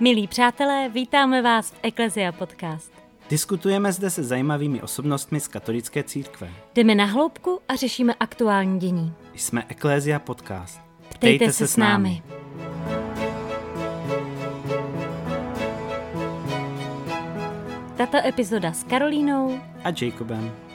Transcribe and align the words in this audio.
Milí 0.00 0.26
přátelé, 0.26 0.88
vítáme 0.88 1.42
vás 1.42 1.70
v 1.70 1.74
Ecclesia 1.82 2.32
Podcast. 2.32 2.92
Diskutujeme 3.30 3.92
zde 3.92 4.10
se 4.10 4.22
zajímavými 4.22 4.82
osobnostmi 4.82 5.40
z 5.40 5.48
katolické 5.48 6.02
církve. 6.02 6.50
Jdeme 6.74 6.94
na 6.94 7.04
hloubku 7.04 7.60
a 7.68 7.76
řešíme 7.76 8.14
aktuální 8.20 8.78
dění. 8.80 9.12
Jsme 9.34 9.64
Ecclesia 9.68 10.18
Podcast. 10.18 10.80
Ptejte, 10.98 11.18
Ptejte 11.18 11.52
se 11.52 11.66
s 11.66 11.76
námi. 11.76 12.22
Tato 17.96 18.16
epizoda 18.26 18.72
s 18.72 18.84
Karolínou 18.84 19.60
a 19.84 19.88
Jacobem. 20.00 20.67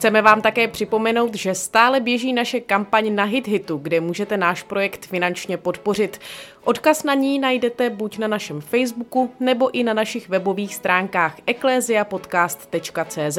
Chceme 0.00 0.22
vám 0.22 0.40
také 0.42 0.68
připomenout, 0.68 1.34
že 1.34 1.54
stále 1.54 2.00
běží 2.00 2.32
naše 2.32 2.60
kampaň 2.60 3.14
na 3.14 3.24
HitHitu, 3.24 3.76
kde 3.76 4.00
můžete 4.00 4.36
náš 4.36 4.62
projekt 4.62 5.06
finančně 5.06 5.56
podpořit. 5.56 6.20
Odkaz 6.64 7.04
na 7.04 7.14
ní 7.14 7.38
najdete 7.38 7.90
buď 7.90 8.18
na 8.18 8.28
našem 8.28 8.60
Facebooku, 8.60 9.30
nebo 9.40 9.70
i 9.74 9.82
na 9.82 9.94
našich 9.94 10.28
webových 10.28 10.74
stránkách 10.74 11.36
ecclesiapodcast.cz. 11.46 13.38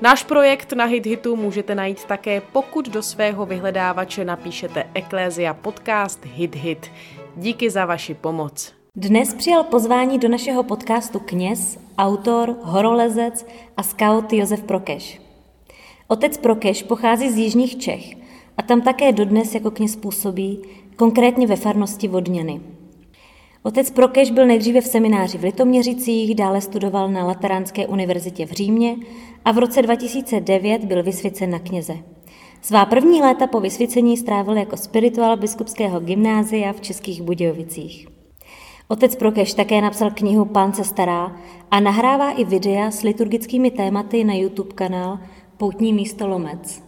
Náš 0.00 0.24
projekt 0.24 0.72
na 0.72 0.84
HitHitu 0.84 1.36
můžete 1.36 1.74
najít 1.74 2.04
také, 2.04 2.40
pokud 2.40 2.88
do 2.88 3.02
svého 3.02 3.46
vyhledávače 3.46 4.24
napíšete 4.24 4.84
Ecclesia 4.94 5.54
Podcast 5.54 6.24
HitHit. 6.24 6.90
Díky 7.36 7.70
za 7.70 7.86
vaši 7.86 8.14
pomoc. 8.14 8.72
Dnes 8.96 9.34
přijal 9.34 9.64
pozvání 9.64 10.18
do 10.18 10.28
našeho 10.28 10.62
podcastu 10.62 11.18
kněz, 11.18 11.78
autor, 11.98 12.56
horolezec 12.62 13.46
a 13.76 13.82
scout 13.82 14.32
Josef 14.32 14.62
Prokeš. 14.62 15.23
Otec 16.08 16.38
Prokeš 16.38 16.82
pochází 16.82 17.30
z 17.30 17.38
jižních 17.38 17.78
Čech 17.78 18.16
a 18.56 18.62
tam 18.62 18.80
také 18.80 19.12
dodnes 19.12 19.54
jako 19.54 19.70
kněz 19.70 19.96
působí, 19.96 20.62
konkrétně 20.96 21.46
ve 21.46 21.56
farnosti 21.56 22.08
Vodňany. 22.08 22.60
Otec 23.62 23.90
Prokeš 23.90 24.30
byl 24.30 24.46
nejdříve 24.46 24.80
v 24.80 24.86
semináři 24.86 25.38
v 25.38 25.44
Litoměřicích, 25.44 26.34
dále 26.34 26.60
studoval 26.60 27.08
na 27.08 27.26
Lateránské 27.26 27.86
univerzitě 27.86 28.46
v 28.46 28.50
Římě 28.50 28.96
a 29.44 29.52
v 29.52 29.58
roce 29.58 29.82
2009 29.82 30.84
byl 30.84 31.02
vysvěcen 31.02 31.50
na 31.50 31.58
kněze. 31.58 31.94
Svá 32.62 32.86
první 32.86 33.22
léta 33.22 33.46
po 33.46 33.60
vysvěcení 33.60 34.16
strávil 34.16 34.56
jako 34.56 34.76
spirituál 34.76 35.36
biskupského 35.36 36.00
gymnázia 36.00 36.72
v 36.72 36.80
Českých 36.80 37.22
Budějovicích. 37.22 38.08
Otec 38.88 39.16
Prokeš 39.16 39.54
také 39.54 39.80
napsal 39.80 40.10
knihu 40.10 40.44
Pán 40.44 40.72
se 40.72 40.84
stará 40.84 41.36
a 41.70 41.80
nahrává 41.80 42.30
i 42.30 42.44
videa 42.44 42.90
s 42.90 43.02
liturgickými 43.02 43.70
tématy 43.70 44.24
na 44.24 44.34
YouTube 44.34 44.74
kanál 44.74 45.18
Poutní 45.56 45.92
místo 45.92 46.28
Lomec. 46.28 46.82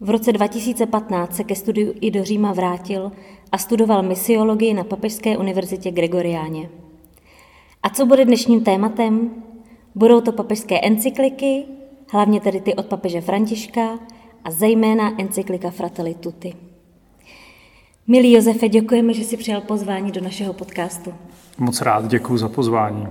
V 0.00 0.10
roce 0.10 0.32
2015 0.32 1.36
se 1.36 1.44
ke 1.44 1.54
studiu 1.54 1.94
i 2.00 2.10
do 2.10 2.24
Říma 2.24 2.52
vrátil 2.52 3.12
a 3.52 3.58
studoval 3.58 4.02
misiologii 4.02 4.74
na 4.74 4.84
Papežské 4.84 5.38
univerzitě 5.38 5.90
Gregoriáně. 5.90 6.68
A 7.82 7.90
co 7.90 8.06
bude 8.06 8.24
dnešním 8.24 8.64
tématem? 8.64 9.30
Budou 9.94 10.20
to 10.20 10.32
papežské 10.32 10.80
encykliky, 10.80 11.64
hlavně 12.12 12.40
tedy 12.40 12.60
ty 12.60 12.74
od 12.74 12.86
papeže 12.86 13.20
Františka 13.20 13.98
a 14.44 14.50
zejména 14.50 15.20
encyklika 15.20 15.70
Fratelli 15.70 16.14
Tutti. 16.14 16.54
Milý 18.06 18.32
Josefe, 18.32 18.68
děkujeme, 18.68 19.12
že 19.12 19.24
jsi 19.24 19.36
přijal 19.36 19.60
pozvání 19.60 20.12
do 20.12 20.20
našeho 20.20 20.52
podcastu. 20.52 21.14
Moc 21.58 21.80
rád, 21.80 22.06
děkuji 22.06 22.38
za 22.38 22.48
pozvání. 22.48 23.08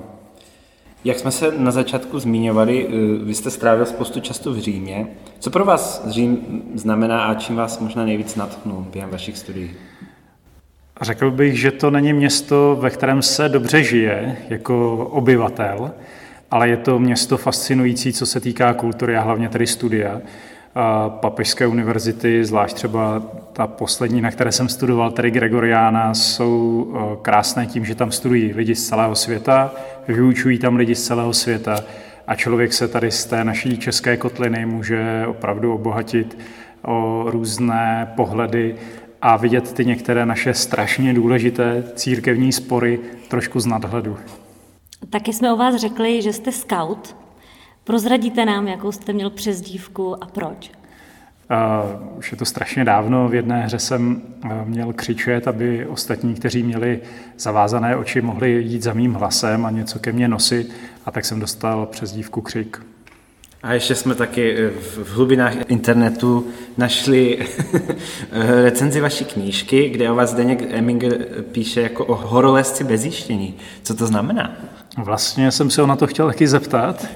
Jak 1.06 1.20
jsme 1.20 1.32
se 1.32 1.52
na 1.58 1.72
začátku 1.72 2.20
zmiňovali, 2.20 2.88
eh, 2.88 3.26
vy 3.26 3.34
jste 3.36 3.52
strávil 3.52 3.86
spoustu 3.86 4.20
času 4.20 4.54
v 4.54 4.60
Římě. 4.60 5.08
Co 5.40 5.50
pro 5.50 5.66
vás 5.66 6.04
Řím 6.08 6.64
znamená 6.76 7.26
a 7.26 7.34
čím 7.34 7.56
vás 7.56 7.80
možná 7.80 8.06
nejvíc 8.06 8.36
natchnul 8.36 8.86
během 8.94 9.10
vašich 9.10 9.38
studií? 9.38 9.72
Řekl 11.02 11.32
bych, 11.32 11.60
že 11.60 11.72
to 11.72 11.92
není 11.92 12.14
město, 12.14 12.78
ve 12.82 12.90
kterém 12.90 13.22
se 13.22 13.50
dobře 13.50 13.84
žije 13.84 14.38
jako 14.50 14.98
obyvatel, 14.98 15.92
ale 16.52 16.70
je 16.70 16.78
to 16.78 17.00
město 17.00 17.38
fascinující, 17.38 18.14
co 18.14 18.26
se 18.26 18.40
týká 18.40 18.74
kultury 18.74 19.18
a 19.18 19.22
hlavně 19.22 19.50
tedy 19.50 19.68
studia 19.68 20.22
papežské 21.08 21.68
univerzity, 21.68 22.46
zvlášť 22.46 22.76
třeba 22.76 23.22
ta 23.54 23.68
poslední, 23.68 24.22
na 24.22 24.32
které 24.32 24.52
jsem 24.52 24.70
studoval, 24.70 25.12
tedy 25.12 25.32
Gregoriána, 25.32 26.14
jsou 26.14 26.88
eh, 26.96 27.18
krásné 27.22 27.66
tím, 27.66 27.86
že 27.86 27.96
tam 27.96 28.12
studují 28.12 28.54
lidi 28.54 28.76
z 28.76 28.88
celého 28.88 29.16
světa, 29.16 29.72
vyučují 30.08 30.60
tam 30.60 30.76
lidi 30.76 30.96
z 30.96 31.04
celého 31.04 31.34
světa 31.34 31.84
a 32.28 32.36
člověk 32.36 32.74
se 32.74 32.88
tady 32.88 33.12
z 33.12 33.26
té 33.26 33.44
naší 33.44 33.78
české 33.78 34.18
kotliny 34.18 34.66
může 34.66 35.26
opravdu 35.28 35.74
obohatit 35.74 36.38
o 36.82 37.26
různé 37.28 38.14
pohledy 38.16 38.76
a 39.22 39.38
vidět 39.38 39.74
ty 39.74 39.86
některé 39.86 40.26
naše 40.26 40.54
strašně 40.54 41.14
důležité 41.14 41.84
církevní 41.96 42.52
spory 42.52 43.00
trošku 43.28 43.60
z 43.60 43.66
nadhledu. 43.66 44.18
Taky 45.10 45.34
jsme 45.34 45.54
o 45.54 45.58
vás 45.58 45.76
řekli, 45.76 46.22
že 46.22 46.34
jste 46.34 46.52
scout. 46.52 47.25
Prozradíte 47.86 48.46
nám, 48.46 48.68
jakou 48.68 48.92
jste 48.92 49.14
měl 49.14 49.30
přezdívku 49.30 50.24
a 50.24 50.28
proč? 50.28 50.72
Uh, 51.52 52.18
už 52.18 52.32
je 52.32 52.38
to 52.38 52.46
strašně 52.46 52.86
dávno. 52.86 53.30
V 53.30 53.36
jedné 53.36 53.62
hře 53.62 53.80
jsem 53.80 54.22
uh, 54.46 54.52
měl 54.66 54.94
křičet, 54.94 55.48
aby 55.48 55.86
ostatní, 55.86 56.34
kteří 56.34 56.64
měli 56.64 57.02
zavázané 57.38 57.96
oči, 57.96 58.22
mohli 58.22 58.52
jít 58.52 58.84
za 58.84 58.94
mým 58.94 59.14
hlasem 59.14 59.66
a 59.66 59.72
něco 59.72 60.00
ke 60.00 60.12
mně 60.12 60.28
nosit. 60.28 60.74
A 61.06 61.12
tak 61.12 61.26
jsem 61.26 61.40
dostal 61.40 61.86
přezdívku 61.86 62.42
křik. 62.42 62.82
A 63.64 63.74
ještě 63.74 63.96
jsme 63.96 64.16
taky 64.16 64.58
eh, 64.58 64.70
v 64.70 65.10
hlubinách 65.16 65.54
internetu 65.68 66.48
našli 66.78 67.48
recenzi 68.64 69.02
vaší 69.02 69.26
knížky, 69.26 69.90
kde 69.90 70.12
o 70.12 70.16
vás 70.16 70.30
Zdeněk 70.30 70.62
Eminger 70.74 71.26
píše 71.52 71.82
jako 71.82 72.06
o 72.06 72.16
horolezci 72.16 72.84
bez 72.84 73.06
jištění. 73.06 73.58
Co 73.84 73.96
to 73.96 74.08
znamená? 74.08 74.58
Vlastně 74.98 75.52
jsem 75.52 75.70
se 75.70 75.82
ho 75.82 75.88
na 75.88 75.96
to 75.96 76.08
chtěl 76.08 76.28
taky 76.28 76.48
zeptat, 76.48 77.08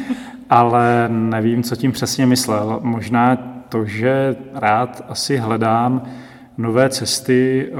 ale 0.50 1.08
nevím, 1.08 1.62
co 1.62 1.76
tím 1.76 1.92
přesně 1.92 2.26
myslel. 2.26 2.80
Možná 2.82 3.36
to, 3.68 3.84
že 3.84 4.36
rád 4.54 5.04
asi 5.08 5.36
hledám 5.36 6.02
nové 6.58 6.88
cesty, 6.88 7.68
eh, 7.68 7.74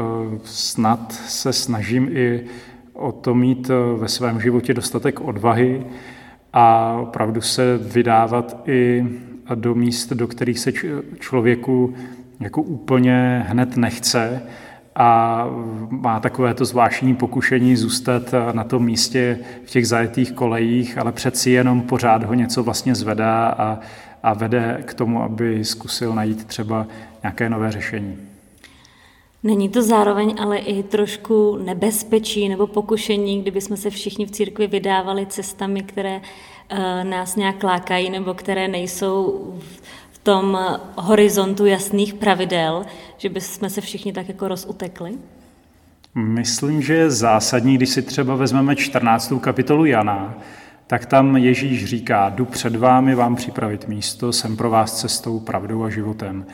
snad 0.45 1.13
se 1.13 1.53
snažím 1.53 2.09
i 2.13 2.45
o 2.93 3.13
to 3.13 3.35
mít 3.35 3.71
eh, 3.71 3.99
ve 3.99 4.09
svém 4.09 4.41
životě 4.41 4.75
dostatek 4.75 5.21
odvahy 5.21 5.87
a 6.53 6.93
opravdu 7.01 7.41
se 7.41 7.79
vydávat 7.79 8.63
i 8.67 9.07
do 9.55 9.75
míst, 9.75 10.13
do 10.13 10.29
kterých 10.29 10.59
se 10.59 10.73
člověku 11.19 11.95
jako 12.41 12.63
úplně 12.63 13.45
hned 13.49 13.77
nechce, 13.77 14.43
a 14.97 15.45
má 15.91 16.21
takové 16.21 16.55
to 16.55 16.65
zvláštní 16.65 17.15
pokušení 17.15 17.77
zůstat 17.77 18.23
na 18.53 18.65
tom 18.65 18.85
místě 18.85 19.39
v 19.65 19.71
těch 19.71 19.89
zajetých 19.89 20.33
kolejích, 20.33 20.99
ale 20.99 21.13
přeci 21.13 21.51
jenom 21.51 21.83
pořád 21.83 22.23
ho 22.23 22.35
něco 22.35 22.63
vlastně 22.63 22.95
zvedá 22.95 23.49
a, 23.49 23.79
a 24.23 24.35
vede 24.35 24.83
k 24.85 24.95
tomu, 24.95 25.23
aby 25.23 25.65
zkusil 25.65 26.15
najít 26.15 26.45
třeba 26.45 26.87
nějaké 27.23 27.51
nové 27.51 27.73
řešení. 27.73 28.17
Není 29.43 29.69
to 29.69 29.83
zároveň 29.83 30.35
ale 30.39 30.59
i 30.59 30.83
trošku 30.83 31.57
nebezpečí 31.57 32.49
nebo 32.49 32.67
pokušení, 32.67 33.43
kdyby 33.43 33.61
jsme 33.61 33.77
se 33.77 33.91
všichni 33.91 34.27
v 34.27 34.31
církvi 34.31 34.67
vydávali 34.67 35.27
cestami, 35.27 35.83
které 35.83 36.21
eh, 36.69 37.05
nás 37.05 37.37
nějak 37.37 37.63
lákají 37.63 38.11
nebo 38.11 38.35
které 38.35 38.69
nejsou 38.69 39.45
tom 40.27 40.59
horizontu 40.97 41.67
jasných 41.67 42.15
pravidel, 42.15 42.87
že 43.17 43.29
bychom 43.29 43.71
se 43.71 43.81
všichni 43.81 44.13
tak 44.13 44.29
jako 44.29 44.49
rozutekli? 44.49 45.13
Myslím, 46.15 46.83
že 46.83 46.95
je 46.95 47.11
zásadní, 47.11 47.77
když 47.77 47.89
si 47.89 48.03
třeba 48.03 48.35
vezmeme 48.35 48.77
14. 48.77 49.33
kapitolu 49.41 49.85
Jana, 49.85 50.35
tak 50.87 51.07
tam 51.07 51.37
Ježíš 51.37 51.85
říká, 51.85 52.29
jdu 52.29 52.45
před 52.45 52.77
vámi 52.77 53.15
vám 53.15 53.37
připravit 53.37 53.89
místo, 53.89 54.33
jsem 54.33 54.57
pro 54.57 54.71
vás 54.71 55.01
cestou, 55.01 55.41
pravdou 55.41 55.85
a 55.85 55.91
životem. 55.91 56.47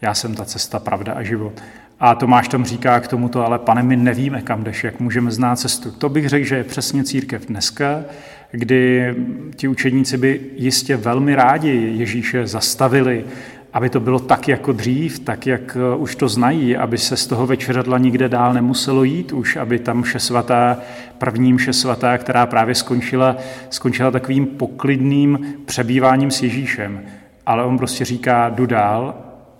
Já 0.00 0.14
jsem 0.14 0.34
ta 0.34 0.44
cesta, 0.44 0.78
pravda 0.78 1.12
a 1.12 1.22
život. 1.22 1.62
A 2.00 2.14
Tomáš 2.14 2.48
tam 2.48 2.64
říká 2.64 3.00
k 3.00 3.08
tomuto, 3.08 3.46
ale 3.46 3.58
pane, 3.58 3.82
my 3.82 3.96
nevíme, 3.96 4.42
kam 4.42 4.64
jdeš, 4.64 4.84
jak 4.84 5.00
můžeme 5.00 5.30
znát 5.30 5.56
cestu. 5.56 5.90
To 5.90 6.08
bych 6.08 6.28
řekl, 6.28 6.46
že 6.46 6.56
je 6.56 6.64
přesně 6.64 7.04
církev 7.04 7.46
dneska, 7.46 8.04
kdy 8.52 9.14
ti 9.56 9.68
učedníci 9.68 10.18
by 10.18 10.40
jistě 10.56 10.96
velmi 10.96 11.34
rádi 11.34 11.92
Ježíše 11.94 12.46
zastavili, 12.46 13.24
aby 13.72 13.90
to 13.90 14.00
bylo 14.00 14.18
tak 14.18 14.48
jako 14.48 14.72
dřív, 14.72 15.18
tak 15.18 15.46
jak 15.46 15.76
eh, 15.80 15.96
už 15.96 16.16
to 16.16 16.28
znají, 16.28 16.76
aby 16.76 16.98
se 16.98 17.16
z 17.16 17.26
toho 17.26 17.46
večeradla 17.46 17.98
nikde 17.98 18.28
dál 18.28 18.54
nemuselo 18.54 19.04
jít 19.04 19.32
už, 19.32 19.56
aby 19.56 19.78
tam 19.78 19.98
mše 19.98 20.18
svatá, 20.18 20.78
první 21.18 21.52
mše 21.52 21.72
svatá, 21.72 22.18
která 22.18 22.46
právě 22.46 22.74
skončila, 22.74 23.36
skončila 23.70 24.10
takovým 24.10 24.46
poklidným 24.46 25.54
přebýváním 25.64 26.30
s 26.30 26.42
Ježíšem. 26.42 27.00
Ale 27.46 27.64
on 27.64 27.78
prostě 27.78 28.04
říká, 28.04 28.48
jdu 28.48 28.66
dál 28.66 29.14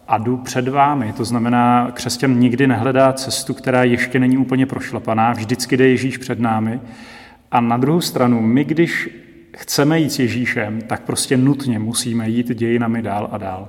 a 0.08 0.18
jdu 0.18 0.36
před 0.36 0.68
vámi. 0.68 1.12
To 1.16 1.24
znamená, 1.24 1.90
křesťan 1.94 2.38
nikdy 2.38 2.66
nehledá 2.66 3.12
cestu, 3.12 3.54
která 3.54 3.84
ještě 3.84 4.18
není 4.18 4.38
úplně 4.38 4.66
prošlapaná, 4.66 5.32
vždycky 5.32 5.76
jde 5.76 5.88
Ježíš 5.88 6.18
před 6.18 6.40
námi. 6.40 6.80
A 7.52 7.60
na 7.60 7.76
druhou 7.76 8.00
stranu, 8.00 8.40
my 8.40 8.64
když 8.64 9.08
chceme 9.56 10.00
jít 10.00 10.10
s 10.10 10.18
Ježíšem, 10.18 10.80
tak 10.80 11.02
prostě 11.02 11.36
nutně 11.36 11.78
musíme 11.78 12.28
jít 12.28 12.54
dějinami 12.54 13.02
dál 13.02 13.28
a 13.32 13.38
dál. 13.38 13.68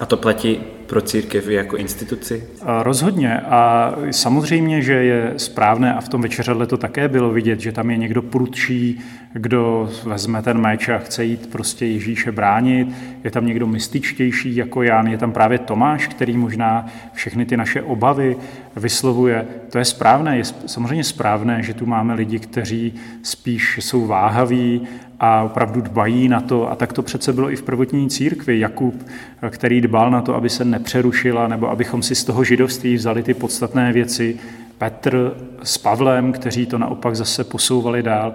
A 0.00 0.06
to 0.06 0.16
platí 0.16 0.60
pro 0.86 1.00
církev 1.00 1.48
jako 1.48 1.76
instituci? 1.76 2.44
Rozhodně 2.82 3.40
a 3.40 3.92
samozřejmě, 4.10 4.82
že 4.82 4.92
je 4.92 5.34
správné 5.36 5.94
a 5.94 6.00
v 6.00 6.08
tom 6.08 6.22
večeřadle 6.22 6.66
to 6.66 6.76
také 6.76 7.08
bylo 7.08 7.30
vidět, 7.30 7.60
že 7.60 7.72
tam 7.72 7.90
je 7.90 7.96
někdo 7.96 8.22
prudší, 8.22 9.00
kdo 9.32 9.90
vezme 10.04 10.42
ten 10.42 10.58
meč 10.58 10.88
a 10.88 10.98
chce 10.98 11.24
jít 11.24 11.46
prostě 11.52 11.86
Ježíše 11.86 12.32
bránit, 12.32 12.88
je 13.24 13.30
tam 13.30 13.46
někdo 13.46 13.66
mystičtější 13.66 14.56
jako 14.56 14.82
Jan, 14.82 15.06
je 15.06 15.18
tam 15.18 15.32
právě 15.32 15.58
Tomáš, 15.58 16.08
který 16.08 16.36
možná 16.36 16.86
všechny 17.12 17.46
ty 17.46 17.56
naše 17.56 17.82
obavy 17.82 18.36
vyslovuje. 18.76 19.46
To 19.70 19.78
je 19.78 19.84
správné, 19.84 20.36
je 20.36 20.44
samozřejmě 20.66 21.04
správné, 21.04 21.62
že 21.62 21.74
tu 21.74 21.86
máme 21.86 22.14
lidi, 22.14 22.38
kteří 22.38 22.94
spíš 23.22 23.78
jsou 23.78 24.06
váhaví 24.06 24.82
a 25.20 25.42
opravdu 25.42 25.80
dbají 25.80 26.28
na 26.28 26.40
to. 26.40 26.70
A 26.70 26.74
tak 26.76 26.92
to 26.92 27.02
přece 27.02 27.32
bylo 27.32 27.50
i 27.50 27.56
v 27.56 27.62
prvotní 27.62 28.10
církvi. 28.10 28.58
Jakub, 28.58 29.06
který 29.50 29.80
dbal 29.80 30.10
na 30.10 30.22
to, 30.22 30.34
aby 30.34 30.50
se 30.50 30.64
nepřerušila, 30.74 31.48
nebo 31.48 31.70
abychom 31.70 32.02
si 32.02 32.14
z 32.14 32.24
toho 32.24 32.44
židovství 32.44 32.94
vzali 32.94 33.22
ty 33.22 33.34
podstatné 33.34 33.92
věci. 33.92 34.36
Petr 34.78 35.36
s 35.62 35.78
Pavlem, 35.78 36.32
kteří 36.32 36.66
to 36.66 36.78
naopak 36.78 37.16
zase 37.16 37.44
posouvali 37.44 38.02
dál. 38.02 38.34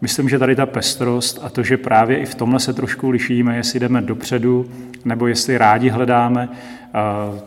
Myslím, 0.00 0.28
že 0.28 0.38
tady 0.38 0.56
ta 0.56 0.66
pestrost 0.66 1.40
a 1.42 1.48
to, 1.48 1.62
že 1.62 1.76
právě 1.76 2.18
i 2.18 2.26
v 2.26 2.34
tomhle 2.34 2.60
se 2.60 2.72
trošku 2.72 3.10
lišíme, 3.10 3.56
jestli 3.56 3.80
jdeme 3.80 4.00
dopředu, 4.02 4.66
nebo 5.04 5.26
jestli 5.26 5.58
rádi 5.58 5.88
hledáme 5.88 6.48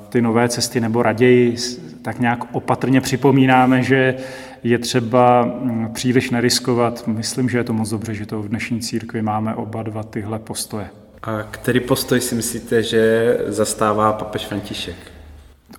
ty 0.09 0.21
nové 0.21 0.49
cesty, 0.49 0.79
nebo 0.79 1.03
raději 1.03 1.55
tak 2.01 2.19
nějak 2.19 2.55
opatrně 2.55 3.01
připomínáme, 3.01 3.83
že 3.83 4.15
je 4.63 4.77
třeba 4.77 5.45
mm, 5.45 5.89
příliš 5.93 6.29
neriskovat. 6.29 7.07
Myslím, 7.07 7.49
že 7.49 7.57
je 7.57 7.63
to 7.63 7.73
moc 7.73 7.89
dobře, 7.89 8.13
že 8.13 8.25
to 8.25 8.41
v 8.41 8.49
dnešní 8.49 8.79
církvi 8.79 9.21
máme 9.21 9.55
oba 9.55 9.83
dva 9.83 10.03
tyhle 10.03 10.39
postoje. 10.39 10.87
A 11.23 11.43
který 11.51 11.79
postoj 11.79 12.21
si 12.21 12.35
myslíte, 12.35 12.83
že 12.83 13.37
zastává 13.47 14.13
papež 14.13 14.45
František? 14.45 14.95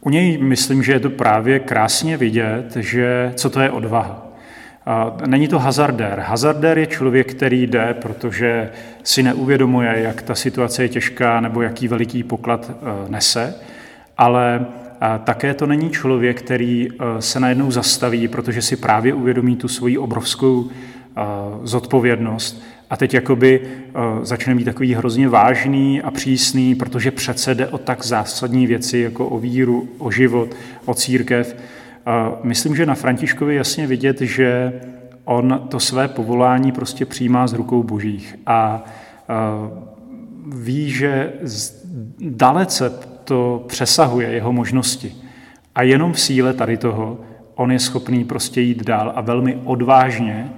U 0.01 0.11
něj 0.11 0.39
myslím, 0.39 0.83
že 0.83 0.93
je 0.93 1.01
to 1.01 1.11
právě 1.11 1.59
krásně 1.59 2.17
vidět, 2.17 2.77
že 2.77 3.33
co 3.37 3.51
to 3.51 3.61
je 3.61 3.71
odvaha. 3.71 4.27
Není 5.27 5.49
to 5.49 5.59
hazardér. 5.59 6.19
Hazardér 6.19 6.79
je 6.79 6.87
člověk, 6.87 7.31
který 7.31 7.67
jde, 7.67 7.95
protože 8.03 8.71
si 9.03 9.23
neuvědomuje, 9.23 9.95
jak 9.97 10.23
ta 10.23 10.35
situace 10.35 10.83
je 10.83 10.89
těžká 10.89 11.41
nebo 11.41 11.63
jaký 11.63 11.89
veliký 11.89 12.23
poklad 12.23 12.71
e, 12.71 13.11
nese, 13.11 13.55
ale 14.19 14.67
také 15.25 15.55
to 15.55 15.67
není 15.67 15.91
člověk, 15.91 16.43
který 16.43 16.89
e, 16.89 17.23
se 17.23 17.41
najednou 17.41 17.71
zastaví, 17.71 18.29
protože 18.29 18.63
si 18.63 18.77
právě 18.77 19.15
uvědomí 19.15 19.57
tu 19.57 19.69
svoji 19.69 19.99
obrovskou 19.99 20.65
e, 20.71 21.23
zodpovědnost 21.63 22.63
a 22.91 22.97
teď 22.97 23.15
jakoby 23.15 23.61
začne 24.23 24.55
být 24.55 24.65
takový 24.65 24.95
hrozně 24.95 25.29
vážný 25.29 26.03
a 26.03 26.11
přísný, 26.11 26.75
protože 26.75 27.11
přece 27.11 27.55
jde 27.55 27.67
o 27.69 27.79
tak 27.79 28.05
zásadní 28.05 28.67
věci, 28.67 28.99
jako 28.99 29.27
o 29.27 29.39
víru, 29.39 29.89
o 29.99 30.11
život, 30.11 30.49
o 30.85 30.95
církev, 30.95 31.57
Myslím, 32.43 32.77
že 32.77 32.87
na 32.87 32.95
Františkovi 32.95 33.55
jasně 33.55 33.87
vidět, 33.87 34.21
že 34.21 34.81
on 35.25 35.67
to 35.69 35.81
své 35.81 36.09
povolání 36.09 36.73
prostě 36.73 37.07
přijímá 37.07 37.47
z 37.47 37.53
rukou 37.53 37.83
božích 37.83 38.37
a 38.47 38.85
ví, 40.47 40.91
že 40.91 41.33
dalece 42.21 42.93
to 43.25 43.65
přesahuje 43.69 44.29
jeho 44.29 44.53
možnosti. 44.53 45.15
A 45.75 45.83
jenom 45.83 46.13
v 46.13 46.21
síle 46.21 46.55
tady 46.55 46.77
toho 46.77 47.21
on 47.55 47.73
je 47.73 47.79
schopný 47.79 48.25
prostě 48.25 48.61
jít 48.61 48.85
dál 48.85 49.13
a 49.15 49.21
velmi 49.21 49.59
odvážně 49.65 50.51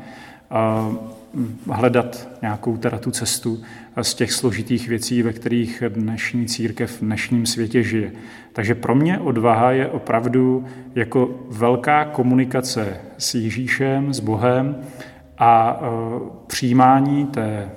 hledat 1.70 2.28
nějakou 2.42 2.76
teda 2.76 2.98
tu 2.98 3.10
cestu 3.10 3.62
z 4.02 4.14
těch 4.14 4.32
složitých 4.32 4.88
věcí, 4.88 5.22
ve 5.22 5.32
kterých 5.32 5.82
dnešní 5.88 6.46
církev 6.46 6.96
v 6.96 7.04
dnešním 7.04 7.46
světě 7.46 7.82
žije. 7.82 8.12
Takže 8.52 8.74
pro 8.74 8.94
mě 8.94 9.18
odvaha 9.18 9.72
je 9.72 9.88
opravdu 9.88 10.64
jako 10.94 11.46
velká 11.50 12.04
komunikace 12.04 13.00
s 13.18 13.34
Ježíšem, 13.34 14.14
s 14.14 14.20
Bohem 14.20 14.76
a 15.38 15.80
e, 15.80 15.86
přijímání 16.46 17.26
té 17.26 17.70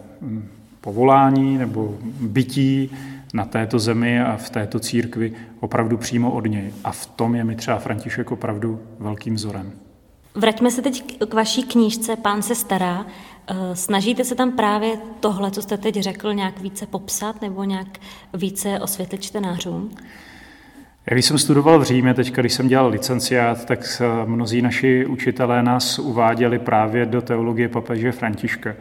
povolání 0.82 1.58
nebo 1.58 1.98
bytí 2.22 2.92
na 3.34 3.46
této 3.46 3.80
zemi 3.80 4.22
a 4.22 4.38
v 4.38 4.50
této 4.50 4.80
církvi 4.80 5.34
opravdu 5.60 5.98
přímo 5.98 6.32
od 6.32 6.46
něj. 6.46 6.74
A 6.84 6.92
v 6.92 7.06
tom 7.06 7.36
je 7.36 7.44
mi 7.44 7.56
třeba 7.56 7.78
František 7.78 8.32
opravdu 8.32 8.80
velkým 9.00 9.36
vzorem. 9.36 9.72
Vraťme 10.36 10.72
se 10.72 10.82
teď 10.82 11.20
k 11.30 11.34
vaší 11.34 11.64
knížce 11.64 12.16
Pán 12.16 12.42
se 12.42 12.56
stará. 12.56 13.06
Eh, 13.48 13.76
snažíte 13.76 14.24
se 14.24 14.36
tam 14.36 14.52
právě 14.52 14.98
tohle, 15.20 15.52
co 15.52 15.62
jste 15.62 15.78
teď 15.78 15.96
řekl, 15.96 16.34
nějak 16.34 16.62
více 16.62 16.86
popsat 16.86 17.42
nebo 17.42 17.64
nějak 17.64 17.88
více 18.34 18.80
osvětlit 18.80 19.22
čtenářům? 19.22 19.92
Já 21.10 21.14
když 21.14 21.26
jsem 21.26 21.38
studoval 21.38 21.80
v 21.80 21.84
Římě, 21.84 22.14
teď 22.14 22.32
když 22.32 22.54
jsem 22.54 22.68
dělal 22.68 22.90
licenciát, 22.90 23.66
tak 23.66 24.02
mnozí 24.26 24.62
naši 24.62 25.06
učitelé 25.06 25.64
nás 25.64 26.00
uváděli 26.00 26.60
právě 26.60 27.06
do 27.06 27.22
teologie 27.22 27.70
papeže 27.70 28.12
Františka. 28.12 28.74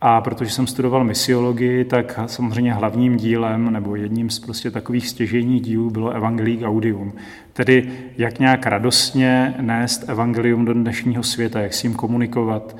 A 0.00 0.20
protože 0.20 0.50
jsem 0.50 0.66
studoval 0.66 1.04
misiologii, 1.04 1.84
tak 1.84 2.20
samozřejmě 2.26 2.74
hlavním 2.74 3.16
dílem 3.16 3.72
nebo 3.72 3.96
jedním 3.96 4.30
z 4.30 4.38
prostě 4.38 4.70
takových 4.70 5.08
stěžejních 5.08 5.62
dílů 5.62 5.90
bylo 5.90 6.10
Evangelii 6.10 6.56
Gaudium. 6.56 7.12
Tedy 7.52 7.92
jak 8.18 8.38
nějak 8.38 8.66
radostně 8.66 9.54
nést 9.60 10.08
evangelium 10.08 10.64
do 10.64 10.74
dnešního 10.74 11.22
světa, 11.22 11.60
jak 11.60 11.74
s 11.74 11.82
ním 11.82 11.94
komunikovat, 11.94 12.76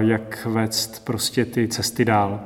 jak 0.00 0.46
vést 0.50 1.04
prostě 1.04 1.44
ty 1.44 1.68
cesty 1.68 2.04
dál. 2.04 2.40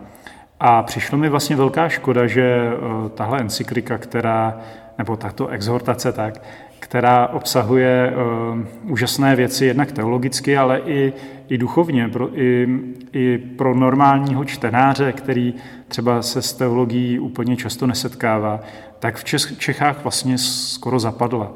A 0.61 0.83
přišlo 0.83 1.19
mi 1.19 1.29
vlastně 1.29 1.57
velká 1.57 1.89
škoda, 1.89 2.27
že 2.27 2.43
e, 2.43 2.73
tahle 3.09 3.41
encyklika, 3.41 3.99
která, 3.99 4.61
nebo 4.99 5.17
tato 5.17 5.49
exhortace 5.49 6.13
tak, 6.13 6.41
která 6.85 7.29
obsahuje 7.29 8.13
uh, 8.13 8.93
úžasné 8.93 9.37
věci 9.37 9.67
jednak 9.67 9.93
teologicky, 9.93 10.57
ale 10.57 10.81
i, 10.87 11.13
i 11.49 11.59
duchovně, 11.59 12.09
pro, 12.09 12.41
i, 12.41 12.69
i 13.13 13.39
pro 13.39 13.75
normálního 13.75 14.45
čtenáře, 14.45 15.13
který 15.13 15.55
třeba 15.89 16.23
se 16.23 16.43
s 16.43 16.53
teologií 16.53 17.19
úplně 17.19 17.57
často 17.57 17.87
nesetkává, 17.87 18.61
tak 18.99 19.17
v 19.17 19.25
Čechách 19.59 20.03
vlastně 20.03 20.39
skoro 20.39 20.99
zapadla. 20.99 21.53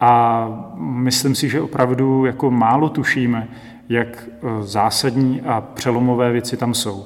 A 0.00 0.48
myslím 0.78 1.34
si, 1.34 1.48
že 1.48 1.60
opravdu 1.60 2.24
jako 2.24 2.50
málo 2.50 2.88
tušíme, 2.88 3.48
jak 3.88 4.28
eh, 4.28 4.48
zásadní 4.62 5.40
a 5.40 5.60
přelomové 5.60 6.32
věci 6.32 6.56
tam 6.56 6.74
jsou. 6.74 7.04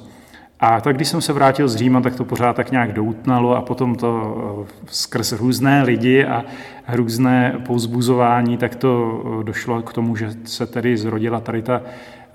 A 0.59 0.81
tak 0.81 0.95
když 0.95 1.07
jsem 1.07 1.21
se 1.21 1.33
vrátil 1.33 1.67
z 1.67 1.75
Říma, 1.75 2.01
tak 2.01 2.15
to 2.15 2.25
pořád 2.25 2.55
tak 2.55 2.71
nějak 2.71 2.93
doutnalo 2.93 3.55
a 3.55 3.61
potom 3.61 3.95
to 3.95 4.65
eh, 4.65 4.85
skrz 4.85 5.31
různé 5.31 5.83
lidi 5.83 6.25
a 6.25 6.45
různé 6.87 7.61
pouzbuzování, 7.65 8.57
tak 8.57 8.75
to 8.75 9.21
eh, 9.41 9.43
došlo 9.43 9.81
k 9.81 9.93
tomu, 9.93 10.15
že 10.15 10.31
se 10.43 10.65
tedy 10.65 10.97
zrodila 10.97 11.39
tady 11.39 11.61
ta 11.61 11.81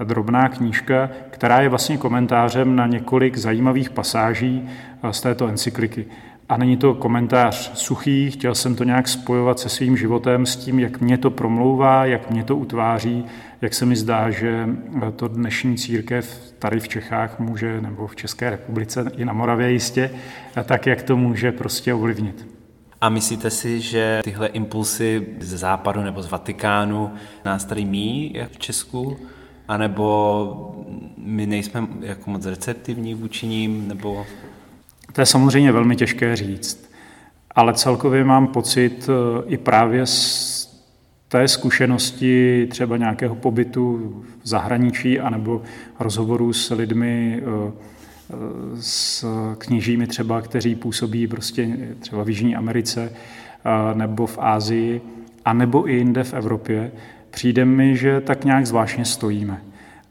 drobná 0.05 0.49
knížka, 0.49 1.11
která 1.31 1.61
je 1.61 1.69
vlastně 1.69 1.97
komentářem 1.97 2.77
na 2.77 2.87
několik 2.87 3.37
zajímavých 3.37 3.91
pasáží 3.91 4.69
z 5.11 5.21
této 5.21 5.47
encykliky. 5.47 6.07
A 6.49 6.57
není 6.57 6.77
to 6.77 6.95
komentář 6.95 7.71
suchý, 7.75 8.31
chtěl 8.31 8.55
jsem 8.55 8.77
to 8.77 8.85
nějak 8.85 9.09
spojovat 9.09 9.59
se 9.59 9.69
svým 9.69 9.97
životem, 9.97 10.47
s 10.47 10.57
tím, 10.57 10.79
jak 10.79 11.01
mě 11.01 11.19
to 11.19 11.31
promlouvá, 11.31 12.05
jak 12.05 12.31
mě 12.31 12.45
to 12.45 12.57
utváří, 12.57 13.25
jak 13.61 13.75
se 13.75 13.87
mi 13.87 13.97
zdá, 13.97 14.31
že 14.31 14.69
to 15.17 15.29
dnešní 15.29 15.77
církev 15.77 16.55
tady 16.59 16.81
v 16.81 16.89
Čechách 16.89 17.39
může, 17.39 17.81
nebo 17.81 18.07
v 18.07 18.17
České 18.17 18.51
republice, 18.51 19.11
i 19.17 19.25
na 19.25 19.33
Moravě 19.33 19.71
jistě, 19.71 20.11
tak 20.65 20.87
jak 20.87 21.03
to 21.03 21.17
může 21.17 21.53
prostě 21.53 21.95
ovlivnit. 21.95 22.47
A 23.01 23.09
myslíte 23.09 23.51
si, 23.51 23.81
že 23.81 24.21
tyhle 24.25 24.47
impulsy 24.47 25.27
ze 25.41 25.59
západu 25.59 26.03
nebo 26.03 26.23
z 26.23 26.31
Vatikánu 26.31 27.11
nás 27.45 27.65
tady 27.65 27.85
mí 27.85 28.31
jak 28.35 28.51
v 28.51 28.59
Česku? 28.59 29.17
A 29.69 29.77
nebo 29.77 30.85
my 31.17 31.47
nejsme 31.47 31.87
jako 32.01 32.31
moc 32.31 32.47
receptivní 32.47 33.15
vůči 33.15 33.47
ním, 33.47 33.89
nebo 33.89 34.27
to 35.15 35.21
je 35.21 35.27
samozřejmě 35.27 35.73
velmi 35.73 35.97
těžké 35.97 36.37
říct, 36.37 36.91
ale 37.51 37.75
celkově 37.75 38.25
mám 38.25 38.47
pocit 38.47 39.09
eh, 39.09 39.43
i 39.47 39.57
právě 39.57 40.07
z 40.07 40.81
té 41.29 41.49
zkušenosti 41.49 42.67
třeba 42.71 42.97
nějakého 42.97 43.35
pobytu 43.35 44.15
v 44.43 44.49
zahraničí 44.49 45.21
anebo 45.21 45.63
rozhovorů 46.01 46.53
s 46.53 46.75
lidmi, 46.75 47.43
eh, 47.43 47.73
s 48.81 49.25
kněžími 49.59 50.07
třeba, 50.07 50.41
kteří 50.41 50.75
působí 50.75 51.27
prostě 51.27 51.77
třeba 52.01 52.25
v 52.25 52.29
Jižní 52.29 52.57
Americe 52.57 53.13
nebo 53.95 54.27
v 54.27 54.39
Ázii, 54.41 55.01
a 55.45 55.53
nebo 55.53 55.91
i 55.91 55.95
jinde 55.95 56.25
v 56.25 56.35
Evropě, 56.35 56.93
přijde 57.31 57.65
mi, 57.65 57.97
že 57.97 58.21
tak 58.21 58.45
nějak 58.45 58.67
zvláštně 58.67 59.05
stojíme. 59.05 59.63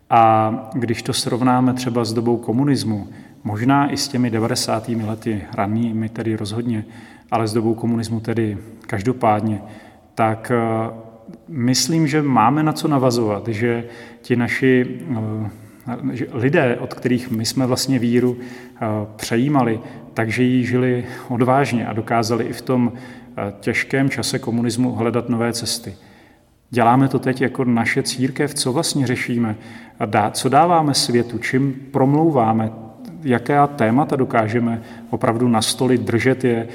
A 0.09 0.53
když 0.73 1.03
to 1.03 1.13
srovnáme 1.13 1.73
třeba 1.73 2.05
s 2.05 2.13
dobou 2.13 2.37
komunismu, 2.37 3.07
Možná 3.43 3.91
i 3.91 3.97
s 3.97 4.07
těmi 4.07 4.29
90. 4.29 4.89
lety, 4.89 5.41
ranými 5.53 6.09
tedy 6.09 6.35
rozhodně, 6.35 6.85
ale 7.31 7.47
s 7.47 7.53
dobou 7.53 7.73
komunismu 7.73 8.19
tedy 8.19 8.57
každopádně, 8.87 9.61
tak 10.15 10.51
eh, 10.51 10.93
myslím, 11.47 12.07
že 12.07 12.21
máme 12.21 12.63
na 12.63 12.73
co 12.73 12.87
navazovat, 12.87 13.47
že 13.47 13.85
ti 14.21 14.35
naši 14.35 14.99
eh, 15.11 15.49
že 16.11 16.27
lidé, 16.33 16.77
od 16.79 16.93
kterých 16.93 17.31
my 17.31 17.45
jsme 17.45 17.65
vlastně 17.65 17.99
víru 17.99 18.37
přejímali, 19.15 19.79
takže 20.13 20.43
ji 20.43 20.65
žili 20.65 21.05
odvážně 21.29 21.87
a 21.87 21.93
dokázali 21.93 22.43
i 22.43 22.53
v 22.53 22.61
tom 22.61 22.93
těžkém 23.59 24.09
čase 24.09 24.39
komunismu 24.39 24.91
hledat 24.91 25.29
nové 25.29 25.53
cesty. 25.53 25.95
Děláme 26.69 27.07
to 27.07 27.19
teď 27.19 27.41
jako 27.41 27.63
naše 27.63 28.03
církev, 28.03 28.53
co 28.53 28.73
vlastně 28.73 29.07
řešíme, 29.07 29.55
a 29.99 30.29
co 30.31 30.49
dáváme 30.49 30.93
světu, 30.93 31.37
čím 31.37 31.75
promlouváme, 31.91 32.71
jaké 33.23 33.57
témata 33.75 34.15
dokážeme 34.15 34.81
opravdu 35.09 35.47
nastolit, 35.47 36.01
držet 36.01 36.43
je, 36.43 36.67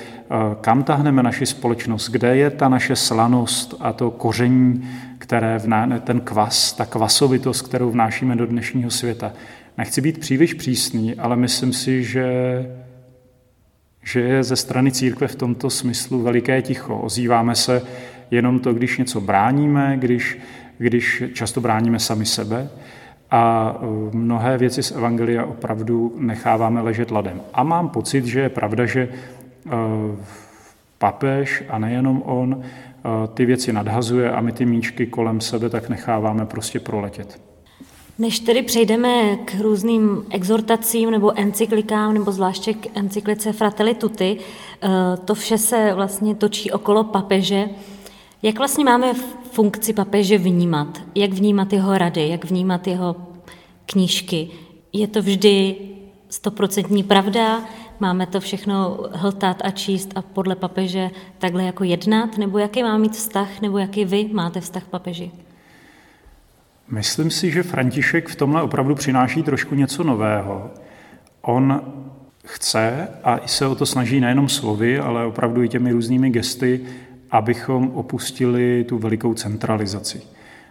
kam 0.60 0.82
tahneme 0.82 1.22
naši 1.22 1.46
společnost, 1.46 2.10
kde 2.10 2.36
je 2.36 2.50
ta 2.50 2.68
naše 2.68 2.96
slanost 2.96 3.74
a 3.80 3.92
to 3.92 4.10
koření, 4.10 4.88
které 5.18 5.58
vná, 5.58 5.98
ten 6.00 6.20
kvas, 6.20 6.72
ta 6.72 6.86
kvasovitost, 6.86 7.62
kterou 7.62 7.90
vnášíme 7.90 8.36
do 8.36 8.46
dnešního 8.46 8.90
světa. 8.90 9.32
Nechci 9.78 10.00
být 10.00 10.18
příliš 10.18 10.54
přísný, 10.54 11.14
ale 11.14 11.36
myslím 11.36 11.72
si, 11.72 12.04
že 12.04 12.26
že 14.02 14.20
je 14.20 14.44
ze 14.44 14.56
strany 14.56 14.92
církve 14.92 15.28
v 15.28 15.34
tomto 15.34 15.70
smyslu 15.70 16.22
veliké 16.22 16.62
ticho. 16.62 16.98
Ozýváme 16.98 17.54
se 17.54 17.82
jenom 18.30 18.60
to, 18.60 18.72
když 18.72 18.98
něco 18.98 19.20
bráníme, 19.20 19.96
když, 20.00 20.38
když 20.78 21.22
často 21.32 21.60
bráníme 21.60 21.98
sami 21.98 22.26
sebe 22.26 22.68
a 23.30 23.74
e, 23.82 24.16
mnohé 24.16 24.58
věci 24.58 24.82
z 24.82 24.90
Evangelia 24.90 25.44
opravdu 25.44 26.14
necháváme 26.16 26.80
ležet 26.80 27.10
ladem. 27.10 27.40
A 27.54 27.62
mám 27.62 27.88
pocit, 27.88 28.24
že 28.24 28.40
je 28.40 28.48
pravda, 28.48 28.86
že 28.86 29.00
e, 29.00 29.08
papež 30.98 31.64
a 31.68 31.78
nejenom 31.78 32.22
on 32.26 32.62
e, 32.62 33.28
ty 33.34 33.46
věci 33.46 33.72
nadhazuje 33.72 34.32
a 34.32 34.40
my 34.40 34.52
ty 34.52 34.66
míčky 34.66 35.06
kolem 35.06 35.40
sebe 35.40 35.68
tak 35.70 35.88
necháváme 35.88 36.46
prostě 36.46 36.80
proletět. 36.80 37.40
Než 38.18 38.40
tedy 38.40 38.62
přejdeme 38.62 39.36
k 39.36 39.54
různým 39.60 40.24
exhortacím 40.30 41.10
nebo 41.10 41.38
encyklikám, 41.38 42.14
nebo 42.14 42.32
zvláště 42.32 42.74
k 42.74 42.96
encyklice 42.96 43.52
Fratelli 43.52 43.94
Tutti, 43.94 44.38
to 45.24 45.34
vše 45.34 45.58
se 45.58 45.94
vlastně 45.94 46.34
točí 46.34 46.70
okolo 46.70 47.04
papeže. 47.04 47.68
Jak 48.42 48.58
vlastně 48.58 48.84
máme 48.84 49.12
funkci 49.52 49.92
papeže 49.92 50.38
vnímat? 50.38 51.02
Jak 51.14 51.32
vnímat 51.32 51.72
jeho 51.72 51.98
rady? 51.98 52.28
Jak 52.28 52.44
vnímat 52.44 52.86
jeho 52.86 53.16
knížky? 53.86 54.48
Je 54.92 55.06
to 55.06 55.22
vždy 55.22 55.76
stoprocentní 56.28 57.02
pravda? 57.02 57.64
Máme 58.00 58.26
to 58.26 58.40
všechno 58.40 58.98
hltat 59.12 59.62
a 59.64 59.70
číst 59.70 60.12
a 60.14 60.22
podle 60.22 60.56
papeže 60.56 61.10
takhle 61.38 61.64
jako 61.64 61.84
jednat? 61.84 62.38
Nebo 62.38 62.58
jaký 62.58 62.82
má 62.82 62.98
mít 62.98 63.12
vztah, 63.12 63.60
nebo 63.60 63.78
jaký 63.78 64.04
vy 64.04 64.28
máte 64.32 64.60
vztah 64.60 64.84
k 64.84 64.88
papeži? 64.88 65.30
Myslím 66.88 67.30
si, 67.30 67.50
že 67.50 67.62
František 67.62 68.28
v 68.28 68.36
tomhle 68.36 68.62
opravdu 68.62 68.94
přináší 68.94 69.42
trošku 69.42 69.74
něco 69.74 70.04
nového. 70.04 70.70
On 71.42 71.82
chce 72.44 73.08
a 73.24 73.38
i 73.38 73.48
se 73.48 73.66
o 73.66 73.74
to 73.74 73.86
snaží 73.86 74.20
nejenom 74.20 74.48
slovy, 74.48 74.98
ale 74.98 75.26
opravdu 75.26 75.62
i 75.62 75.68
těmi 75.68 75.92
různými 75.92 76.30
gesty 76.30 76.80
abychom 77.30 77.90
opustili 77.94 78.84
tu 78.88 78.98
velikou 78.98 79.34
centralizaci. 79.34 80.22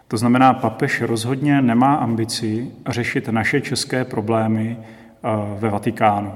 To 0.07 0.17
znamená, 0.17 0.53
papež 0.53 1.01
rozhodně 1.01 1.61
nemá 1.61 1.95
ambici 1.95 2.71
řešit 2.87 3.27
naše 3.27 3.61
české 3.61 4.05
problémy 4.05 4.77
eh, 4.79 5.29
ve 5.59 5.69
Vatikánu. 5.69 6.31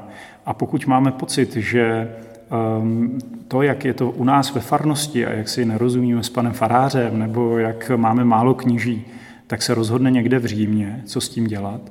A 0.45 0.53
pokud 0.53 0.87
máme 0.87 1.11
pocit, 1.11 1.55
že 1.55 2.15
ehm, 2.51 3.19
to, 3.47 3.61
jak 3.61 3.85
je 3.85 3.93
to 3.93 4.11
u 4.11 4.23
nás 4.23 4.53
ve 4.53 4.61
farnosti 4.61 5.25
a 5.25 5.33
jak 5.33 5.49
si 5.49 5.65
nerozumíme 5.65 6.23
s 6.23 6.29
panem 6.29 6.53
farářem, 6.53 7.19
nebo 7.19 7.57
jak 7.57 7.91
máme 7.95 8.25
málo 8.25 8.53
kníží, 8.53 9.05
tak 9.47 9.61
se 9.61 9.73
rozhodne 9.73 10.11
někde 10.11 10.39
v 10.39 10.45
Římě, 10.45 11.01
co 11.05 11.21
s 11.21 11.29
tím 11.29 11.47
dělat, 11.47 11.81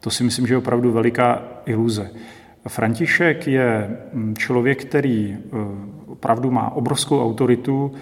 to 0.00 0.10
si 0.10 0.24
myslím, 0.24 0.46
že 0.46 0.54
je 0.54 0.58
opravdu 0.58 0.92
veliká 0.92 1.42
iluze. 1.66 2.10
František 2.68 3.46
je 3.46 3.96
mm, 4.12 4.36
člověk, 4.36 4.84
který 4.84 5.36
eh, 5.36 5.97
opravdu 6.18 6.50
má 6.50 6.70
obrovskou 6.70 7.24
autoritu 7.24 7.92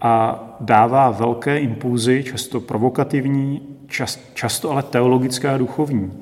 a 0.00 0.40
dává 0.60 1.10
velké 1.10 1.58
impulzy, 1.58 2.22
často 2.22 2.60
provokativní, 2.60 3.62
často 4.34 4.70
ale 4.70 4.82
teologické 4.82 5.48
a 5.48 5.58
duchovní, 5.58 6.12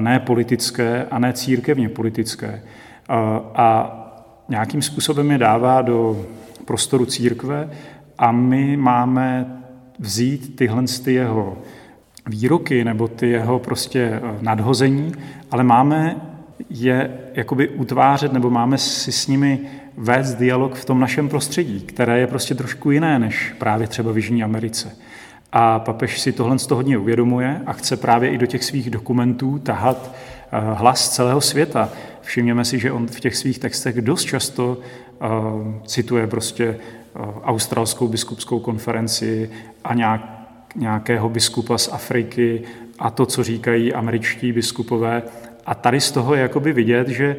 ne 0.00 0.20
politické 0.20 1.06
a 1.10 1.18
ne 1.18 1.32
církevně 1.32 1.88
politické. 1.88 2.62
A 3.54 3.96
nějakým 4.48 4.82
způsobem 4.82 5.30
je 5.30 5.38
dává 5.38 5.82
do 5.82 6.26
prostoru 6.64 7.06
církve 7.06 7.70
a 8.18 8.32
my 8.32 8.76
máme 8.76 9.60
vzít 9.98 10.56
tyhle 10.56 10.84
ty 11.04 11.14
jeho 11.14 11.58
výroky 12.28 12.84
nebo 12.84 13.08
ty 13.08 13.28
jeho 13.28 13.58
prostě 13.58 14.20
nadhození, 14.40 15.12
ale 15.50 15.64
máme 15.64 16.16
je 16.70 17.10
jakoby 17.34 17.68
utvářet 17.68 18.32
nebo 18.32 18.50
máme 18.50 18.78
si 18.78 19.12
s 19.12 19.26
nimi 19.26 19.60
vést 19.96 20.34
dialog 20.34 20.74
v 20.74 20.84
tom 20.84 21.00
našem 21.00 21.28
prostředí, 21.28 21.80
které 21.80 22.18
je 22.18 22.26
prostě 22.26 22.54
trošku 22.54 22.90
jiné 22.90 23.18
než 23.18 23.54
právě 23.58 23.86
třeba 23.86 24.12
v 24.12 24.16
Jižní 24.16 24.44
Americe. 24.44 24.96
A 25.52 25.78
papež 25.78 26.20
si 26.20 26.32
tohle 26.32 26.58
z 26.58 26.66
toho 26.66 26.76
hodně 26.76 26.98
uvědomuje 26.98 27.60
a 27.66 27.72
chce 27.72 27.96
právě 27.96 28.30
i 28.30 28.38
do 28.38 28.46
těch 28.46 28.64
svých 28.64 28.90
dokumentů 28.90 29.58
tahat 29.58 30.14
eh, 30.52 30.58
hlas 30.74 31.10
celého 31.10 31.40
světa. 31.40 31.88
Všimněme 32.22 32.64
si, 32.64 32.78
že 32.78 32.92
on 32.92 33.06
v 33.06 33.20
těch 33.20 33.36
svých 33.36 33.58
textech 33.58 34.00
dost 34.00 34.24
často 34.24 34.78
uh, 34.78 35.28
cituje 35.86 36.26
prostě 36.26 36.68
uh, 36.68 37.26
australskou 37.42 38.08
biskupskou 38.08 38.60
konferenci 38.60 39.50
a 39.84 39.94
nějak, 39.94 40.20
nějakého 40.76 41.28
biskupa 41.28 41.78
z 41.78 41.88
Afriky 41.92 42.62
a 42.98 43.10
to, 43.10 43.26
co 43.26 43.44
říkají 43.44 43.92
američtí 43.92 44.52
biskupové 44.52 45.22
a 45.66 45.74
tady 45.74 46.00
z 46.00 46.12
toho 46.12 46.34
je 46.34 46.40
jakoby 46.40 46.72
vidět, 46.72 47.08
že 47.08 47.36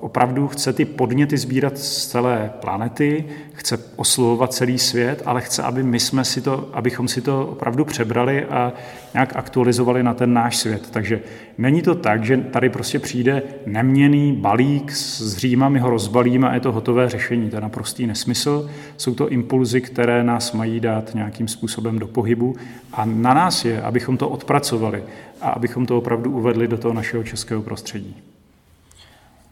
opravdu 0.00 0.48
chce 0.48 0.72
ty 0.72 0.84
podněty 0.84 1.36
sbírat 1.36 1.78
z 1.78 2.06
celé 2.06 2.50
planety, 2.60 3.24
chce 3.52 3.78
oslovovat 3.96 4.52
celý 4.52 4.78
svět, 4.78 5.22
ale 5.26 5.40
chce, 5.40 5.62
aby 5.62 5.82
my 5.82 6.00
jsme 6.00 6.24
si 6.24 6.40
to, 6.40 6.68
abychom 6.72 7.08
si 7.08 7.20
to 7.20 7.46
opravdu 7.46 7.84
přebrali 7.84 8.44
a 8.44 8.72
nějak 9.14 9.36
aktualizovali 9.36 10.02
na 10.02 10.14
ten 10.14 10.32
náš 10.32 10.56
svět. 10.56 10.90
Takže 10.90 11.20
není 11.58 11.82
to 11.82 11.94
tak, 11.94 12.24
že 12.24 12.36
tady 12.36 12.68
prostě 12.68 12.98
přijde 12.98 13.42
neměný 13.66 14.32
balík 14.32 14.92
s 14.92 15.36
Říma, 15.36 15.68
my 15.68 15.78
ho 15.78 15.90
rozbalíme 15.90 16.48
a 16.48 16.54
je 16.54 16.60
to 16.60 16.72
hotové 16.72 17.08
řešení. 17.08 17.50
To 17.50 17.56
je 17.56 17.60
naprostý 17.60 18.06
nesmysl. 18.06 18.70
Jsou 18.96 19.14
to 19.14 19.28
impulzy, 19.28 19.80
které 19.80 20.24
nás 20.24 20.52
mají 20.52 20.80
dát 20.80 21.14
nějakým 21.14 21.48
způsobem 21.48 21.98
do 21.98 22.06
pohybu 22.06 22.56
a 22.92 23.04
na 23.04 23.34
nás 23.34 23.64
je, 23.64 23.82
abychom 23.82 24.16
to 24.16 24.28
odpracovali 24.28 25.02
a 25.40 25.48
abychom 25.48 25.86
to 25.86 25.98
opravdu 25.98 26.30
uvedli 26.30 26.68
do 26.68 26.78
toho 26.78 26.94
našeho 26.94 27.24
českého 27.24 27.62
prostředí. 27.62 28.33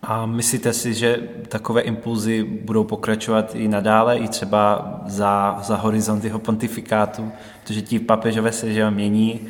A 0.02 0.26
myslíte 0.26 0.72
si, 0.72 0.94
že 0.94 1.16
takové 1.48 1.80
impulzy 1.80 2.44
budou 2.44 2.84
pokračovat 2.84 3.54
i 3.54 3.68
nadále, 3.68 4.18
i 4.18 4.28
třeba 4.28 4.94
za, 5.06 5.58
za 5.62 5.76
horizont 5.76 6.24
jeho 6.24 6.38
pontifikátu, 6.38 7.32
protože 7.62 7.82
ti 7.82 7.98
papežové 7.98 8.52
se 8.52 8.74
že 8.74 8.90
mění 8.90 9.40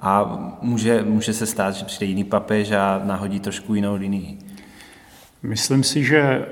a 0.00 0.38
může, 0.62 1.02
může 1.02 1.32
se 1.32 1.46
stát, 1.46 1.74
že 1.74 1.84
přijde 1.84 2.06
jiný 2.06 2.24
papež 2.24 2.70
a 2.70 3.00
nahodí 3.04 3.40
trošku 3.40 3.74
jinou 3.74 3.94
linii. 3.94 4.38
Myslím 5.42 5.82
si, 5.82 6.04
že 6.04 6.46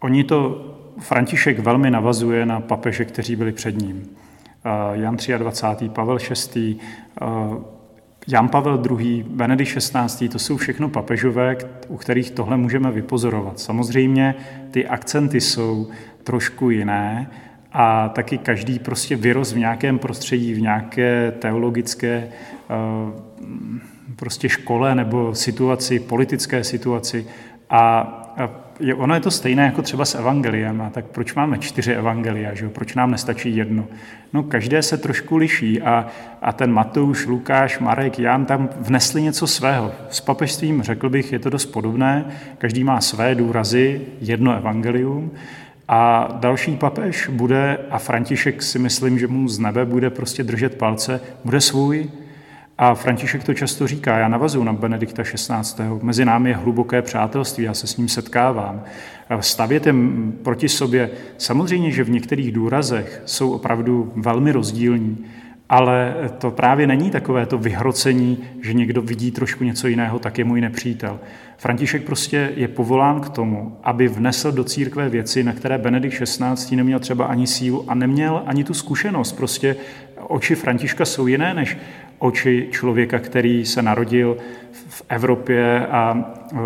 oni 0.00 0.24
to, 0.24 0.68
František 0.98 1.58
velmi 1.58 1.90
navazuje 1.90 2.46
na 2.46 2.60
papeže, 2.60 3.04
kteří 3.04 3.36
byli 3.36 3.52
před 3.52 3.82
ním. 3.82 4.10
Jan 4.92 5.16
23., 5.16 5.88
Pavel 5.88 6.18
VI., 6.54 6.76
Jan 8.28 8.48
Pavel 8.48 8.82
II., 9.00 9.24
Benedikt 9.28 9.78
XVI., 9.78 10.28
to 10.28 10.38
jsou 10.38 10.56
všechno 10.56 10.88
papežové, 10.88 11.56
u 11.88 11.96
kterých 11.96 12.30
tohle 12.30 12.56
můžeme 12.56 12.90
vypozorovat. 12.90 13.60
Samozřejmě 13.60 14.34
ty 14.70 14.86
akcenty 14.86 15.40
jsou 15.40 15.88
trošku 16.24 16.70
jiné 16.70 17.30
a 17.72 18.08
taky 18.08 18.38
každý 18.38 18.78
prostě 18.78 19.16
vyrost 19.16 19.52
v 19.52 19.58
nějakém 19.58 19.98
prostředí, 19.98 20.54
v 20.54 20.60
nějaké 20.60 21.32
teologické 21.38 22.28
eh, 22.28 22.74
prostě 24.16 24.48
škole 24.48 24.94
nebo 24.94 25.34
situaci, 25.34 26.00
politické 26.00 26.64
situaci 26.64 27.26
a 27.70 28.02
je, 28.82 28.94
ono 28.94 29.14
je 29.14 29.20
to 29.20 29.30
stejné 29.30 29.64
jako 29.64 29.82
třeba 29.82 30.04
s 30.04 30.14
evangeliem, 30.14 30.80
a 30.80 30.90
tak 30.90 31.04
proč 31.04 31.34
máme 31.34 31.58
čtyři 31.58 31.92
evangelia, 31.92 32.54
že 32.54 32.68
proč 32.68 32.94
nám 32.94 33.10
nestačí 33.10 33.56
jedno? 33.56 33.86
No 34.32 34.42
každé 34.42 34.82
se 34.82 34.98
trošku 34.98 35.36
liší 35.36 35.82
a, 35.82 36.06
a 36.42 36.52
ten 36.52 36.72
Matouš, 36.72 37.26
Lukáš, 37.26 37.78
Marek, 37.78 38.18
Jan 38.18 38.44
tam 38.44 38.68
vnesli 38.80 39.22
něco 39.22 39.46
svého. 39.46 39.92
S 40.10 40.20
papežstvím, 40.20 40.82
řekl 40.82 41.08
bych, 41.08 41.32
je 41.32 41.38
to 41.38 41.50
dost 41.50 41.66
podobné, 41.66 42.24
každý 42.58 42.84
má 42.84 43.00
své 43.00 43.34
důrazy, 43.34 44.00
jedno 44.20 44.56
evangelium, 44.56 45.30
a 45.88 46.28
další 46.40 46.76
papež 46.76 47.28
bude, 47.28 47.78
a 47.90 47.98
František 47.98 48.62
si 48.62 48.78
myslím, 48.78 49.18
že 49.18 49.26
mu 49.26 49.48
z 49.48 49.58
nebe 49.58 49.84
bude 49.84 50.10
prostě 50.10 50.44
držet 50.44 50.74
palce, 50.74 51.20
bude 51.44 51.60
svůj, 51.60 52.10
a 52.82 52.94
František 52.94 53.44
to 53.44 53.54
často 53.54 53.86
říká, 53.86 54.18
já 54.18 54.28
navazuju 54.28 54.64
na 54.64 54.72
Benedikta 54.72 55.22
XVI. 55.22 55.84
Mezi 56.02 56.24
námi 56.24 56.50
je 56.50 56.56
hluboké 56.56 57.02
přátelství, 57.02 57.64
já 57.64 57.74
se 57.74 57.86
s 57.86 57.96
ním 57.96 58.08
setkávám. 58.08 58.82
Stavěte 59.40 59.94
proti 60.42 60.68
sobě, 60.68 61.10
samozřejmě, 61.38 61.90
že 61.90 62.04
v 62.04 62.10
některých 62.10 62.52
důrazech 62.52 63.22
jsou 63.26 63.50
opravdu 63.50 64.12
velmi 64.16 64.52
rozdílní, 64.52 65.24
ale 65.68 66.14
to 66.38 66.50
právě 66.50 66.86
není 66.86 67.10
takové 67.10 67.46
to 67.46 67.58
vyhrocení, 67.58 68.38
že 68.62 68.72
někdo 68.72 69.02
vidí 69.02 69.30
trošku 69.30 69.64
něco 69.64 69.88
jiného, 69.88 70.18
tak 70.18 70.38
je 70.38 70.44
můj 70.44 70.60
nepřítel. 70.60 71.20
František 71.58 72.02
prostě 72.02 72.52
je 72.56 72.68
povolán 72.68 73.20
k 73.20 73.28
tomu, 73.28 73.76
aby 73.82 74.08
vnesl 74.08 74.52
do 74.52 74.64
církve 74.64 75.08
věci, 75.08 75.44
na 75.44 75.52
které 75.52 75.78
Benedikt 75.78 76.22
XVI. 76.22 76.76
neměl 76.76 76.98
třeba 76.98 77.24
ani 77.24 77.46
sílu 77.46 77.90
a 77.90 77.94
neměl 77.94 78.42
ani 78.46 78.64
tu 78.64 78.74
zkušenost. 78.74 79.32
Prostě 79.32 79.76
oči 80.28 80.54
Františka 80.54 81.04
jsou 81.04 81.26
jiné 81.26 81.54
než 81.54 81.76
oči 82.22 82.68
člověka, 82.70 83.18
který 83.18 83.66
se 83.66 83.82
narodil 83.82 84.36
v 84.88 85.02
Evropě 85.08 85.86
a 85.86 86.32
e, 86.52 86.56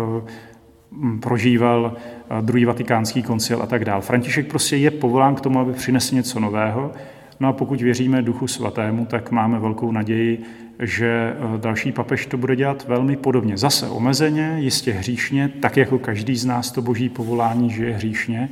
prožíval 1.19 1.93
e, 1.95 2.41
druhý 2.41 2.65
vatikánský 2.65 3.23
koncil 3.23 3.61
a 3.63 3.65
tak 3.65 3.85
dále. 3.85 4.01
František 4.01 4.47
prostě 4.47 4.77
je 4.77 4.91
povolán 4.91 5.35
k 5.35 5.41
tomu, 5.41 5.59
aby 5.59 5.73
přinesl 5.73 6.15
něco 6.15 6.39
nového. 6.39 6.91
No 7.39 7.47
a 7.47 7.53
pokud 7.53 7.81
věříme 7.81 8.21
Duchu 8.21 8.47
Svatému, 8.47 9.05
tak 9.05 9.31
máme 9.31 9.59
velkou 9.59 9.91
naději, 9.91 10.43
že 10.79 11.07
e, 11.07 11.57
další 11.57 11.91
papež 11.91 12.25
to 12.25 12.37
bude 12.37 12.55
dělat 12.55 12.87
velmi 12.87 13.15
podobně. 13.15 13.57
Zase 13.57 13.89
omezeně, 13.89 14.55
jistě 14.57 14.91
hříšně, 14.91 15.49
tak 15.61 15.77
jako 15.77 15.99
každý 15.99 16.35
z 16.35 16.45
nás 16.45 16.71
to 16.71 16.81
boží 16.81 17.09
povolání 17.09 17.69
žije 17.69 17.93
hříšně, 17.93 18.49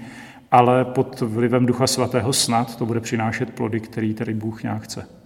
ale 0.52 0.86
pod 0.86 1.22
vlivem 1.22 1.66
Ducha 1.66 1.88
Svatého 1.88 2.34
snad 2.34 2.76
to 2.76 2.86
bude 2.86 3.00
přinášet 3.00 3.54
plody, 3.54 3.80
který 3.80 4.14
tady 4.14 4.34
Bůh 4.34 4.64
nějak 4.64 4.82
chce. 4.82 5.25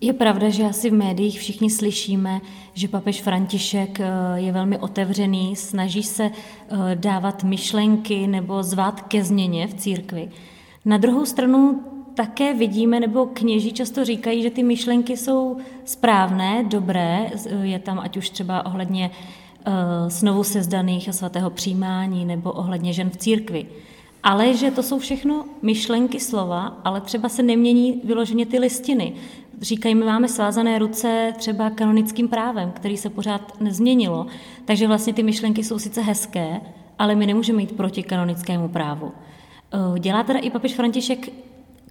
Je 0.00 0.12
pravda, 0.12 0.48
že 0.48 0.64
asi 0.64 0.90
v 0.90 0.94
médiích 0.94 1.40
všichni 1.40 1.70
slyšíme, 1.70 2.40
že 2.74 2.88
papež 2.88 3.22
František 3.22 4.00
eh, 4.00 4.06
je 4.34 4.52
velmi 4.52 4.78
otevřený, 4.78 5.56
snaží 5.56 6.02
se 6.02 6.24
eh, 6.24 6.76
dávat 6.94 7.44
myšlenky 7.44 8.26
nebo 8.26 8.62
zvát 8.62 9.00
ke 9.00 9.24
změně 9.24 9.66
v 9.66 9.74
církvi. 9.74 10.30
Na 10.84 10.98
druhou 10.98 11.26
stranu 11.26 11.80
také 12.14 12.54
vidíme, 12.54 13.00
nebo 13.00 13.26
kněží 13.26 13.72
často 13.72 14.04
říkají, 14.04 14.42
že 14.42 14.50
ty 14.50 14.62
myšlenky 14.62 15.16
jsou 15.16 15.56
správné, 15.84 16.64
dobré, 16.64 17.30
je 17.62 17.78
tam 17.78 17.98
ať 17.98 18.16
už 18.16 18.30
třeba 18.30 18.66
ohledně 18.66 19.10
snovu 20.08 20.40
eh, 20.40 20.44
sezdaných 20.44 21.08
a 21.08 21.12
svatého 21.12 21.50
přijímání 21.50 22.24
nebo 22.24 22.52
ohledně 22.52 22.92
žen 22.92 23.10
v 23.10 23.16
církvi. 23.16 23.66
Ale 24.22 24.54
že 24.54 24.70
to 24.70 24.82
jsou 24.82 24.98
všechno 24.98 25.44
myšlenky 25.62 26.20
slova, 26.20 26.80
ale 26.84 27.00
třeba 27.00 27.28
se 27.28 27.42
nemění 27.42 28.00
vyloženě 28.04 28.46
ty 28.46 28.58
listiny. 28.58 29.12
Říkají, 29.60 29.94
my 29.94 30.04
máme 30.04 30.28
svázané 30.28 30.78
ruce 30.78 31.32
třeba 31.36 31.70
kanonickým 31.70 32.28
právem, 32.28 32.70
který 32.70 32.96
se 32.96 33.10
pořád 33.10 33.60
nezměnilo. 33.60 34.26
Takže 34.64 34.86
vlastně 34.86 35.12
ty 35.12 35.22
myšlenky 35.22 35.64
jsou 35.64 35.78
sice 35.78 36.02
hezké, 36.02 36.60
ale 36.98 37.14
my 37.14 37.26
nemůžeme 37.26 37.62
jít 37.62 37.76
proti 37.76 38.02
kanonickému 38.02 38.68
právu. 38.68 39.12
Eh, 39.74 39.98
dělá 39.98 40.22
teda 40.22 40.38
i 40.38 40.50
papež 40.50 40.74
František 40.74 41.28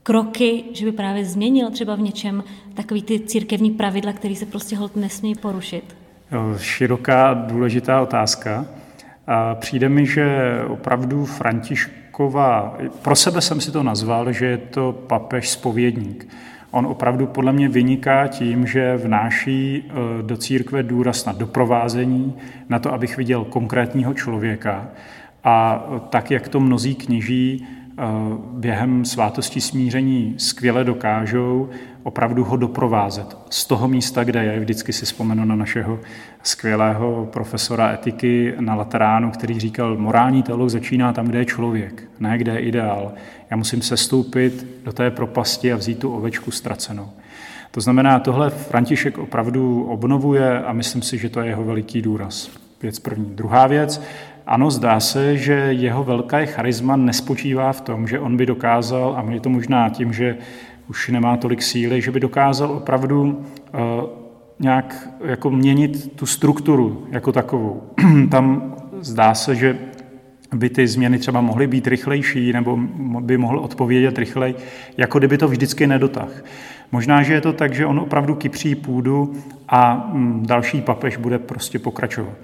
kroky, 0.04 0.64
že 0.74 0.86
by 0.86 0.92
právě 0.92 1.26
změnil 1.26 1.72
třeba 1.72 1.96
v 1.96 2.00
něčem 2.00 2.44
takový 2.74 3.02
ty 3.02 3.20
církevní 3.20 3.72
pravidla, 3.72 4.14
který 4.14 4.36
se 4.36 4.46
prostě 4.46 4.78
hold 4.78 4.96
nesmí 4.96 5.36
porušit? 5.36 5.96
Široká, 6.58 7.34
důležitá 7.34 8.02
otázka. 8.02 8.66
A 9.28 9.56
přijde 9.56 9.90
mi, 9.90 10.06
že 10.06 10.58
opravdu 10.68 11.26
Františkova, 11.26 12.78
pro 13.02 13.16
sebe 13.16 13.42
jsem 13.42 13.62
si 13.62 13.72
to 13.72 13.84
nazval, 13.84 14.32
že 14.32 14.46
je 14.46 14.58
to 14.58 14.92
papež 15.08 15.50
spovědník. 15.50 16.28
On 16.76 16.86
opravdu 16.86 17.28
podle 17.28 17.54
mě 17.54 17.70
vyniká 17.70 18.28
tím, 18.28 18.68
že 18.68 18.98
vnáší 18.98 19.84
e, 19.88 20.24
do 20.24 20.38
církve 20.38 20.84
důraz 20.84 21.26
na 21.26 21.34
doprovázení, 21.34 22.34
na 22.70 22.80
to, 22.80 22.94
abych 22.94 23.18
viděl 23.18 23.46
konkrétního 23.46 24.14
člověka. 24.14 24.88
A 25.44 25.86
tak, 26.10 26.32
jak 26.32 26.48
to 26.48 26.60
mnozí 26.60 26.96
kněží 26.96 27.68
během 28.52 29.06
svátosti 29.06 29.62
smíření 29.62 30.36
skvěle 30.38 30.84
dokážou, 30.84 31.70
opravdu 32.04 32.44
ho 32.44 32.58
doprovázet. 32.58 33.38
Z 33.50 33.66
toho 33.66 33.88
místa, 33.88 34.24
kde 34.24 34.44
je, 34.44 34.60
vždycky 34.60 34.94
si 34.94 35.06
vzpomenu 35.06 35.46
na 35.46 35.56
našeho 35.56 36.00
skvělého 36.44 37.30
profesora 37.34 37.94
etiky 37.94 38.54
na 38.60 38.76
Lateránu, 38.76 39.32
který 39.32 39.60
říkal, 39.60 39.98
morální 39.98 40.44
teolog 40.44 40.70
začíná 40.70 41.14
tam, 41.14 41.28
kde 41.28 41.40
je 41.40 41.46
člověk, 41.46 42.04
ne 42.20 42.38
kde 42.38 42.52
je 42.52 42.60
ideál. 42.60 43.14
Já 43.52 43.58
musím 43.58 43.82
se 43.82 43.98
stoupit 43.98 44.68
do 44.84 44.94
té 44.94 45.12
propasti 45.12 45.74
a 45.74 45.76
vzít 45.76 46.00
tu 46.00 46.16
ovečku 46.16 46.52
ztracenou. 46.52 47.10
To 47.72 47.82
znamená, 47.82 48.20
tohle 48.20 48.50
František 48.50 49.18
opravdu 49.18 49.84
obnovuje 49.84 50.64
a 50.64 50.74
myslím 50.74 51.02
si, 51.02 51.18
že 51.18 51.30
to 51.30 51.40
je 51.40 51.48
jeho 51.48 51.64
veliký 51.64 52.02
důraz. 52.02 52.50
Věc 52.82 53.00
první. 53.00 53.26
Druhá 53.36 53.68
věc, 53.68 54.02
ano, 54.48 54.72
zdá 54.72 55.00
se, 55.00 55.38
že 55.38 55.54
jeho 55.54 56.04
velké 56.04 56.46
charisma 56.46 56.96
nespočívá 56.96 57.74
v 57.74 57.82
tom, 57.82 58.08
že 58.08 58.20
on 58.20 58.38
by 58.38 58.46
dokázal, 58.46 59.16
a 59.18 59.32
je 59.32 59.40
to 59.40 59.50
možná 59.50 59.90
tím, 59.90 60.14
že 60.14 60.38
už 60.90 61.10
nemá 61.10 61.38
tolik 61.38 61.62
síly, 61.62 62.02
že 62.02 62.12
by 62.12 62.20
dokázal 62.20 62.72
opravdu 62.72 63.24
uh, 63.24 63.80
nějak 64.60 65.10
jako 65.26 65.50
měnit 65.50 66.16
tu 66.16 66.26
strukturu 66.26 67.08
jako 67.12 67.32
takovou. 67.32 67.84
Tam 68.32 68.76
zdá 69.02 69.34
se, 69.34 69.56
že 69.56 69.78
by 70.58 70.70
ty 70.70 70.88
změny 70.88 71.20
třeba 71.20 71.42
mohly 71.42 71.68
být 71.68 71.88
rychlejší 71.88 72.54
nebo 72.54 72.78
by 73.22 73.38
mohl 73.38 73.60
odpovědět 73.60 74.18
rychleji, 74.18 74.56
jako 74.98 75.20
kdyby 75.20 75.38
to 75.38 75.48
vždycky 75.48 75.88
nedotah. 75.88 76.44
Možná, 76.92 77.24
že 77.24 77.34
je 77.34 77.42
to 77.42 77.54
tak, 77.54 77.74
že 77.74 77.86
on 77.86 78.00
opravdu 78.00 78.36
kypří 78.36 78.76
půdu 78.76 79.36
a 79.70 80.10
mm, 80.14 80.46
další 80.46 80.82
papež 80.82 81.18
bude 81.18 81.40
prostě 81.40 81.80
pokračovat. 81.80 82.36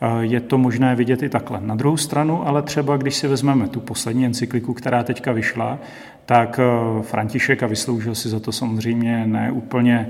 Eh, 0.00 0.06
je 0.20 0.40
to 0.40 0.58
možné 0.58 0.94
vidět 0.94 1.22
i 1.22 1.28
takhle. 1.28 1.60
Na 1.60 1.74
druhou 1.74 1.96
stranu, 1.96 2.48
ale 2.48 2.62
třeba 2.62 2.96
když 2.96 3.14
si 3.14 3.28
vezmeme 3.28 3.68
tu 3.68 3.80
poslední 3.80 4.26
encykliku, 4.26 4.74
která 4.74 5.02
teďka 5.02 5.32
vyšla, 5.32 5.78
tak 6.26 6.60
eh, 6.62 7.02
František, 7.02 7.62
a 7.62 7.66
vysloužil 7.66 8.14
si 8.14 8.28
za 8.28 8.40
to 8.40 8.52
samozřejmě 8.52 9.26
ne 9.26 9.52
úplně 9.52 10.08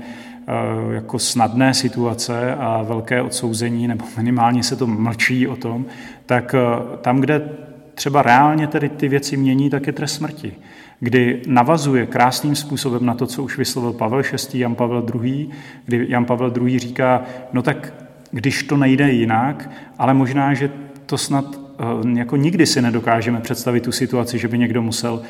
jako 0.91 1.19
snadné 1.19 1.73
situace 1.73 2.55
a 2.55 2.83
velké 2.83 3.21
odsouzení, 3.21 3.87
nebo 3.87 4.05
minimálně 4.17 4.63
se 4.63 4.75
to 4.75 4.87
mlčí 4.87 5.47
o 5.47 5.55
tom, 5.55 5.85
tak 6.25 6.55
tam, 7.01 7.19
kde 7.19 7.49
třeba 7.95 8.21
reálně 8.21 8.67
tedy 8.67 8.89
ty 8.89 9.07
věci 9.07 9.37
mění, 9.37 9.69
tak 9.69 9.87
je 9.87 9.93
trest 9.93 10.13
smrti, 10.13 10.53
kdy 10.99 11.41
navazuje 11.47 12.05
krásným 12.05 12.55
způsobem 12.55 13.05
na 13.05 13.13
to, 13.13 13.27
co 13.27 13.43
už 13.43 13.57
vyslovil 13.57 13.93
Pavel 13.93 14.21
VI, 14.21 14.59
Jan 14.59 14.75
Pavel 14.75 15.05
II, 15.23 15.49
kdy 15.85 16.05
Jan 16.09 16.25
Pavel 16.25 16.53
II 16.61 16.79
říká, 16.79 17.23
no 17.53 17.61
tak 17.61 17.93
když 18.31 18.63
to 18.63 18.77
nejde 18.77 19.11
jinak, 19.11 19.69
ale 19.97 20.13
možná, 20.13 20.53
že 20.53 20.71
to 21.05 21.17
snad 21.17 21.45
eh, 21.79 22.19
jako 22.19 22.35
nikdy 22.35 22.65
si 22.65 22.81
nedokážeme 22.81 23.41
představit 23.41 23.83
tu 23.83 23.91
situaci, 23.91 24.37
že 24.37 24.47
by 24.47 24.57
někdo 24.57 24.81
musel 24.81 25.21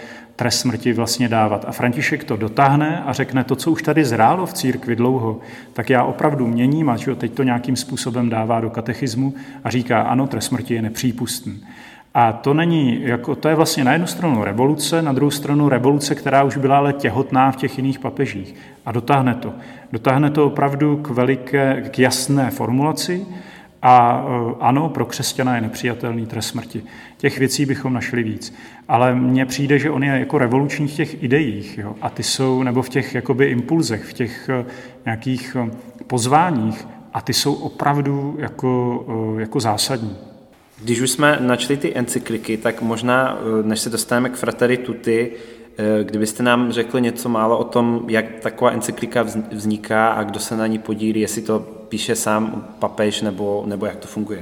trest 0.42 0.60
smrti 0.60 0.94
vlastně 0.94 1.30
dávat. 1.30 1.66
A 1.68 1.72
František 1.72 2.24
to 2.24 2.38
dotáhne 2.38 3.04
a 3.06 3.14
řekne 3.14 3.44
to, 3.44 3.56
co 3.56 3.72
už 3.72 3.84
tady 3.84 4.06
zrálo 4.06 4.46
v 4.46 4.54
církvi 4.54 4.96
dlouho, 4.96 5.40
tak 5.74 5.90
já 5.90 6.04
opravdu 6.04 6.48
měním 6.48 6.90
a 6.90 6.98
teď 7.18 7.34
to 7.34 7.44
nějakým 7.44 7.76
způsobem 7.76 8.30
dává 8.30 8.62
do 8.62 8.70
katechismu 8.70 9.34
a 9.64 9.70
říká, 9.70 10.02
ano, 10.02 10.28
trest 10.28 10.46
smrti 10.46 10.74
je 10.74 10.82
nepřípustný. 10.82 11.64
A 12.14 12.34
to 12.34 12.54
není, 12.54 13.02
jako, 13.02 13.36
to 13.36 13.50
je 13.50 13.56
vlastně 13.56 13.84
na 13.84 13.92
jednu 13.92 14.08
stranu 14.08 14.44
revoluce, 14.44 15.02
na 15.02 15.14
druhou 15.14 15.32
stranu 15.32 15.70
revoluce, 15.70 16.16
která 16.16 16.44
už 16.44 16.58
byla 16.58 16.78
ale 16.78 16.94
těhotná 16.94 17.52
v 17.52 17.56
těch 17.56 17.78
jiných 17.78 18.00
papežích. 18.00 18.56
A 18.86 18.92
dotáhne 18.92 19.36
to. 19.36 19.54
Dotáhne 19.92 20.30
to 20.30 20.46
opravdu 20.46 20.98
k 20.98 21.10
veliké, 21.10 21.84
k 21.92 22.00
jasné 22.00 22.52
formulaci 22.52 23.26
a 23.82 24.26
e, 24.26 24.56
ano, 24.60 24.90
pro 24.90 25.06
křesťana 25.06 25.56
je 25.56 25.62
nepřijatelný 25.62 26.26
trest 26.26 26.48
smrti. 26.48 26.84
Těch 27.18 27.40
věcí 27.40 27.66
bychom 27.66 27.94
našli 27.94 28.24
víc. 28.24 28.54
Ale 28.88 29.16
mně 29.16 29.46
přijde, 29.46 29.80
že 29.80 29.90
on 29.90 30.04
je 30.04 30.20
jako 30.20 30.38
revoluční 30.38 30.88
v 30.88 30.94
těch 30.94 31.24
ideích, 31.24 31.78
jo? 31.78 31.96
a 32.02 32.10
ty 32.10 32.24
jsou, 32.24 32.64
nebo 32.64 32.82
v 32.82 32.90
těch 32.90 33.16
jakoby 33.16 33.46
impulzech, 33.46 34.04
v 34.04 34.14
těch 34.14 34.50
e, 34.50 34.66
nějakých 35.06 35.56
e, 35.56 35.72
pozváních, 36.08 36.88
a 37.14 37.22
ty 37.22 37.34
jsou 37.34 37.54
opravdu 37.54 38.36
jako, 38.40 39.06
jako 39.40 39.60
zásadní. 39.60 40.18
Když 40.84 41.02
už 41.02 41.12
jsme 41.12 41.38
načli 41.40 41.78
ty 41.78 41.96
encykliky, 41.96 42.58
tak 42.58 42.82
možná, 42.82 43.38
eh, 43.38 43.68
než 43.68 43.80
se 43.80 43.90
dostaneme 43.90 44.30
k 44.30 44.36
Frateri 44.36 44.78
Tutti, 44.78 45.32
eh, 45.32 45.61
kdybyste 46.04 46.44
nám 46.44 46.72
řekli 46.72 47.02
něco 47.02 47.30
málo 47.30 47.58
o 47.58 47.64
tom, 47.64 48.06
jak 48.08 48.26
taková 48.40 48.72
encyklika 48.72 49.26
vzniká 49.52 50.12
a 50.12 50.24
kdo 50.24 50.40
se 50.40 50.58
na 50.58 50.68
ní 50.68 50.80
podílí, 50.80 51.20
jestli 51.20 51.42
to 51.42 51.60
píše 51.90 52.16
sám 52.16 52.66
papež 52.80 53.22
nebo, 53.22 53.64
nebo 53.68 53.86
jak 53.86 53.96
to 53.96 54.08
funguje? 54.08 54.40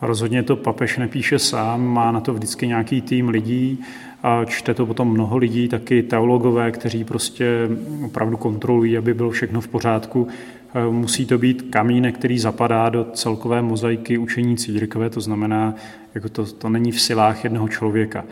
Rozhodně 0.00 0.42
to 0.42 0.56
papež 0.56 0.98
nepíše 0.98 1.38
sám, 1.38 1.86
má 1.86 2.12
na 2.12 2.20
to 2.20 2.34
vždycky 2.34 2.66
nějaký 2.66 3.02
tým 3.02 3.28
lidí 3.28 3.84
a 4.22 4.44
čte 4.44 4.74
to 4.74 4.86
potom 4.86 5.10
mnoho 5.10 5.36
lidí, 5.36 5.68
taky 5.68 6.02
teologové, 6.02 6.70
kteří 6.70 7.04
prostě 7.04 7.68
opravdu 8.04 8.36
kontrolují, 8.36 8.98
aby 8.98 9.14
bylo 9.14 9.30
všechno 9.30 9.60
v 9.60 9.68
pořádku. 9.68 10.28
Eh, 10.74 10.90
musí 10.90 11.26
to 11.26 11.38
být 11.38 11.62
kamínek, 11.70 12.14
který 12.14 12.38
zapadá 12.38 12.88
do 12.88 13.06
celkové 13.12 13.62
mozaiky 13.62 14.18
učení 14.18 14.56
církve, 14.56 15.10
to 15.10 15.20
znamená, 15.20 15.74
jako 16.14 16.28
to, 16.28 16.46
to 16.46 16.68
není 16.68 16.92
v 16.92 17.00
silách 17.00 17.44
jednoho 17.44 17.68
člověka. 17.68 18.24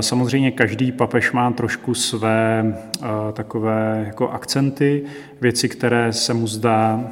Samozřejmě 0.00 0.50
každý 0.50 0.92
papež 0.92 1.32
má 1.32 1.50
trošku 1.50 1.94
své 1.94 2.64
eh, 3.02 3.06
takové 3.32 4.04
jako 4.06 4.28
akcenty, 4.28 5.04
věci, 5.40 5.68
které 5.68 6.12
se 6.12 6.34
mu 6.34 6.46
zdá, 6.46 7.04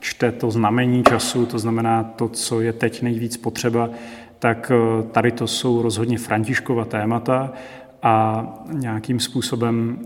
čte 0.00 0.32
to 0.32 0.50
znamení 0.50 1.02
času, 1.04 1.46
to 1.46 1.58
znamená 1.58 2.04
to, 2.04 2.28
co 2.28 2.60
je 2.60 2.72
teď 2.72 3.02
nejvíc 3.02 3.36
potřeba, 3.36 3.90
tak 4.38 4.72
eh, 4.74 5.02
tady 5.12 5.32
to 5.32 5.46
jsou 5.46 5.82
rozhodně 5.82 6.18
Františkova 6.18 6.84
témata 6.84 7.52
a 8.02 8.44
nějakým 8.72 9.20
způsobem 9.20 9.98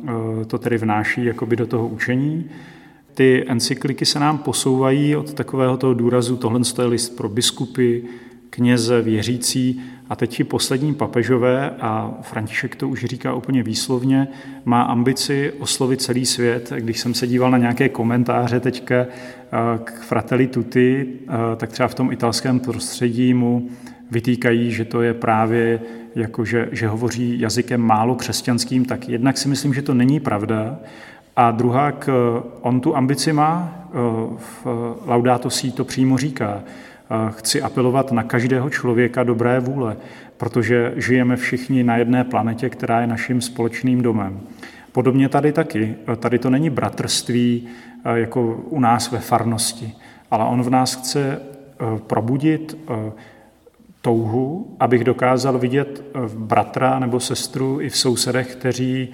to 0.46 0.58
tedy 0.58 0.78
vnáší 0.78 1.24
jakoby 1.24 1.56
do 1.56 1.66
toho 1.66 1.88
učení. 1.88 2.50
Ty 3.14 3.44
encykliky 3.48 4.06
se 4.06 4.20
nám 4.20 4.38
posouvají 4.38 5.16
od 5.16 5.34
takového 5.34 5.76
toho 5.76 5.94
důrazu, 5.94 6.36
tohle 6.36 6.60
je 6.78 6.84
list 6.84 7.16
pro 7.16 7.28
biskupy, 7.28 8.02
kněze, 8.52 9.02
věřící 9.02 9.80
a 10.08 10.16
teď 10.16 10.40
i 10.40 10.44
poslední 10.44 10.94
papežové, 10.94 11.70
a 11.80 12.14
František 12.22 12.76
to 12.76 12.88
už 12.88 13.04
říká 13.04 13.34
úplně 13.34 13.62
výslovně, 13.62 14.28
má 14.64 14.82
ambici 14.82 15.52
oslovit 15.58 16.02
celý 16.02 16.26
svět. 16.26 16.72
Když 16.78 17.00
jsem 17.00 17.14
se 17.14 17.26
díval 17.26 17.50
na 17.50 17.58
nějaké 17.58 17.88
komentáře 17.88 18.60
teďka 18.60 18.94
eh, 18.94 19.08
k 19.84 20.00
Fratelli 20.00 20.46
Tutti, 20.46 21.06
eh, 21.06 21.56
tak 21.56 21.72
třeba 21.72 21.88
v 21.88 21.94
tom 21.94 22.12
italském 22.12 22.60
prostředí 22.60 23.34
mu 23.34 23.68
vytýkají, 24.10 24.72
že 24.72 24.84
to 24.84 25.02
je 25.02 25.14
právě 25.14 25.80
jako, 26.14 26.44
že, 26.44 26.68
že 26.72 26.88
hovoří 26.88 27.40
jazykem 27.40 27.80
málo 27.80 28.14
křesťanským, 28.14 28.84
tak 28.84 29.08
jednak 29.08 29.38
si 29.38 29.48
myslím, 29.48 29.74
že 29.74 29.82
to 29.82 29.94
není 29.94 30.20
pravda. 30.20 30.80
A 31.36 31.50
druhá, 31.50 31.92
on 32.60 32.80
tu 32.80 32.96
ambici 32.96 33.32
má, 33.32 33.72
eh, 33.84 33.90
v 34.38 34.66
Laudato 35.06 35.50
si 35.50 35.70
to 35.70 35.84
přímo 35.84 36.18
říká, 36.18 36.62
chci 37.30 37.62
apelovat 37.62 38.12
na 38.12 38.22
každého 38.22 38.70
člověka 38.70 39.22
dobré 39.22 39.60
vůle, 39.60 39.96
protože 40.36 40.92
žijeme 40.96 41.36
všichni 41.36 41.84
na 41.84 41.96
jedné 41.96 42.24
planetě, 42.24 42.70
která 42.70 43.00
je 43.00 43.06
naším 43.06 43.40
společným 43.40 44.02
domem. 44.02 44.40
Podobně 44.92 45.28
tady 45.28 45.52
taky. 45.52 45.94
Tady 46.16 46.38
to 46.38 46.50
není 46.50 46.70
bratrství 46.70 47.68
jako 48.14 48.42
u 48.68 48.80
nás 48.80 49.10
ve 49.10 49.18
farnosti, 49.18 49.92
ale 50.30 50.44
on 50.44 50.62
v 50.62 50.70
nás 50.70 50.94
chce 50.94 51.40
probudit 52.06 52.78
touhu, 54.00 54.76
abych 54.80 55.04
dokázal 55.04 55.58
vidět 55.58 56.04
bratra 56.36 56.98
nebo 56.98 57.20
sestru 57.20 57.80
i 57.80 57.88
v 57.88 57.96
sousedech, 57.96 58.56
kteří 58.56 59.08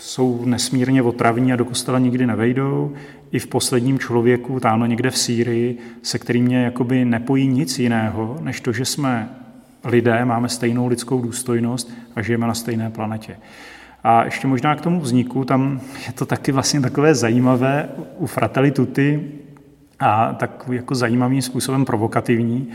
jsou 0.00 0.44
nesmírně 0.44 1.02
otravní 1.02 1.52
a 1.52 1.56
do 1.56 1.64
kostela 1.64 1.98
nikdy 1.98 2.26
nevejdou, 2.26 2.92
i 3.32 3.38
v 3.38 3.46
posledním 3.46 3.98
člověku, 3.98 4.60
tamhle 4.60 4.88
někde 4.88 5.10
v 5.10 5.18
Sýrii, 5.18 5.78
se 6.02 6.18
kterým 6.18 6.44
mě 6.44 6.62
jakoby 6.62 7.04
nepojí 7.04 7.48
nic 7.48 7.78
jiného, 7.78 8.38
než 8.40 8.60
to, 8.60 8.72
že 8.72 8.84
jsme 8.84 9.28
lidé, 9.84 10.24
máme 10.24 10.48
stejnou 10.48 10.86
lidskou 10.86 11.22
důstojnost 11.22 11.92
a 12.16 12.22
žijeme 12.22 12.46
na 12.46 12.54
stejné 12.54 12.90
planetě. 12.90 13.36
A 14.04 14.24
ještě 14.24 14.46
možná 14.46 14.74
k 14.76 14.80
tomu 14.80 15.00
vzniku, 15.00 15.44
tam 15.44 15.80
je 16.06 16.12
to 16.12 16.26
taky 16.26 16.52
vlastně 16.52 16.80
takové 16.80 17.14
zajímavé 17.14 17.88
u 18.18 18.26
Fratelli 18.26 18.70
Tutti 18.70 19.28
a 19.98 20.32
tak 20.32 20.64
jako 20.72 20.94
zajímavým 20.94 21.42
způsobem 21.42 21.84
provokativní, 21.84 22.68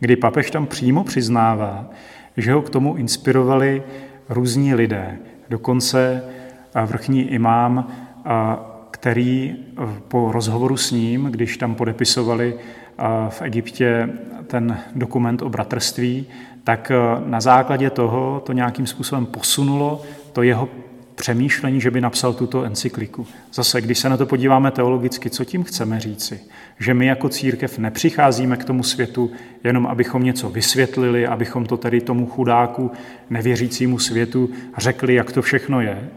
kdy 0.00 0.16
papež 0.16 0.50
tam 0.50 0.66
přímo 0.66 1.04
přiznává, 1.04 1.90
že 2.36 2.52
ho 2.52 2.62
k 2.62 2.70
tomu 2.70 2.94
inspirovali 2.94 3.82
různí 4.28 4.74
lidé. 4.74 5.18
Dokonce 5.50 6.22
vrchní 6.74 7.22
imám 7.22 7.92
který 8.90 9.56
po 10.08 10.32
rozhovoru 10.32 10.76
s 10.76 10.90
ním, 10.90 11.24
když 11.24 11.56
tam 11.56 11.74
podepisovali 11.74 12.58
v 13.28 13.42
Egyptě 13.42 14.08
ten 14.46 14.78
dokument 14.94 15.42
o 15.42 15.48
bratrství, 15.48 16.26
tak 16.64 16.92
na 17.26 17.40
základě 17.40 17.90
toho 17.90 18.42
to 18.46 18.52
nějakým 18.52 18.86
způsobem 18.86 19.26
posunulo 19.26 20.02
to 20.32 20.42
jeho 20.42 20.68
přemýšlení, 21.14 21.80
že 21.80 21.90
by 21.90 22.00
napsal 22.00 22.32
tuto 22.32 22.62
encykliku. 22.62 23.26
Zase, 23.52 23.80
když 23.80 23.98
se 23.98 24.08
na 24.08 24.16
to 24.16 24.26
podíváme 24.26 24.70
teologicky, 24.70 25.30
co 25.30 25.44
tím 25.44 25.64
chceme 25.64 26.00
říci? 26.00 26.40
Že 26.82 26.94
my 26.94 27.06
jako 27.06 27.28
církev 27.28 27.78
nepřicházíme 27.78 28.56
k 28.56 28.64
tomu 28.64 28.82
světu 28.82 29.30
jenom, 29.64 29.86
abychom 29.86 30.24
něco 30.24 30.50
vysvětlili, 30.50 31.26
abychom 31.26 31.66
to 31.66 31.76
tedy 31.76 32.00
tomu 32.00 32.26
chudáku, 32.26 32.90
nevěřícímu 33.30 33.98
světu 33.98 34.50
řekli, 34.78 35.14
jak 35.14 35.32
to 35.32 35.42
všechno 35.42 35.80
je, 35.80 36.08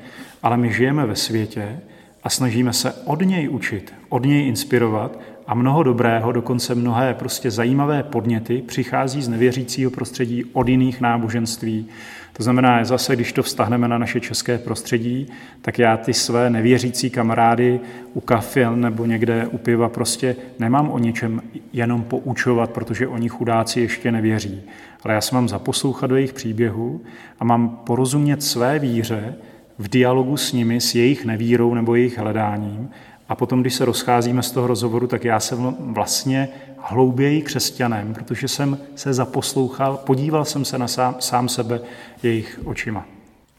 ale 0.44 0.58
my 0.58 0.74
žijeme 0.74 1.06
ve 1.06 1.16
světě, 1.16 1.80
a 2.24 2.30
snažíme 2.30 2.74
se 2.74 2.94
od 3.06 3.22
něj 3.22 3.50
učit, 3.50 3.94
od 4.10 4.26
něj 4.26 4.48
inspirovat 4.48 5.20
a 5.48 5.54
mnoho 5.56 5.84
dobrého, 5.84 6.32
dokonce 6.32 6.76
mnohé 6.76 7.14
prostě 7.14 7.52
zajímavé 7.52 8.04
podněty 8.04 8.64
přichází 8.68 9.22
z 9.22 9.28
nevěřícího 9.28 9.92
prostředí 9.92 10.46
od 10.54 10.68
jiných 10.68 11.02
náboženství. 11.02 11.88
To 12.38 12.44
znamená, 12.44 12.84
zase, 12.84 13.16
když 13.16 13.34
to 13.34 13.44
vztahneme 13.44 13.88
na 13.88 13.98
naše 13.98 14.20
české 14.20 14.58
prostředí, 14.58 15.28
tak 15.62 15.80
já 15.80 15.98
ty 15.98 16.14
své 16.14 16.50
nevěřící 16.50 17.10
kamarády 17.10 17.80
u 18.14 18.20
kafe 18.20 18.70
nebo 18.76 19.06
někde 19.06 19.48
u 19.48 19.58
piva 19.58 19.90
prostě 19.90 20.36
nemám 20.60 20.90
o 20.90 21.00
něčem 21.00 21.42
jenom 21.74 22.04
poučovat, 22.04 22.70
protože 22.70 23.08
oni 23.08 23.30
chudáci 23.30 23.82
ještě 23.82 24.12
nevěří. 24.12 24.62
Ale 25.04 25.14
já 25.14 25.22
se 25.22 25.36
mám 25.36 25.50
zaposlouchat 25.50 26.10
do 26.10 26.16
jejich 26.16 26.34
příběhu 26.34 27.02
a 27.40 27.44
mám 27.44 27.70
porozumět 27.70 28.44
své 28.44 28.80
víře, 28.80 29.36
v 29.78 29.90
dialogu 29.90 30.38
s 30.38 30.54
nimi, 30.54 30.82
s 30.82 30.96
jejich 30.96 31.26
nevírou 31.26 31.74
nebo 31.74 31.96
jejich 31.96 32.18
hledáním. 32.18 32.90
A 33.30 33.36
potom, 33.36 33.62
když 33.62 33.74
se 33.74 33.86
rozcházíme 33.86 34.44
z 34.44 34.52
toho 34.52 34.68
rozhovoru, 34.68 35.08
tak 35.08 35.26
já 35.26 35.40
jsem 35.40 35.76
vlastně 35.80 36.50
hlouběji 36.88 37.42
křesťanem, 37.42 38.14
protože 38.14 38.48
jsem 38.48 38.78
se 38.96 39.14
zaposlouchal, 39.14 39.98
podíval 39.98 40.46
jsem 40.46 40.66
se 40.66 40.78
na 40.78 40.88
sám, 40.88 41.16
sám 41.20 41.50
sebe 41.50 41.82
jejich 42.24 42.60
očima. 42.66 43.06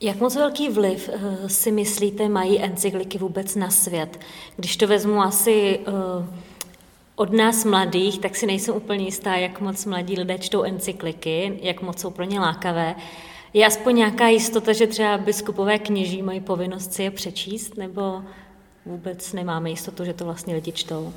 Jak 0.01 0.21
moc 0.21 0.37
velký 0.37 0.69
vliv 0.69 1.09
uh, 1.09 1.47
si 1.47 1.73
myslíte 1.73 2.29
mají 2.29 2.61
encykliky 2.61 3.19
vůbec 3.19 3.55
na 3.55 3.71
svět? 3.71 4.21
Když 4.57 4.77
to 4.77 4.87
vezmu 4.87 5.23
asi 5.23 5.79
uh, 5.79 6.27
od 7.17 7.33
nás 7.33 7.65
mladých, 7.65 8.19
tak 8.19 8.37
si 8.37 8.47
nejsem 8.47 8.77
úplně 8.77 9.05
jistá, 9.05 9.35
jak 9.35 9.61
moc 9.61 9.85
mladí 9.85 10.17
lidé 10.17 10.39
čtou 10.39 10.63
encykliky, 10.63 11.59
jak 11.63 11.83
moc 11.83 12.01
jsou 12.01 12.11
pro 12.11 12.25
ně 12.25 12.41
lákavé. 12.41 12.95
Je 13.53 13.67
aspoň 13.67 13.97
nějaká 13.97 14.29
jistota, 14.29 14.73
že 14.73 14.87
třeba 14.87 15.19
biskupové 15.19 15.79
kněží 15.79 16.23
mají 16.23 16.41
povinnost 16.41 16.93
si 16.93 17.03
je 17.03 17.11
přečíst, 17.11 17.77
nebo 17.77 18.23
vůbec 18.87 19.33
nemáme 19.33 19.71
jistotu, 19.71 20.05
že 20.05 20.13
to 20.13 20.25
vlastně 20.25 20.55
lidi 20.55 20.73
čtou? 20.73 21.13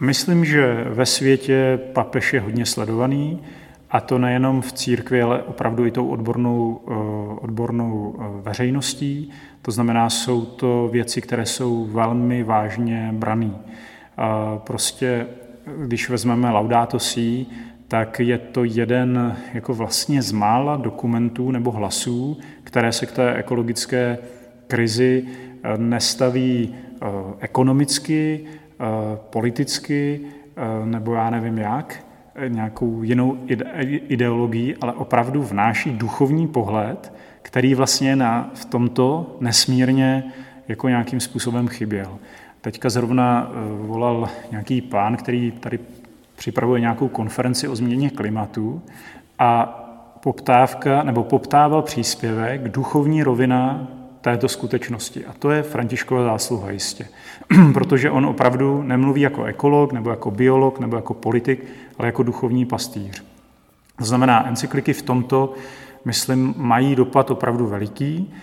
Myslím, 0.00 0.44
že 0.44 0.84
ve 0.90 1.06
světě 1.06 1.80
papež 1.92 2.32
je 2.32 2.40
hodně 2.40 2.66
sledovaný, 2.66 3.42
a 3.90 4.00
to 4.00 4.18
nejenom 4.18 4.62
v 4.62 4.72
církvi, 4.72 5.22
ale 5.22 5.42
opravdu 5.42 5.86
i 5.86 5.90
tou 5.90 6.08
odbornou, 6.08 6.80
eh, 6.88 6.94
odbornou 7.40 8.16
eh, 8.18 8.42
veřejností. 8.42 9.30
To 9.62 9.70
znamená, 9.70 10.10
jsou 10.10 10.44
to 10.44 10.88
věci, 10.92 11.20
které 11.20 11.46
jsou 11.46 11.84
velmi 11.84 12.42
vážně 12.42 13.10
braný. 13.12 13.56
Prostě, 14.58 15.26
když 15.76 16.10
vezmeme 16.10 16.50
Laudato 16.50 16.98
Si, 16.98 17.46
tak 17.88 18.20
je 18.20 18.38
to 18.38 18.64
jeden 18.64 19.36
jako 19.54 19.74
vlastně 19.74 20.22
z 20.22 20.32
mála 20.32 20.76
dokumentů 20.76 21.50
nebo 21.50 21.70
hlasů, 21.70 22.38
které 22.64 22.92
se 22.92 23.06
k 23.06 23.12
té 23.12 23.34
ekologické 23.34 24.18
krizi 24.66 25.24
eh, 25.26 25.78
nestaví 25.78 26.74
eh, 26.74 27.06
ekonomicky, 27.40 28.40
eh, 28.44 28.63
politicky 29.16 30.20
nebo 30.84 31.14
já 31.14 31.30
nevím 31.30 31.58
jak, 31.58 32.04
nějakou 32.48 33.02
jinou 33.02 33.38
ideologii, 34.08 34.76
ale 34.80 34.92
opravdu 34.92 35.42
vnáší 35.42 35.90
duchovní 35.90 36.48
pohled, 36.48 37.12
který 37.42 37.74
vlastně 37.74 38.16
na, 38.16 38.50
v 38.54 38.64
tomto 38.64 39.36
nesmírně 39.40 40.24
jako 40.68 40.88
nějakým 40.88 41.20
způsobem 41.20 41.68
chyběl. 41.68 42.18
Teďka 42.60 42.90
zrovna 42.90 43.50
volal 43.80 44.28
nějaký 44.50 44.80
pán, 44.80 45.16
který 45.16 45.50
tady 45.50 45.78
připravuje 46.36 46.80
nějakou 46.80 47.08
konferenci 47.08 47.68
o 47.68 47.76
změně 47.76 48.10
klimatu 48.10 48.82
a 49.38 49.80
poptávka 50.22 51.02
nebo 51.02 51.24
poptával 51.24 51.82
příspěvek 51.82 52.68
duchovní 52.68 53.22
rovina 53.22 53.88
této 54.24 54.48
skutečnosti. 54.48 55.26
A 55.26 55.32
to 55.38 55.50
je 55.50 55.62
Františkova 55.62 56.24
zásluha 56.24 56.70
jistě. 56.70 57.08
Protože 57.74 58.10
on 58.10 58.26
opravdu 58.26 58.82
nemluví 58.82 59.20
jako 59.20 59.44
ekolog, 59.44 59.92
nebo 59.92 60.10
jako 60.10 60.30
biolog, 60.30 60.80
nebo 60.80 60.96
jako 60.96 61.14
politik, 61.14 61.64
ale 61.98 62.08
jako 62.08 62.22
duchovní 62.22 62.66
pastýř. 62.66 63.24
To 63.98 64.04
znamená, 64.04 64.48
encykliky 64.48 64.92
v 64.92 65.02
tomto, 65.02 65.54
myslím, 66.04 66.54
mají 66.56 66.96
dopad 66.96 67.30
opravdu 67.30 67.66
veliký. 67.66 68.34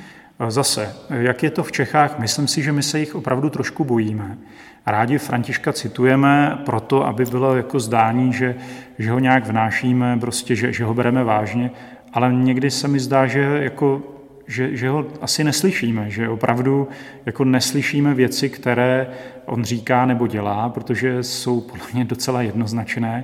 Zase, 0.47 0.95
jak 1.09 1.43
je 1.43 1.49
to 1.49 1.63
v 1.63 1.71
Čechách, 1.71 2.19
myslím 2.19 2.47
si, 2.47 2.61
že 2.61 2.71
my 2.71 2.83
se 2.83 2.99
jich 2.99 3.15
opravdu 3.15 3.49
trošku 3.49 3.83
bojíme. 3.83 4.37
Rádi 4.85 5.17
Františka 5.17 5.73
citujeme 5.73 6.61
proto, 6.65 7.05
aby 7.05 7.25
bylo 7.25 7.55
jako 7.55 7.79
zdání, 7.79 8.33
že, 8.33 8.55
že 8.99 9.11
ho 9.11 9.19
nějak 9.19 9.47
vnášíme, 9.47 10.17
prostě, 10.19 10.55
že, 10.55 10.73
že 10.73 10.85
ho 10.85 10.93
bereme 10.93 11.23
vážně, 11.23 11.71
ale 12.13 12.33
někdy 12.33 12.71
se 12.71 12.87
mi 12.87 12.99
zdá, 12.99 13.27
že, 13.27 13.39
jako, 13.39 14.01
že, 14.47 14.75
že 14.77 14.89
ho 14.89 15.06
asi 15.21 15.43
neslyšíme, 15.43 16.10
že 16.10 16.30
opravdu 16.30 16.88
jako 17.25 17.43
neslyšíme 17.43 18.13
věci, 18.13 18.49
které 18.49 19.08
on 19.45 19.63
říká 19.63 20.06
nebo 20.06 20.27
dělá, 20.27 20.69
protože 20.69 21.23
jsou 21.23 21.62
podle 21.62 21.86
mě 21.93 22.06
docela 22.06 22.41
jednoznačné 22.41 23.23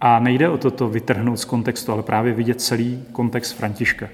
a 0.00 0.18
nejde 0.18 0.48
o 0.48 0.58
to, 0.58 0.70
to 0.70 0.88
vytrhnout 0.88 1.38
z 1.38 1.44
kontextu, 1.44 1.92
ale 1.92 2.02
právě 2.02 2.32
vidět 2.32 2.60
celý 2.60 3.04
kontext 3.12 3.56
Františka. 3.56 4.08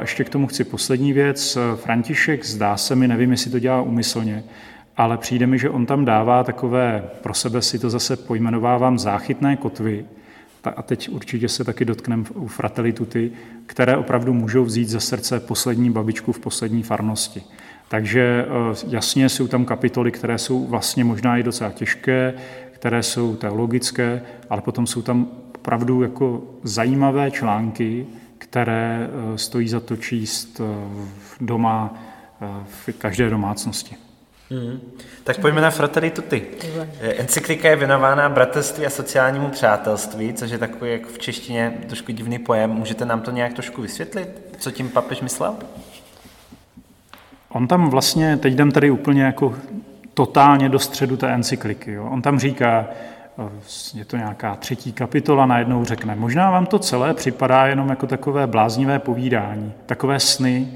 Ještě 0.00 0.24
k 0.24 0.28
tomu 0.28 0.46
chci 0.46 0.64
poslední 0.64 1.12
věc. 1.12 1.58
František, 1.76 2.44
zdá 2.44 2.76
se 2.76 2.96
mi, 2.96 3.08
nevím, 3.08 3.30
jestli 3.30 3.50
to 3.50 3.58
dělá 3.58 3.82
umyslně, 3.82 4.44
ale 4.96 5.18
přijde 5.18 5.46
mi, 5.46 5.58
že 5.58 5.70
on 5.70 5.86
tam 5.86 6.04
dává 6.04 6.44
takové, 6.44 7.04
pro 7.22 7.34
sebe 7.34 7.62
si 7.62 7.78
to 7.78 7.90
zase 7.90 8.16
pojmenovávám, 8.16 8.98
záchytné 8.98 9.56
kotvy, 9.56 10.04
a 10.70 10.82
teď 10.82 11.08
určitě 11.08 11.48
se 11.48 11.64
taky 11.64 11.84
dotkneme 11.84 12.24
u 12.34 12.46
Fratelli 12.46 12.92
Tutti, 12.92 13.32
které 13.66 13.96
opravdu 13.96 14.32
můžou 14.32 14.64
vzít 14.64 14.88
ze 14.88 15.00
srdce 15.00 15.40
poslední 15.40 15.90
babičku 15.90 16.32
v 16.32 16.38
poslední 16.38 16.82
farnosti. 16.82 17.42
Takže 17.88 18.46
eh, 18.46 18.76
jasně 18.88 19.28
jsou 19.28 19.48
tam 19.48 19.64
kapitoly, 19.64 20.12
které 20.12 20.38
jsou 20.38 20.66
vlastně 20.66 21.04
možná 21.04 21.38
i 21.38 21.42
docela 21.42 21.70
těžké, 21.70 22.34
které 22.72 23.02
jsou 23.02 23.36
teologické, 23.36 24.22
ale 24.50 24.60
potom 24.62 24.86
jsou 24.86 25.02
tam 25.02 25.28
opravdu 25.54 26.02
jako 26.02 26.42
zajímavé 26.62 27.30
články, 27.30 28.06
které 28.38 29.08
eh, 29.08 29.38
stojí 29.38 29.68
za 29.68 29.80
to 29.80 29.96
číst 29.96 30.60
doma 31.40 31.94
v 32.64 32.92
každé 32.98 33.30
domácnosti. 33.30 34.03
Mm. 34.50 34.80
Tak 35.24 35.40
pojďme 35.40 35.60
na 35.60 35.70
Fratelli 35.70 36.10
Tutti. 36.10 36.46
Encyklika 37.00 37.68
je 37.68 37.76
věnována 37.76 38.28
bratrství 38.28 38.86
a 38.86 38.90
sociálnímu 38.90 39.48
přátelství, 39.48 40.32
což 40.34 40.50
je 40.50 40.58
takový 40.58 40.92
jak 40.92 41.06
v 41.06 41.18
češtině 41.18 41.74
trošku 41.88 42.12
divný 42.12 42.38
pojem. 42.38 42.70
Můžete 42.70 43.04
nám 43.04 43.20
to 43.20 43.30
nějak 43.30 43.52
trošku 43.52 43.82
vysvětlit, 43.82 44.28
co 44.58 44.70
tím 44.70 44.88
papež 44.88 45.20
myslel? 45.20 45.54
On 47.48 47.68
tam 47.68 47.90
vlastně, 47.90 48.36
teď 48.36 48.52
jdem 48.52 48.70
tady 48.72 48.90
úplně 48.90 49.22
jako 49.22 49.54
totálně 50.14 50.68
do 50.68 50.78
středu 50.78 51.16
té 51.16 51.28
encykliky. 51.28 51.92
Jo. 51.92 52.08
On 52.10 52.22
tam 52.22 52.38
říká, 52.38 52.86
je 53.94 54.04
to 54.04 54.16
nějaká 54.16 54.54
třetí 54.54 54.92
kapitola, 54.92 55.46
najednou 55.46 55.84
řekne, 55.84 56.16
možná 56.16 56.50
vám 56.50 56.66
to 56.66 56.78
celé 56.78 57.14
připadá 57.14 57.66
jenom 57.66 57.88
jako 57.88 58.06
takové 58.06 58.46
bláznivé 58.46 58.98
povídání, 58.98 59.72
takové 59.86 60.20
sny, 60.20 60.68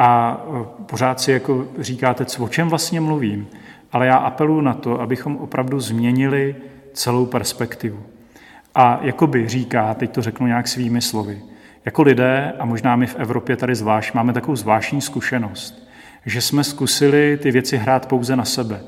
a 0.00 0.40
e, 0.46 0.84
pořád 0.86 1.20
si 1.20 1.32
jako 1.32 1.66
říkáte, 1.78 2.24
o 2.38 2.48
čem 2.48 2.68
vlastně 2.68 3.00
mluvím. 3.00 3.48
Ale 3.92 4.06
já 4.06 4.16
apeluji 4.16 4.60
na 4.60 4.74
to, 4.74 5.00
abychom 5.00 5.36
opravdu 5.36 5.80
změnili 5.80 6.56
celou 6.92 7.26
perspektivu. 7.26 8.02
A 8.74 9.00
jakoby 9.02 9.48
říká, 9.48 9.94
teď 9.94 10.10
to 10.10 10.22
řeknu 10.22 10.46
nějak 10.46 10.68
svými 10.68 11.00
slovy, 11.00 11.42
jako 11.84 12.02
lidé, 12.02 12.52
a 12.58 12.64
možná 12.64 12.96
my 12.96 13.06
v 13.06 13.16
Evropě 13.16 13.56
tady 13.56 13.74
zvlášť, 13.74 14.14
máme 14.14 14.32
takovou 14.32 14.56
zvláštní 14.56 15.00
zkušenost, 15.00 15.88
že 16.26 16.40
jsme 16.40 16.64
zkusili 16.64 17.38
ty 17.42 17.50
věci 17.50 17.76
hrát 17.76 18.06
pouze 18.06 18.36
na 18.36 18.44
sebe. 18.44 18.80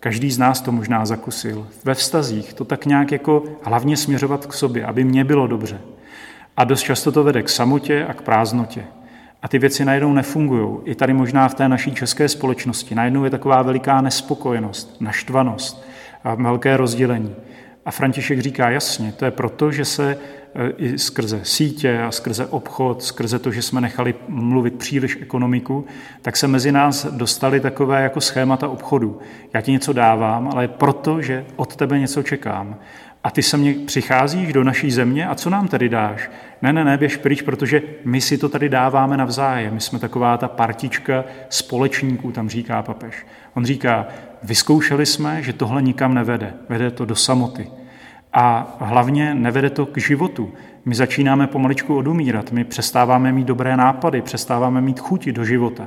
Každý 0.00 0.30
z 0.30 0.38
nás 0.38 0.60
to 0.60 0.72
možná 0.72 1.06
zakusil. 1.06 1.66
Ve 1.84 1.94
vztazích 1.94 2.52
to 2.52 2.64
tak 2.64 2.86
nějak 2.86 3.12
jako 3.12 3.44
hlavně 3.62 3.96
směřovat 3.96 4.46
k 4.46 4.52
sobě, 4.52 4.84
aby 4.84 5.04
mě 5.04 5.24
bylo 5.24 5.46
dobře. 5.46 5.80
A 6.56 6.64
dost 6.64 6.82
často 6.82 7.12
to 7.12 7.24
vede 7.24 7.42
k 7.42 7.48
samotě 7.48 8.06
a 8.08 8.14
k 8.14 8.22
prázdnotě. 8.22 8.84
A 9.42 9.48
ty 9.48 9.58
věci 9.58 9.84
najednou 9.84 10.12
nefungují. 10.12 10.78
I 10.84 10.94
tady 10.94 11.12
možná 11.12 11.48
v 11.48 11.54
té 11.54 11.68
naší 11.68 11.94
české 11.94 12.28
společnosti 12.28 12.94
najednou 12.94 13.24
je 13.24 13.30
taková 13.30 13.62
veliká 13.62 14.00
nespokojenost, 14.00 14.96
naštvanost 15.00 15.86
a 16.24 16.34
velké 16.34 16.76
rozdělení. 16.76 17.34
A 17.84 17.90
František 17.90 18.40
říká 18.40 18.70
jasně, 18.70 19.12
to 19.12 19.24
je 19.24 19.30
proto, 19.30 19.72
že 19.72 19.84
se 19.84 20.18
e, 20.54 20.70
i 20.70 20.98
skrze 20.98 21.40
sítě 21.42 22.02
a 22.02 22.10
skrze 22.10 22.46
obchod, 22.46 23.02
skrze 23.02 23.38
to, 23.38 23.52
že 23.52 23.62
jsme 23.62 23.80
nechali 23.80 24.14
mluvit 24.28 24.74
příliš 24.74 25.18
ekonomiku, 25.20 25.86
tak 26.22 26.36
se 26.36 26.48
mezi 26.48 26.72
nás 26.72 27.06
dostali 27.06 27.60
takové 27.60 28.02
jako 28.02 28.20
schémata 28.20 28.68
obchodu. 28.68 29.18
Já 29.54 29.60
ti 29.60 29.72
něco 29.72 29.92
dávám, 29.92 30.50
ale 30.52 30.68
proto, 30.68 31.22
že 31.22 31.46
od 31.56 31.76
tebe 31.76 31.98
něco 31.98 32.22
čekám. 32.22 32.76
A 33.24 33.30
ty 33.30 33.42
se 33.42 33.56
mě 33.56 33.74
přicházíš 33.86 34.52
do 34.52 34.64
naší 34.64 34.90
země 34.90 35.28
a 35.28 35.34
co 35.34 35.50
nám 35.50 35.68
tady 35.68 35.88
dáš? 35.88 36.30
Ne, 36.62 36.72
ne, 36.72 36.84
ne, 36.84 36.98
běž 36.98 37.16
pryč, 37.16 37.42
protože 37.42 37.82
my 38.04 38.20
si 38.20 38.38
to 38.38 38.48
tady 38.48 38.68
dáváme 38.68 39.16
navzájem. 39.16 39.74
My 39.74 39.80
jsme 39.80 39.98
taková 39.98 40.36
ta 40.36 40.48
partička 40.48 41.24
společníků, 41.48 42.32
tam 42.32 42.48
říká 42.48 42.82
papež. 42.82 43.26
On 43.54 43.64
říká, 43.64 44.06
vyzkoušeli 44.42 45.06
jsme, 45.06 45.42
že 45.42 45.52
tohle 45.52 45.82
nikam 45.82 46.14
nevede. 46.14 46.54
Vede 46.68 46.90
to 46.90 47.04
do 47.04 47.16
samoty. 47.16 47.70
A 48.32 48.76
hlavně 48.80 49.34
nevede 49.34 49.70
to 49.70 49.86
k 49.86 49.98
životu. 49.98 50.52
My 50.84 50.94
začínáme 50.94 51.46
pomaličku 51.46 51.96
odumírat, 51.96 52.52
my 52.52 52.64
přestáváme 52.64 53.32
mít 53.32 53.46
dobré 53.46 53.76
nápady, 53.76 54.22
přestáváme 54.22 54.80
mít 54.80 55.00
chuti 55.00 55.32
do 55.32 55.44
života. 55.44 55.86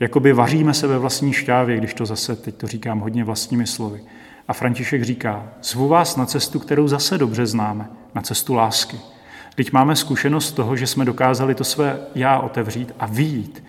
Jakoby 0.00 0.32
vaříme 0.32 0.74
se 0.74 0.86
ve 0.86 0.98
vlastní 0.98 1.32
šťávě, 1.32 1.76
když 1.76 1.94
to 1.94 2.06
zase, 2.06 2.36
teď 2.36 2.54
to 2.54 2.66
říkám 2.66 3.00
hodně 3.00 3.24
vlastními 3.24 3.66
slovy. 3.66 4.00
A 4.48 4.52
František 4.52 5.02
říká, 5.02 5.48
zvu 5.62 5.88
vás 5.88 6.16
na 6.16 6.26
cestu, 6.26 6.58
kterou 6.58 6.88
zase 6.88 7.18
dobře 7.18 7.46
známe, 7.46 7.88
na 8.14 8.22
cestu 8.22 8.54
lásky. 8.54 9.00
Teď 9.54 9.72
máme 9.72 9.96
zkušenost 9.96 10.52
toho, 10.52 10.76
že 10.76 10.86
jsme 10.86 11.04
dokázali 11.04 11.54
to 11.54 11.64
své 11.64 12.00
já 12.14 12.38
otevřít 12.38 12.94
a 12.98 13.06
výjít. 13.06 13.64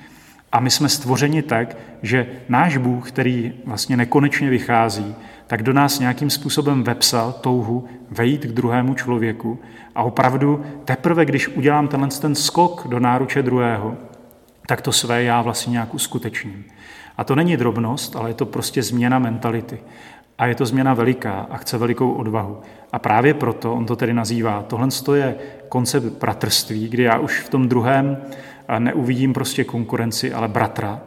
A 0.51 0.59
my 0.59 0.71
jsme 0.71 0.89
stvořeni 0.89 1.41
tak, 1.41 1.77
že 2.01 2.27
náš 2.49 2.77
Bůh, 2.77 3.11
který 3.11 3.53
vlastně 3.65 3.97
nekonečně 3.97 4.49
vychází, 4.49 5.15
tak 5.47 5.63
do 5.63 5.73
nás 5.73 5.99
nějakým 5.99 6.29
způsobem 6.29 6.83
vepsal 6.83 7.31
touhu 7.31 7.87
vejít 8.11 8.45
k 8.45 8.51
druhému 8.51 8.93
člověku 8.93 9.59
a 9.95 10.03
opravdu 10.03 10.65
teprve, 10.85 11.25
když 11.25 11.47
udělám 11.47 11.87
tenhle 11.87 12.09
ten 12.09 12.35
skok 12.35 12.87
do 12.87 12.99
náruče 12.99 13.41
druhého, 13.41 13.97
tak 14.67 14.81
to 14.81 14.91
své 14.91 15.23
já 15.23 15.41
vlastně 15.41 15.71
nějak 15.71 15.93
uskutečním. 15.93 16.65
A 17.17 17.23
to 17.23 17.35
není 17.35 17.57
drobnost, 17.57 18.15
ale 18.15 18.29
je 18.29 18.33
to 18.33 18.45
prostě 18.45 18.83
změna 18.83 19.19
mentality. 19.19 19.79
A 20.39 20.45
je 20.45 20.55
to 20.55 20.65
změna 20.65 20.93
veliká 20.93 21.47
a 21.49 21.57
chce 21.57 21.77
velikou 21.77 22.11
odvahu. 22.11 22.59
A 22.91 22.99
právě 22.99 23.33
proto 23.33 23.73
on 23.73 23.85
to 23.85 23.95
tedy 23.95 24.13
nazývá. 24.13 24.63
Tohle 24.67 24.87
je 25.15 25.35
koncept 25.69 26.03
bratrství, 26.03 26.87
kdy 26.87 27.03
já 27.03 27.17
už 27.17 27.39
v 27.39 27.49
tom 27.49 27.69
druhém 27.69 28.17
neuvidím 28.79 29.33
prostě 29.33 29.63
konkurenci, 29.63 30.33
ale 30.33 30.47
bratra 30.47 31.01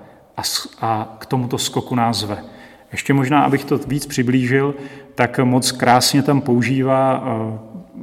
a, 0.80 1.16
k 1.18 1.26
tomuto 1.26 1.58
skoku 1.58 1.94
nás 1.94 2.16
zve. 2.16 2.44
Ještě 2.92 3.14
možná, 3.14 3.42
abych 3.42 3.64
to 3.64 3.78
víc 3.78 4.06
přiblížil, 4.06 4.74
tak 5.14 5.38
moc 5.38 5.72
krásně 5.72 6.22
tam 6.22 6.40
používá 6.40 7.24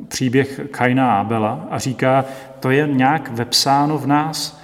příběh 0.07 0.61
Kaina 0.71 1.13
a 1.13 1.19
Abela 1.19 1.67
a 1.69 1.79
říká, 1.79 2.25
to 2.59 2.71
je 2.71 2.87
nějak 2.87 3.31
vepsáno 3.31 3.97
v 3.97 4.07
nás, 4.07 4.58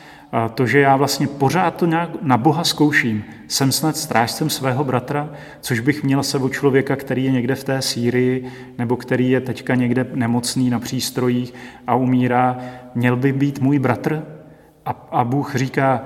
to, 0.53 0.67
že 0.67 0.79
já 0.79 0.95
vlastně 0.95 1.27
pořád 1.27 1.75
to 1.75 1.85
nějak 1.85 2.09
na 2.21 2.37
Boha 2.37 2.63
zkouším. 2.63 3.23
Jsem 3.47 3.71
snad 3.71 3.97
strážcem 3.97 4.49
svého 4.49 4.83
bratra, 4.83 5.29
což 5.61 5.79
bych 5.79 6.03
měl 6.03 6.23
se 6.23 6.37
o 6.37 6.49
člověka, 6.49 6.95
který 6.95 7.23
je 7.23 7.31
někde 7.31 7.55
v 7.55 7.63
té 7.63 7.81
Sýrii, 7.81 8.45
nebo 8.77 8.97
který 8.97 9.29
je 9.29 9.41
teďka 9.41 9.75
někde 9.75 10.07
nemocný 10.13 10.69
na 10.69 10.79
přístrojích 10.79 11.53
a 11.87 11.95
umírá. 11.95 12.57
Měl 12.95 13.15
by 13.15 13.33
být 13.33 13.59
můj 13.59 13.79
bratr? 13.79 14.23
A, 14.85 15.07
a 15.11 15.23
Bůh 15.23 15.55
říká, 15.55 16.03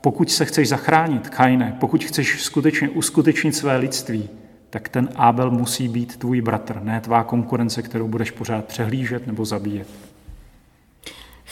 pokud 0.00 0.30
se 0.30 0.44
chceš 0.44 0.68
zachránit, 0.68 1.28
Kajne, 1.28 1.76
pokud 1.80 2.04
chceš 2.04 2.42
skutečně 2.42 2.88
uskutečnit 2.88 3.52
své 3.52 3.76
lidství, 3.76 4.28
tak 4.70 4.88
ten 4.88 5.08
Abel 5.16 5.50
musí 5.50 5.88
být 5.88 6.16
tvůj 6.16 6.40
bratr, 6.40 6.80
ne 6.82 7.00
tvá 7.00 7.24
konkurence, 7.24 7.82
kterou 7.82 8.08
budeš 8.08 8.30
pořád 8.30 8.64
přehlížet 8.64 9.26
nebo 9.26 9.44
zabíjet. 9.44 10.11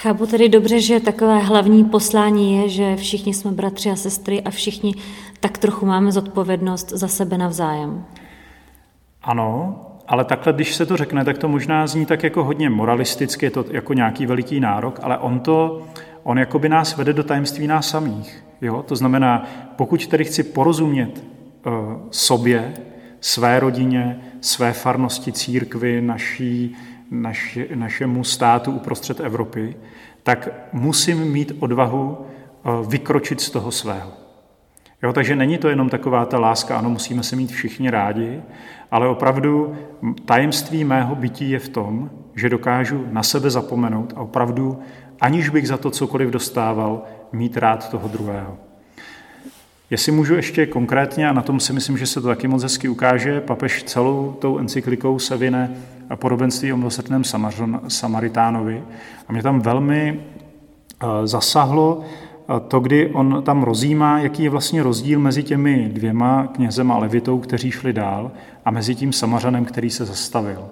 Chápu 0.03 0.27
tedy 0.27 0.49
dobře, 0.49 0.81
že 0.81 1.01
takové 1.01 1.39
hlavní 1.39 1.85
poslání 1.85 2.57
je, 2.57 2.69
že 2.69 2.97
všichni 2.97 3.35
jsme 3.35 3.53
bratři 3.53 3.91
a 3.91 3.97
sestry 3.97 4.43
a 4.43 4.51
všichni 4.51 4.95
tak 5.41 5.59
trochu 5.59 5.87
máme 5.87 6.13
zodpovědnost 6.13 6.91
za 6.91 7.09
sebe 7.09 7.39
navzájem. 7.39 8.05
Ano, 9.23 9.77
ale 10.09 10.25
takhle, 10.25 10.53
když 10.53 10.75
se 10.75 10.87
to 10.87 10.97
řekne, 10.97 11.25
tak 11.25 11.39
to 11.39 11.49
možná 11.49 11.87
zní 11.87 12.07
tak 12.07 12.23
jako 12.23 12.45
hodně 12.45 12.71
moralisticky, 12.71 13.47
je 13.47 13.51
to 13.51 13.65
jako 13.71 13.95
nějaký 13.95 14.27
veliký 14.27 14.61
nárok, 14.61 15.01
ale 15.03 15.19
on 15.19 15.41
to, 15.41 15.83
on 16.23 16.39
jako 16.39 16.59
by 16.59 16.69
nás 16.69 16.97
vede 16.97 17.13
do 17.13 17.25
tajemství 17.25 17.67
nás 17.67 17.89
samých. 17.89 18.45
Jo? 18.61 18.85
To 18.89 18.97
znamená, 18.97 19.47
pokud 19.77 20.07
tedy 20.07 20.25
chci 20.25 20.43
porozumět 20.43 21.25
uh, 21.67 21.73
sobě, 22.11 22.75
své 23.21 23.61
rodině, 23.61 24.21
své 24.41 24.73
farnosti, 24.73 25.33
církvy, 25.33 26.01
naší, 26.01 26.77
naši, 27.11 27.68
našemu 27.75 28.25
státu 28.25 28.73
uprostřed 28.73 29.20
Evropy, 29.20 29.77
tak 30.23 30.49
musím 30.73 31.18
mít 31.18 31.53
odvahu 31.59 32.18
eh, 32.18 32.68
vykročit 32.88 33.40
z 33.40 33.51
toho 33.51 33.70
svého. 33.70 34.12
Jo, 35.03 35.12
takže 35.12 35.37
není 35.37 35.59
to 35.59 35.68
jenom 35.68 35.88
taková 35.88 36.25
ta 36.25 36.38
láska, 36.38 36.79
ano, 36.79 36.90
musíme 36.90 37.23
se 37.23 37.37
mít 37.37 37.51
všichni 37.51 37.90
rádi, 37.90 38.42
ale 38.90 39.09
opravdu 39.09 39.77
tajemství 40.25 40.85
mého 40.85 41.14
bytí 41.14 41.51
je 41.51 41.59
v 41.59 41.68
tom, 41.68 42.11
že 42.35 42.49
dokážu 42.49 43.07
na 43.11 43.23
sebe 43.23 43.51
zapomenout 43.51 44.12
a 44.16 44.20
opravdu, 44.20 44.79
aniž 45.20 45.49
bych 45.49 45.68
za 45.68 45.77
to 45.77 45.90
cokoliv 45.90 46.31
dostával, 46.31 47.03
mít 47.33 47.57
rád 47.57 47.90
toho 47.90 48.09
druhého. 48.09 48.70
Jestli 49.90 50.12
můžu 50.12 50.35
ještě 50.35 50.66
konkrétně, 50.66 51.29
a 51.29 51.33
na 51.33 51.42
tom 51.42 51.61
si 51.61 51.72
myslím, 51.72 51.98
že 51.98 52.07
se 52.07 52.20
to 52.20 52.29
taky 52.29 52.48
moc 52.48 52.62
hezky 52.62 52.88
ukáže, 52.88 53.40
papež 53.40 53.83
celou 53.83 54.37
tou 54.38 54.59
encyklikou 54.59 55.18
se 55.18 55.37
vyne 55.37 55.70
podobenství 56.14 56.72
o 56.72 56.76
milosrdném 56.76 57.22
Samaritánovi. 57.88 58.83
A 59.29 59.33
mě 59.33 59.42
tam 59.42 59.61
velmi 59.61 60.20
eh, 61.03 61.07
zasahlo 61.24 62.00
eh, 62.00 62.61
to, 62.68 62.81
kdy 62.81 63.11
on 63.11 63.42
tam 63.42 63.62
rozjímá, 63.62 64.18
jaký 64.18 64.42
je 64.42 64.50
vlastně 64.50 64.83
rozdíl 64.83 65.20
mezi 65.20 65.42
těmi 65.42 65.90
dvěma 65.92 66.46
knězem 66.46 66.92
a 66.92 66.98
levitou, 66.98 67.38
kteří 67.38 67.70
šli 67.70 67.92
dál, 67.92 68.33
a 68.64 68.70
mezi 68.70 68.94
tím 68.94 69.12
Samařanem, 69.12 69.64
který 69.64 69.90
se 69.90 70.05
zastavil. 70.05 70.68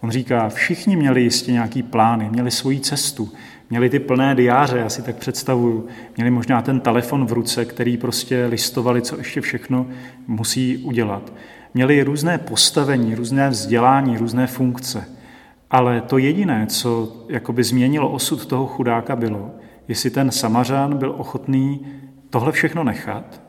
On 0.00 0.10
říká, 0.10 0.48
všichni 0.48 0.96
měli 0.96 1.22
jistě 1.22 1.52
nějaký 1.52 1.82
plány, 1.82 2.28
měli 2.30 2.50
svoji 2.50 2.80
cestu, 2.80 3.32
měli 3.70 3.90
ty 3.90 3.98
plné 3.98 4.34
diáře, 4.34 4.78
já 4.78 4.88
si 4.88 5.02
tak 5.02 5.16
představuju, 5.16 5.86
měli 6.16 6.30
možná 6.30 6.62
ten 6.62 6.80
telefon 6.80 7.26
v 7.26 7.32
ruce, 7.32 7.64
který 7.64 7.96
prostě 7.96 8.46
listovali, 8.46 9.02
co 9.02 9.18
ještě 9.18 9.40
všechno 9.40 9.86
musí 10.26 10.78
udělat. 10.78 11.32
Měli 11.74 12.02
různé 12.02 12.38
postavení, 12.38 13.14
různé 13.14 13.48
vzdělání, 13.48 14.18
různé 14.18 14.46
funkce. 14.46 15.08
Ale 15.70 16.00
to 16.00 16.18
jediné, 16.18 16.66
co 16.66 17.16
jakoby 17.28 17.64
změnilo 17.64 18.10
osud 18.10 18.46
toho 18.46 18.66
chudáka, 18.66 19.16
bylo, 19.16 19.50
jestli 19.88 20.10
ten 20.10 20.30
samařán 20.30 20.96
byl 20.96 21.14
ochotný 21.18 21.86
tohle 22.30 22.52
všechno 22.52 22.84
nechat 22.84 23.42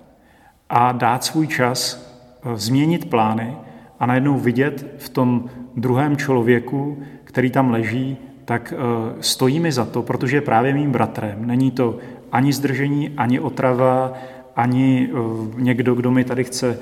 a 0.69 0.91
dát 0.91 1.23
svůj 1.23 1.47
čas, 1.47 2.07
eh, 2.43 2.57
změnit 2.57 3.09
plány 3.09 3.57
a 3.99 4.05
najednou 4.05 4.37
vidět 4.37 4.95
v 4.97 5.09
tom 5.09 5.49
druhém 5.75 6.17
člověku, 6.17 7.03
který 7.23 7.51
tam 7.51 7.71
leží, 7.71 8.17
tak 8.47 8.73
eh, 8.73 8.77
stojí 9.21 9.59
mi 9.59 9.71
za 9.71 9.85
to, 9.85 10.03
protože 10.03 10.37
je 10.37 10.41
právě 10.41 10.73
mým 10.73 10.91
bratrem. 10.91 11.47
Není 11.47 11.71
to 11.71 11.97
ani 12.31 12.53
zdržení, 12.53 13.09
ani 13.17 13.39
otrava, 13.39 14.13
ani 14.55 15.09
eh, 15.11 15.17
někdo, 15.61 15.95
kdo 15.95 16.11
mi 16.11 16.23
tady 16.23 16.43
chce 16.43 16.79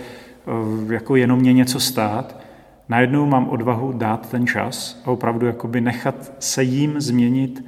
jako 0.89 1.15
jenom 1.15 1.39
mě 1.39 1.53
něco 1.53 1.79
stát. 1.79 2.39
Najednou 2.89 3.25
mám 3.25 3.49
odvahu 3.49 3.91
dát 3.91 4.29
ten 4.29 4.47
čas 4.47 5.01
a 5.05 5.11
opravdu 5.11 5.45
jakoby 5.45 5.81
nechat 5.81 6.33
se 6.39 6.63
jim 6.63 7.01
změnit 7.01 7.65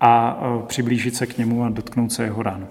a 0.00 0.42
přiblížit 0.66 1.16
se 1.16 1.26
k 1.26 1.38
němu 1.38 1.64
a 1.64 1.68
dotknout 1.68 2.12
se 2.12 2.24
jeho 2.24 2.42
ránu. 2.42 2.66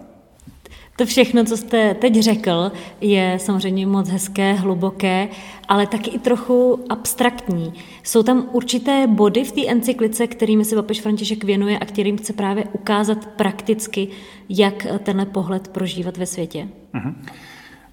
To 1.00 1.06
všechno, 1.06 1.44
co 1.44 1.58
jste 1.58 1.94
teď 1.94 2.16
řekl, 2.20 2.72
je 3.02 3.38
samozřejmě 3.40 3.88
moc 3.88 4.10
hezké, 4.10 4.54
hluboké, 4.54 5.28
ale 5.68 5.88
taky 5.88 6.10
i 6.10 6.20
trochu 6.20 6.86
abstraktní. 6.90 7.74
Jsou 8.04 8.24
tam 8.24 8.50
určité 8.52 9.08
body 9.08 9.44
v 9.44 9.52
té 9.52 9.68
encyklice, 9.68 10.28
kterými 10.28 10.66
se 10.66 10.76
papež 10.76 11.02
František 11.02 11.44
věnuje 11.44 11.80
a 11.80 11.86
kterým 11.86 12.18
chce 12.18 12.34
právě 12.34 12.64
ukázat 12.72 13.26
prakticky, 13.26 14.08
jak 14.50 14.88
tenhle 15.04 15.26
pohled 15.26 15.68
prožívat 15.68 16.18
ve 16.18 16.26
světě. 16.26 16.68
Uh-huh. 16.94 17.14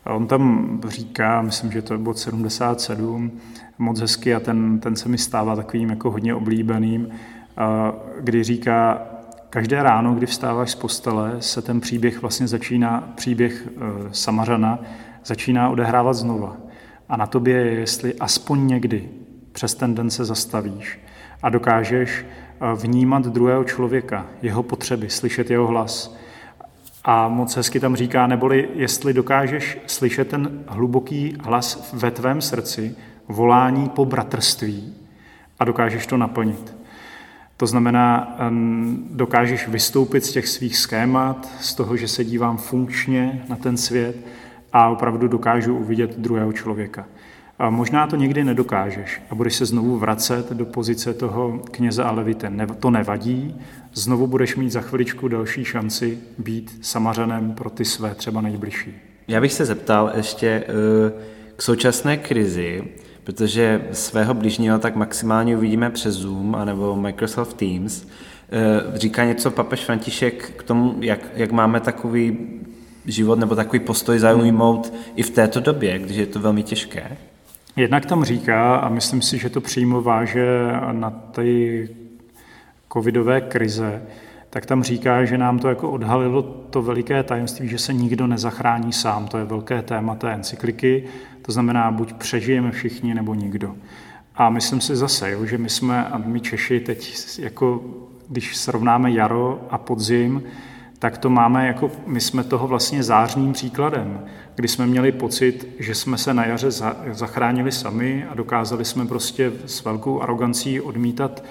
On 0.05 0.27
tam 0.27 0.81
říká, 0.89 1.43
myslím, 1.43 1.73
že 1.73 1.83
to 1.83 1.95
je 1.95 1.99
bod 1.99 2.19
77, 2.19 3.33
moc 3.79 4.01
hezky 4.01 4.35
a 4.35 4.41
ten, 4.41 4.81
ten 4.81 4.97
se 4.97 5.09
mi 5.09 5.19
stává 5.19 5.57
takovým 5.57 5.91
jako 5.91 6.11
hodně 6.11 6.35
oblíbeným, 6.35 7.09
kdy 8.21 8.45
říká, 8.45 9.07
Každé 9.57 9.83
ráno, 9.83 10.15
kdy 10.15 10.27
vstáváš 10.27 10.71
z 10.71 10.75
postele, 10.75 11.37
se 11.41 11.63
ten 11.63 11.81
příběh 11.81 12.23
vlastně 12.23 12.49
začíná, 12.49 13.13
příběh 13.15 13.67
e, 13.67 13.81
Samařana, 14.13 14.79
začíná 15.25 15.69
odehrávat 15.69 16.17
znova. 16.17 16.57
A 17.09 17.17
na 17.17 17.27
tobě 17.27 17.57
je, 17.57 17.81
jestli 17.81 18.15
aspoň 18.15 18.67
někdy 18.67 19.09
přes 19.53 19.75
ten 19.75 19.95
den 19.95 20.11
se 20.11 20.25
zastavíš 20.25 20.99
a 21.43 21.49
dokážeš 21.49 22.25
e, 22.25 22.75
vnímat 22.75 23.27
druhého 23.27 23.65
člověka, 23.65 24.27
jeho 24.43 24.63
potřeby, 24.63 25.11
slyšet 25.11 25.51
jeho 25.51 25.67
hlas. 25.67 26.17
A 27.05 27.29
moc 27.29 27.57
hezky 27.57 27.81
tam 27.81 27.97
říká, 27.97 28.27
neboli 28.27 28.69
jestli 28.75 29.13
dokážeš 29.13 29.79
slyšet 29.87 30.29
ten 30.29 30.65
hluboký 30.67 31.37
hlas 31.41 31.93
ve 31.93 32.11
tvém 32.11 32.41
srdci, 32.41 32.97
volání 33.29 33.89
po 33.89 34.05
bratrství 34.05 34.95
a 35.59 35.65
dokážeš 35.65 36.07
to 36.07 36.17
naplnit. 36.17 36.76
To 37.57 37.67
znamená, 37.67 38.37
dokážeš 39.11 39.69
vystoupit 39.69 40.25
z 40.25 40.33
těch 40.33 40.49
svých 40.49 40.77
schémat, 40.77 41.49
z 41.61 41.75
toho, 41.75 41.97
že 41.97 42.09
se 42.09 42.25
dívám 42.25 42.57
funkčně 42.57 43.45
na 43.49 43.57
ten 43.57 43.77
svět 43.77 44.17
a 44.73 44.89
opravdu 44.89 45.29
dokážu 45.29 45.77
uvidět 45.77 46.19
druhého 46.19 46.53
člověka. 46.53 47.07
A 47.59 47.71
možná 47.71 48.07
to 48.07 48.17
někdy 48.17 48.45
nedokážeš 48.45 49.23
a 49.31 49.35
budeš 49.35 49.55
se 49.55 49.67
znovu 49.67 49.99
vracet 49.99 50.53
do 50.53 50.67
pozice 50.67 51.15
toho 51.15 51.59
kněze 51.71 52.05
a 52.05 52.11
levite. 52.11 52.53
To 52.81 52.91
nevadí, 52.91 53.55
znovu 53.95 54.27
budeš 54.27 54.57
mít 54.57 54.71
za 54.71 54.81
chviličku 54.81 55.29
další 55.29 55.65
šanci 55.65 56.19
být 56.39 56.79
samařenem 56.83 57.53
pro 57.53 57.71
ty 57.71 57.85
své 57.85 58.15
třeba 58.15 58.41
nejbližší. 58.41 58.95
Já 59.29 59.41
bych 59.41 59.53
se 59.53 59.65
zeptal 59.65 60.13
ještě 60.17 60.47
eh, 60.49 61.13
k 61.57 61.63
současné 61.63 62.17
krizi 62.17 62.85
protože 63.27 63.89
svého 63.93 64.35
blížního 64.35 64.79
tak 64.79 64.97
maximálně 64.97 65.57
uvidíme 65.57 65.91
přes 65.91 66.15
Zoom 66.15 66.55
anebo 66.55 66.97
Microsoft 66.97 67.55
Teams. 67.55 68.07
Eh, 68.07 68.99
říká 68.99 69.25
něco 69.25 69.51
papež 69.51 69.85
František 69.85 70.53
k 70.57 70.63
tomu, 70.63 70.95
jak, 71.01 71.21
jak 71.35 71.53
máme 71.53 71.81
takový 71.81 72.39
život 73.07 73.39
nebo 73.39 73.55
takový 73.55 73.81
postoj 73.81 74.19
zaujmout 74.19 74.93
i 75.17 75.23
v 75.23 75.31
této 75.31 75.61
době, 75.61 75.99
když 75.99 76.17
je 76.17 76.27
to 76.27 76.41
velmi 76.41 76.63
těžké? 76.63 77.17
Jednak 77.77 78.07
tam 78.07 78.25
říká, 78.25 78.77
a 78.77 78.89
myslím 78.89 79.23
si, 79.23 79.39
že 79.39 79.51
to 79.51 79.61
přímo 79.61 80.03
váže 80.03 80.47
na 80.93 81.11
ty 81.11 81.89
covidové 82.93 83.41
krize, 83.41 84.03
tak 84.51 84.67
tam 84.67 84.83
říká, 84.83 85.25
že 85.25 85.39
nám 85.39 85.59
to 85.59 85.69
jako 85.69 85.91
odhalilo 85.91 86.43
to 86.43 86.83
veliké 86.83 87.23
tajemství, 87.23 87.69
že 87.69 87.79
se 87.79 87.93
nikdo 87.93 88.27
nezachrání 88.27 88.93
sám. 88.93 89.29
To 89.29 89.39
je 89.39 89.45
velké 89.45 89.83
téma 89.83 90.15
té 90.15 90.33
encykliky. 90.33 91.05
To 91.47 91.53
znamená, 91.53 91.91
buď 91.91 92.13
přežijeme 92.13 92.71
všichni, 92.71 93.15
nebo 93.15 93.35
nikdo. 93.35 93.75
A 94.35 94.51
myslím 94.51 94.81
si 94.81 94.97
zase, 94.97 95.31
jo, 95.31 95.47
že 95.47 95.59
my 95.59 95.69
jsme, 95.69 96.07
a 96.07 96.19
my 96.19 96.41
Češi 96.41 96.81
teď, 96.81 97.15
jako 97.39 97.85
když 98.29 98.57
srovnáme 98.57 99.11
jaro 99.11 99.61
a 99.71 99.79
podzim, 99.79 100.43
tak 100.99 101.19
to 101.19 101.31
máme 101.31 101.67
jako, 101.67 101.91
my 102.07 102.21
jsme 102.21 102.45
toho 102.45 102.67
vlastně 102.67 103.03
zářným 103.03 103.53
příkladem, 103.53 104.25
kdy 104.55 104.69
jsme 104.69 104.87
měli 104.87 105.13
pocit, 105.13 105.75
že 105.79 105.95
jsme 105.95 106.19
se 106.19 106.35
na 106.35 106.45
jaře 106.45 106.71
zachránili 107.11 107.73
sami 107.73 108.27
a 108.31 108.35
dokázali 108.35 108.85
jsme 108.85 109.07
prostě 109.07 109.53
s 109.67 109.85
velkou 109.85 110.23
arogancí 110.23 110.81
odmítat 110.81 111.45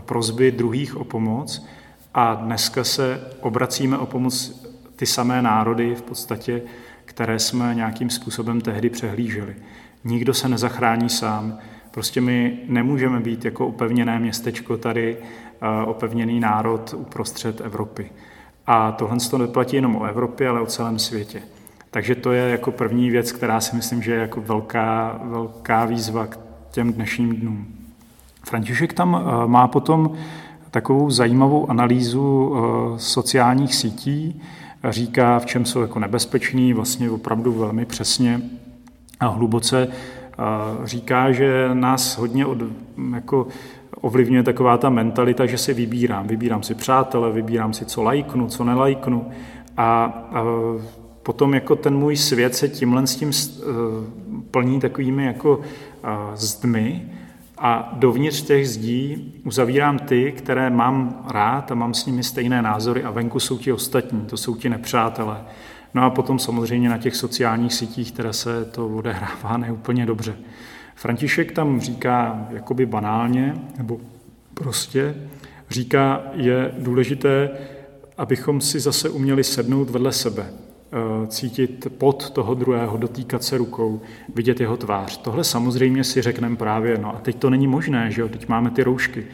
prozby 0.00 0.50
druhých 0.50 0.96
o 0.96 1.04
pomoc 1.04 1.66
a 2.14 2.34
dneska 2.34 2.84
se 2.84 3.20
obracíme 3.40 3.98
o 3.98 4.06
pomoc 4.06 4.62
ty 4.96 5.06
samé 5.06 5.42
národy 5.42 5.94
v 5.94 6.02
podstatě, 6.02 6.62
které 7.14 7.38
jsme 7.38 7.74
nějakým 7.74 8.10
způsobem 8.10 8.60
tehdy 8.60 8.90
přehlíželi. 8.90 9.56
Nikdo 10.04 10.34
se 10.34 10.48
nezachrání 10.48 11.08
sám. 11.08 11.58
Prostě 11.90 12.20
my 12.20 12.58
nemůžeme 12.68 13.20
být 13.20 13.44
jako 13.44 13.66
upevněné 13.66 14.18
městečko 14.18 14.76
tady, 14.76 15.16
eh, 15.20 15.84
opevněný 15.86 16.40
národ 16.40 16.94
uprostřed 16.96 17.60
Evropy. 17.60 18.10
A 18.66 18.92
tohle 18.92 19.16
to 19.30 19.38
neplatí 19.38 19.76
jenom 19.76 19.96
o 19.96 20.04
Evropě, 20.04 20.48
ale 20.48 20.60
o 20.60 20.66
celém 20.66 20.98
světě. 20.98 21.42
Takže 21.90 22.14
to 22.14 22.32
je 22.32 22.50
jako 22.50 22.72
první 22.72 23.10
věc, 23.10 23.32
která 23.32 23.60
si 23.60 23.76
myslím, 23.76 24.02
že 24.02 24.12
je 24.12 24.18
jako 24.18 24.40
velká, 24.40 25.20
velká 25.24 25.84
výzva 25.84 26.26
k 26.26 26.38
těm 26.70 26.92
dnešním 26.92 27.36
dnům. 27.36 27.66
František 28.46 28.92
tam 28.92 29.20
eh, 29.20 29.46
má 29.46 29.68
potom 29.68 30.12
takovou 30.70 31.10
zajímavou 31.10 31.70
analýzu 31.70 32.54
eh, 32.54 32.98
sociálních 32.98 33.74
sítí, 33.74 34.40
říká, 34.90 35.38
v 35.38 35.46
čem 35.46 35.64
jsou 35.64 35.80
jako 35.80 35.98
nebezpeční, 35.98 36.72
vlastně 36.72 37.10
opravdu 37.10 37.52
velmi 37.52 37.84
přesně 37.84 38.40
a 39.20 39.26
hluboce 39.26 39.88
říká, 40.84 41.32
že 41.32 41.70
nás 41.74 42.18
hodně 42.18 42.46
od, 42.46 42.58
jako 43.14 43.46
ovlivňuje 44.00 44.42
taková 44.42 44.78
ta 44.78 44.90
mentalita, 44.90 45.46
že 45.46 45.58
si 45.58 45.74
vybírám. 45.74 46.26
Vybírám 46.26 46.62
si 46.62 46.74
přátele, 46.74 47.32
vybírám 47.32 47.72
si, 47.72 47.84
co 47.84 48.02
lajknu, 48.02 48.48
co 48.48 48.64
nelajknu. 48.64 49.30
A, 49.76 50.04
a 50.04 50.44
potom 51.22 51.54
jako 51.54 51.76
ten 51.76 51.96
můj 51.96 52.16
svět 52.16 52.54
se 52.54 52.68
tímhle 52.68 53.06
s 53.06 53.16
tím 53.16 53.30
e, 53.30 53.64
plní 54.50 54.80
takovými 54.80 55.24
jako 55.24 55.60
zdmi, 56.34 57.11
a 57.64 57.92
dovnitř 57.92 58.42
těch 58.42 58.68
zdí 58.68 59.32
uzavírám 59.44 59.98
ty, 59.98 60.32
které 60.32 60.70
mám 60.70 61.26
rád 61.30 61.70
a 61.70 61.74
mám 61.74 61.94
s 61.94 62.06
nimi 62.06 62.22
stejné 62.22 62.62
názory 62.62 63.02
a 63.02 63.10
venku 63.10 63.40
jsou 63.40 63.58
ti 63.58 63.72
ostatní, 63.72 64.20
to 64.20 64.36
jsou 64.36 64.56
ti 64.56 64.68
nepřátelé. 64.68 65.44
No 65.94 66.02
a 66.02 66.10
potom 66.10 66.38
samozřejmě 66.38 66.88
na 66.88 66.98
těch 66.98 67.16
sociálních 67.16 67.74
sítích, 67.74 68.12
které 68.12 68.32
se 68.32 68.64
to 68.64 68.88
odehrává 68.88 69.56
neúplně 69.56 70.06
dobře. 70.06 70.36
František 70.94 71.52
tam 71.52 71.80
říká 71.80 72.46
jakoby 72.50 72.86
banálně, 72.86 73.54
nebo 73.78 74.00
prostě 74.54 75.14
říká, 75.70 76.22
je 76.32 76.74
důležité, 76.78 77.50
abychom 78.18 78.60
si 78.60 78.80
zase 78.80 79.08
uměli 79.08 79.44
sednout 79.44 79.90
vedle 79.90 80.12
sebe, 80.12 80.46
cítit 81.26 81.86
pod 81.98 82.30
toho 82.30 82.54
druhého, 82.54 82.96
dotýkat 82.96 83.44
se 83.44 83.58
rukou, 83.58 84.00
vidět 84.34 84.60
jeho 84.60 84.76
tvář. 84.76 85.16
Tohle 85.16 85.44
samozřejmě 85.44 86.04
si 86.04 86.22
řekneme 86.22 86.56
právě, 86.56 86.98
no 86.98 87.16
a 87.16 87.18
teď 87.18 87.36
to 87.36 87.50
není 87.50 87.66
možné, 87.66 88.10
že 88.10 88.20
jo, 88.20 88.28
teď 88.28 88.48
máme 88.48 88.70
ty 88.70 88.82
roušky. 88.82 89.26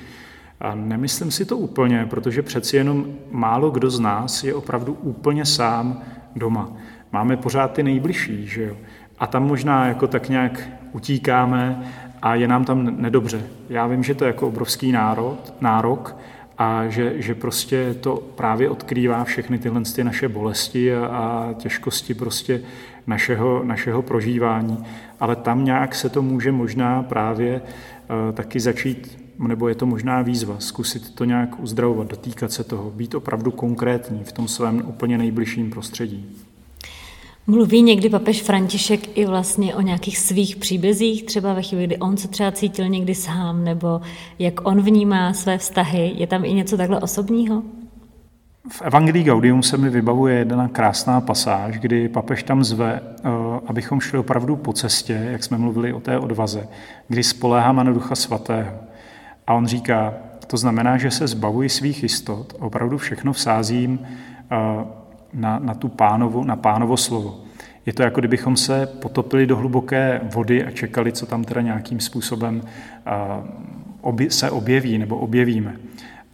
A 0.61 0.75
nemyslím 0.75 1.31
si 1.31 1.45
to 1.45 1.57
úplně, 1.57 2.07
protože 2.11 2.43
přeci 2.43 2.77
jenom 2.77 3.07
málo 3.31 3.71
kdo 3.71 3.91
z 3.91 4.01
nás 4.01 4.45
je 4.45 4.55
opravdu 4.55 4.93
úplně 5.03 5.45
sám 5.45 6.03
doma. 6.37 6.73
Máme 7.13 7.37
pořád 7.37 7.73
ty 7.73 7.83
nejbližší, 7.83 8.47
že 8.47 8.63
jo. 8.63 8.77
A 9.19 9.27
tam 9.27 9.47
možná 9.47 9.87
jako 9.87 10.07
tak 10.07 10.29
nějak 10.29 10.69
utíkáme 10.93 11.93
a 12.23 12.35
je 12.35 12.49
nám 12.49 12.65
tam 12.65 13.03
nedobře. 13.03 13.43
Já 13.69 13.87
vím, 13.87 14.03
že 14.03 14.15
to 14.15 14.25
je 14.25 14.29
jako 14.29 14.49
obrovský 14.49 14.93
národ, 14.93 15.55
nárok, 15.61 16.17
a 16.59 16.89
že, 16.89 17.23
že 17.23 17.35
prostě 17.35 17.95
to 18.01 18.17
právě 18.17 18.71
odkrývá 18.71 19.25
všechny 19.25 19.59
tyhle 19.59 19.83
ty 19.95 20.05
naše 20.05 20.29
bolesti 20.29 20.95
a, 20.95 21.07
a 21.07 21.53
těžkosti 21.53 22.15
prostě 22.15 22.61
našeho, 23.07 23.65
našeho 23.65 24.03
prožívání. 24.03 24.85
Ale 25.21 25.37
tam 25.37 25.65
nějak 25.65 25.95
se 25.95 26.09
to 26.09 26.23
může 26.23 26.53
možná 26.53 27.03
právě 27.03 27.61
uh, 27.61 28.35
taky 28.35 28.61
začít, 28.61 29.25
nebo 29.39 29.69
je 29.69 29.75
to 29.75 29.87
možná 29.87 30.23
výzva, 30.23 30.57
zkusit 30.59 31.15
to 31.15 31.25
nějak 31.25 31.61
uzdravovat, 31.61 32.09
dotýkat 32.09 32.53
se 32.53 32.65
toho, 32.65 32.91
být 32.91 33.15
opravdu 33.15 33.51
konkrétní 33.51 34.25
v 34.25 34.33
tom 34.33 34.49
svém 34.49 34.83
úplně 34.87 35.19
nejbližším 35.19 35.71
prostředí. 35.71 36.37
Mluví 37.51 37.83
někdy 37.83 38.09
papež 38.09 38.43
František 38.43 39.19
i 39.19 39.27
vlastně 39.27 39.75
o 39.75 39.81
nějakých 39.81 40.19
svých 40.19 40.57
příbězích, 40.57 41.25
třeba 41.25 41.55
ve 41.55 41.63
chvíli, 41.63 41.87
kdy 41.87 41.97
on 41.97 42.17
se 42.17 42.29
třeba 42.29 42.53
cítil 42.53 42.89
někdy 42.89 43.15
sám, 43.15 43.65
nebo 43.65 44.01
jak 44.39 44.69
on 44.69 44.81
vnímá 44.81 45.33
své 45.33 45.59
vztahy. 45.59 46.13
Je 46.15 46.27
tam 46.27 46.45
i 46.45 46.53
něco 46.53 46.77
takhle 46.77 47.01
osobního? 47.01 47.63
V 48.71 48.83
Evangelii 48.83 49.25
Gaudium 49.25 49.63
se 49.63 49.77
mi 49.77 49.91
vybavuje 49.91 50.39
jedna 50.39 50.69
krásná 50.69 51.21
pasáž, 51.21 51.79
kdy 51.79 52.09
papež 52.09 52.43
tam 52.43 52.65
zve, 52.65 53.01
eh, 53.03 53.29
abychom 53.67 54.01
šli 54.01 54.19
opravdu 54.19 54.57
po 54.57 54.73
cestě, 54.73 55.29
jak 55.31 55.45
jsme 55.45 55.59
mluvili 55.59 55.93
o 55.93 56.01
té 56.01 56.19
odvaze, 56.19 56.69
kdy 57.09 57.23
spoléháme 57.23 57.85
na 57.85 57.93
Ducha 57.93 58.15
Svatého. 58.15 58.73
A 59.47 59.55
on 59.55 59.67
říká, 59.67 60.15
to 60.47 60.57
znamená, 60.57 60.99
že 60.99 61.11
se 61.11 61.27
zbavuji 61.27 61.69
svých 61.69 62.03
jistot, 62.03 62.55
opravdu 62.59 62.99
všechno 62.99 63.33
vsázím 63.33 63.99
eh, 64.51 64.98
na, 65.39 65.59
na 65.59 65.75
tu 65.75 65.89
pánovu, 65.89 66.45
na 66.45 66.57
pánovo 66.57 66.97
slovo. 66.97 67.41
Je 67.87 67.93
to 67.93 68.03
jako 68.03 68.21
kdybychom 68.21 68.57
se 68.57 68.87
potopili 68.87 69.47
do 69.47 69.57
hluboké 69.57 70.21
vody 70.35 70.65
a 70.65 70.71
čekali, 70.71 71.13
co 71.13 71.27
tam 71.27 71.45
teda 71.45 71.61
nějakým 71.61 72.01
způsobem 72.01 72.63
se 74.29 74.51
objeví 74.51 74.99
nebo 74.99 75.17
objevíme. 75.17 75.77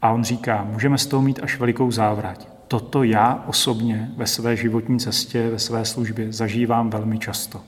A 0.03 0.11
on 0.11 0.25
říká, 0.25 0.67
můžeme 0.73 0.99
z 0.99 1.07
toho 1.07 1.23
mít 1.23 1.41
až 1.43 1.59
velikou 1.59 1.91
závrať. 1.91 2.49
Toto 2.69 3.03
já 3.03 3.45
osobně 3.47 4.11
ve 4.17 4.27
své 4.27 4.57
životní 4.57 4.99
cestě, 4.99 5.51
ve 5.51 5.59
své 5.59 5.85
službě 5.85 6.33
zažívám 6.33 6.91
velmi 6.91 7.19
často. 7.19 7.61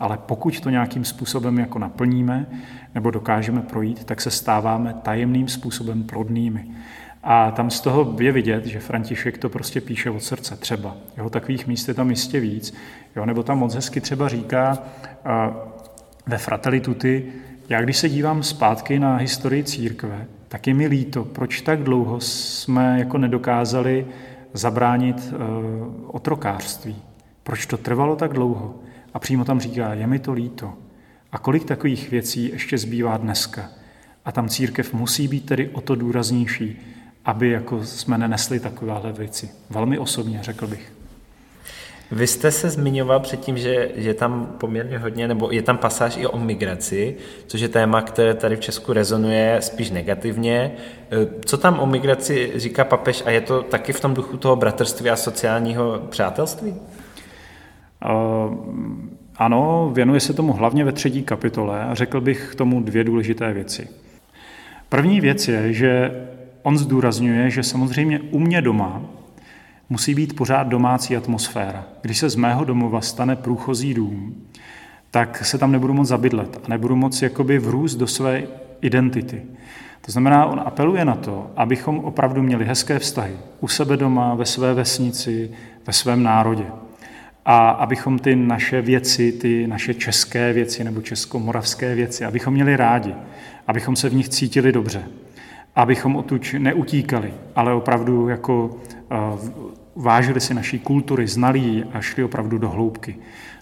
Ale 0.00 0.18
pokud 0.26 0.60
to 0.60 0.70
nějakým 0.70 1.04
způsobem 1.04 1.58
jako 1.58 1.78
naplníme 1.78 2.46
nebo 2.94 3.10
dokážeme 3.10 3.62
projít, 3.62 4.04
tak 4.04 4.20
se 4.20 4.30
stáváme 4.30 4.94
tajemným 5.02 5.48
způsobem 5.48 6.02
plodnými. 6.02 6.66
A 7.22 7.50
tam 7.50 7.70
z 7.70 7.80
toho 7.80 8.16
je 8.20 8.32
vidět, 8.32 8.66
že 8.66 8.80
František 8.80 9.38
to 9.38 9.48
prostě 9.48 9.80
píše 9.80 10.10
od 10.10 10.22
srdce 10.22 10.56
třeba. 10.56 10.96
Jo, 11.16 11.30
takových 11.30 11.66
míst 11.66 11.88
je 11.88 11.94
tam 11.94 12.10
jistě 12.10 12.40
víc. 12.40 12.74
Jo, 13.16 13.26
nebo 13.26 13.42
tam 13.42 13.58
moc 13.58 13.74
hezky 13.74 14.00
třeba 14.00 14.28
říká 14.28 14.78
uh, 14.78 15.56
ve 16.26 16.38
Fratelli 16.38 16.80
Tutti, 16.80 17.32
já 17.68 17.82
když 17.82 17.96
se 17.96 18.08
dívám 18.08 18.42
zpátky 18.42 18.98
na 18.98 19.16
historii 19.16 19.64
církve, 19.64 20.26
tak 20.48 20.66
je 20.66 20.74
mi 20.74 20.86
líto, 20.86 21.24
proč 21.24 21.60
tak 21.60 21.82
dlouho 21.82 22.20
jsme 22.20 22.98
jako 22.98 23.18
nedokázali 23.18 24.06
zabránit 24.52 25.32
uh, 25.32 26.16
otrokářství. 26.16 26.96
Proč 27.42 27.66
to 27.66 27.76
trvalo 27.76 28.16
tak 28.16 28.32
dlouho? 28.32 28.74
A 29.14 29.18
přímo 29.18 29.44
tam 29.44 29.60
říká, 29.60 29.94
je 29.94 30.06
mi 30.06 30.18
to 30.18 30.32
líto. 30.32 30.74
A 31.32 31.38
kolik 31.38 31.64
takových 31.64 32.10
věcí 32.10 32.50
ještě 32.52 32.78
zbývá 32.78 33.16
dneska? 33.16 33.68
A 34.24 34.32
tam 34.32 34.48
církev 34.48 34.94
musí 34.94 35.28
být 35.28 35.46
tedy 35.46 35.68
o 35.68 35.80
to 35.80 35.94
důraznější, 35.94 36.78
aby 37.24 37.50
jako 37.50 37.84
jsme 37.84 38.18
nenesli 38.18 38.60
takovéhle 38.60 39.12
věci. 39.12 39.50
Velmi 39.70 39.98
osobně, 39.98 40.40
řekl 40.42 40.66
bych. 40.66 40.92
Vy 42.12 42.26
jste 42.26 42.50
se 42.50 42.70
zmiňoval 42.70 43.20
předtím, 43.20 43.58
že 43.58 43.90
je 43.94 44.14
tam 44.14 44.54
poměrně 44.58 44.98
hodně, 44.98 45.28
nebo 45.28 45.50
je 45.50 45.62
tam 45.62 45.78
pasáž 45.78 46.16
i 46.16 46.26
o 46.26 46.38
migraci, 46.38 47.16
což 47.46 47.60
je 47.60 47.68
téma, 47.68 48.02
které 48.02 48.34
tady 48.34 48.56
v 48.56 48.60
Česku 48.60 48.92
rezonuje 48.92 49.56
spíš 49.60 49.90
negativně. 49.90 50.72
Co 51.44 51.56
tam 51.58 51.80
o 51.80 51.86
migraci 51.86 52.52
říká 52.56 52.84
papež 52.84 53.22
a 53.26 53.30
je 53.30 53.40
to 53.40 53.62
taky 53.62 53.92
v 53.92 54.00
tom 54.00 54.14
duchu 54.14 54.36
toho 54.36 54.56
bratrství 54.56 55.10
a 55.10 55.16
sociálního 55.16 55.98
přátelství? 56.10 56.74
Uh, 56.74 58.54
ano, 59.36 59.90
věnuje 59.94 60.20
se 60.20 60.32
tomu 60.32 60.52
hlavně 60.52 60.84
ve 60.84 60.92
třetí 60.92 61.22
kapitole 61.22 61.84
a 61.84 61.94
řekl 61.94 62.20
bych 62.20 62.48
k 62.52 62.54
tomu 62.54 62.80
dvě 62.80 63.04
důležité 63.04 63.52
věci. 63.52 63.88
První 64.88 65.20
věc 65.20 65.48
je, 65.48 65.72
že 65.72 66.10
on 66.62 66.78
zdůrazňuje, 66.78 67.50
že 67.50 67.62
samozřejmě 67.62 68.20
u 68.20 68.38
mě 68.38 68.62
doma 68.62 69.02
musí 69.90 70.14
být 70.14 70.36
pořád 70.36 70.68
domácí 70.68 71.16
atmosféra. 71.16 71.84
Když 72.02 72.18
se 72.18 72.28
z 72.28 72.36
mého 72.36 72.64
domova 72.64 73.00
stane 73.00 73.36
průchozí 73.36 73.94
dům, 73.94 74.34
tak 75.10 75.44
se 75.44 75.58
tam 75.58 75.72
nebudu 75.72 75.94
moc 75.94 76.08
zabydlet 76.08 76.60
a 76.64 76.68
nebudu 76.68 76.96
moc 76.96 77.22
jakoby 77.22 77.58
vrůst 77.58 77.98
do 77.98 78.06
své 78.06 78.42
identity. 78.80 79.42
To 80.06 80.12
znamená, 80.12 80.46
on 80.46 80.62
apeluje 80.64 81.04
na 81.04 81.14
to, 81.14 81.50
abychom 81.56 81.98
opravdu 81.98 82.42
měli 82.42 82.64
hezké 82.64 82.98
vztahy 82.98 83.32
u 83.60 83.68
sebe 83.68 83.96
doma, 83.96 84.34
ve 84.34 84.46
své 84.46 84.74
vesnici, 84.74 85.50
ve 85.86 85.92
svém 85.92 86.22
národě. 86.22 86.64
A 87.44 87.70
abychom 87.70 88.18
ty 88.18 88.36
naše 88.36 88.82
věci, 88.82 89.32
ty 89.32 89.66
naše 89.66 89.94
české 89.94 90.52
věci 90.52 90.84
nebo 90.84 91.00
českomoravské 91.00 91.94
věci, 91.94 92.24
abychom 92.24 92.54
měli 92.54 92.76
rádi, 92.76 93.14
abychom 93.66 93.96
se 93.96 94.08
v 94.08 94.14
nich 94.14 94.28
cítili 94.28 94.72
dobře 94.72 95.04
abychom 95.76 96.16
otuč 96.16 96.54
neutíkali, 96.58 97.34
ale 97.56 97.74
opravdu 97.74 98.28
jako 98.28 98.76
eh, 99.10 99.16
vážili 99.96 100.40
si 100.40 100.54
naší 100.54 100.78
kultury, 100.78 101.26
znali 101.26 101.84
a 101.92 102.00
šli 102.00 102.24
opravdu 102.24 102.58
do 102.58 102.68
hloubky. 102.68 103.16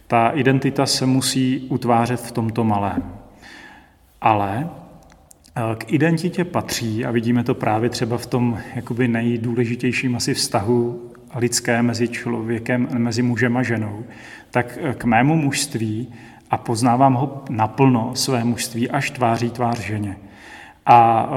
Ta 0.06 0.28
identita 0.28 0.86
se 0.86 1.06
musí 1.06 1.66
utvářet 1.68 2.20
v 2.20 2.32
tomto 2.32 2.64
malém. 2.64 3.02
Ale 4.20 4.68
eh, 5.56 5.60
k 5.78 5.92
identitě 5.92 6.44
patří, 6.44 7.04
a 7.04 7.10
vidíme 7.10 7.44
to 7.44 7.54
právě 7.54 7.90
třeba 7.90 8.18
v 8.18 8.26
tom 8.26 8.58
jakoby 8.74 9.08
nejdůležitějším 9.08 10.16
asi 10.16 10.34
vztahu 10.34 11.10
lidské 11.34 11.82
mezi 11.82 12.08
člověkem, 12.08 12.88
mezi 12.98 13.22
mužem 13.22 13.56
a 13.56 13.62
ženou, 13.62 14.04
tak 14.50 14.78
eh, 14.82 14.94
k 14.94 15.04
mému 15.04 15.36
mužství 15.36 16.14
a 16.50 16.56
poznávám 16.56 17.14
ho 17.14 17.44
naplno 17.50 18.10
své 18.14 18.44
mužství 18.44 18.90
až 18.90 19.10
tváří 19.10 19.50
tvář 19.50 19.80
ženě. 19.80 20.16
A 20.88 21.28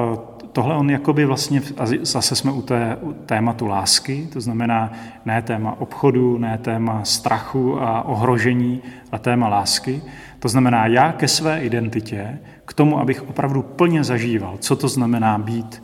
tohle 0.52 0.76
on 0.76 0.90
jakoby 0.90 1.26
vlastně, 1.26 1.62
zase 2.02 2.36
jsme 2.36 2.52
u 2.52 2.62
té 2.62 2.98
u 3.02 3.14
tématu 3.14 3.68
lásky, 3.68 4.28
to 4.34 4.42
znamená 4.42 4.92
ne 5.26 5.42
téma 5.42 5.76
obchodu, 5.80 6.38
ne 6.38 6.58
téma 6.58 7.04
strachu 7.04 7.82
a 7.82 8.02
ohrožení, 8.02 8.82
ale 9.12 9.20
téma 9.20 9.48
lásky. 9.48 10.02
To 10.40 10.50
znamená 10.50 10.88
já 10.88 11.12
ke 11.12 11.28
své 11.28 11.62
identitě, 11.62 12.40
k 12.66 12.74
tomu, 12.74 13.00
abych 13.00 13.30
opravdu 13.30 13.62
plně 13.62 14.04
zažíval, 14.04 14.58
co 14.60 14.76
to 14.76 14.88
znamená 14.88 15.38
být 15.38 15.84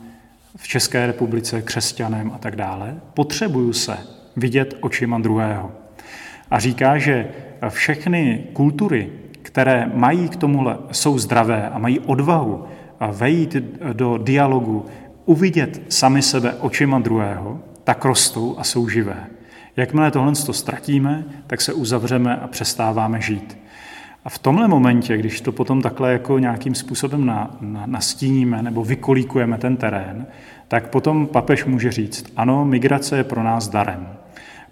v 0.56 0.68
České 0.68 1.06
republice 1.06 1.62
křesťanem 1.62 2.32
a 2.34 2.38
tak 2.38 2.56
dále, 2.56 2.94
potřebuju 3.14 3.72
se 3.72 3.98
vidět 4.36 4.76
očima 4.80 5.18
druhého. 5.18 5.72
A 6.50 6.58
říká, 6.58 6.98
že 6.98 7.28
všechny 7.68 8.44
kultury, 8.52 9.12
které 9.42 9.90
mají 9.94 10.28
k 10.28 10.36
tomuhle, 10.36 10.78
jsou 10.92 11.18
zdravé 11.18 11.68
a 11.68 11.78
mají 11.78 12.00
odvahu 12.00 12.64
vejít 13.06 13.56
do 13.92 14.18
dialogu, 14.18 14.86
uvidět 15.24 15.82
sami 15.88 16.22
sebe 16.22 16.54
očima 16.54 16.98
druhého, 16.98 17.60
tak 17.84 18.04
rostou 18.04 18.54
a 18.58 18.64
jsou 18.64 18.88
živé. 18.88 19.26
Jakmile 19.76 20.10
tohle 20.10 20.32
to 20.46 20.52
ztratíme, 20.52 21.24
tak 21.46 21.60
se 21.60 21.72
uzavřeme 21.72 22.36
a 22.36 22.46
přestáváme 22.46 23.20
žít. 23.20 23.58
A 24.24 24.28
v 24.28 24.38
tomhle 24.38 24.68
momentě, 24.68 25.16
když 25.16 25.40
to 25.40 25.52
potom 25.52 25.82
takhle 25.82 26.12
jako 26.12 26.38
nějakým 26.38 26.74
způsobem 26.74 27.26
na, 27.26 27.56
na, 27.60 27.86
nastíníme 27.86 28.62
nebo 28.62 28.84
vykolíkujeme 28.84 29.58
ten 29.58 29.76
terén, 29.76 30.26
tak 30.68 30.88
potom 30.90 31.26
papež 31.26 31.64
může 31.64 31.92
říct, 31.92 32.32
ano, 32.36 32.64
migrace 32.64 33.16
je 33.16 33.24
pro 33.24 33.42
nás 33.42 33.68
darem. 33.68 34.08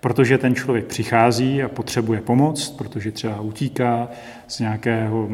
Protože 0.01 0.39
ten 0.39 0.55
člověk 0.55 0.85
přichází 0.85 1.63
a 1.63 1.69
potřebuje 1.69 2.21
pomoc, 2.21 2.71
protože 2.71 3.13
třeba 3.13 3.41
utíká 3.41 4.09
z 4.47 4.61
nějakého 4.61 5.29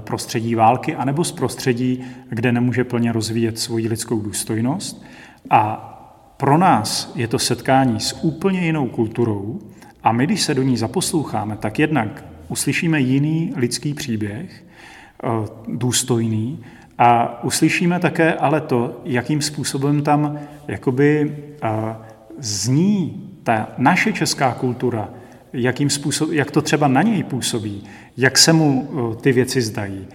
prostředí 0.00 0.54
války, 0.54 0.94
anebo 0.94 1.24
z 1.24 1.32
prostředí, 1.32 2.04
kde 2.28 2.52
nemůže 2.52 2.84
plně 2.84 3.12
rozvíjet 3.12 3.58
svoji 3.58 3.88
lidskou 3.88 4.20
důstojnost. 4.20 5.04
A 5.50 5.90
pro 6.36 6.58
nás 6.58 7.12
je 7.14 7.28
to 7.28 7.38
setkání 7.38 8.00
s 8.00 8.24
úplně 8.24 8.60
jinou 8.60 8.88
kulturou 8.88 9.58
a 10.02 10.12
my, 10.12 10.26
když 10.26 10.42
se 10.42 10.54
do 10.54 10.62
ní 10.62 10.76
zaposloucháme, 10.76 11.56
tak 11.56 11.78
jednak 11.78 12.24
uslyšíme 12.48 13.00
jiný 13.00 13.52
lidský 13.56 13.94
příběh, 13.94 14.64
eh, 15.24 15.28
důstojný, 15.68 16.64
a 16.98 17.42
uslyšíme 17.44 18.00
také 18.00 18.34
ale 18.34 18.60
to, 18.60 19.00
jakým 19.04 19.42
způsobem 19.42 20.02
tam 20.02 20.38
jakoby 20.68 21.36
eh, 21.62 21.96
zní 22.38 23.30
ta 23.42 23.68
naše 23.78 24.12
česká 24.12 24.52
kultura, 24.52 25.08
jakým 25.54 25.90
způsob, 25.90 26.32
jak 26.32 26.50
to 26.50 26.62
třeba 26.62 26.88
na 26.88 27.02
něj 27.02 27.22
působí, 27.22 27.84
jak 28.16 28.38
se 28.38 28.52
mu 28.52 28.88
ty 29.20 29.32
věci 29.32 29.62
zdají. 29.62 30.06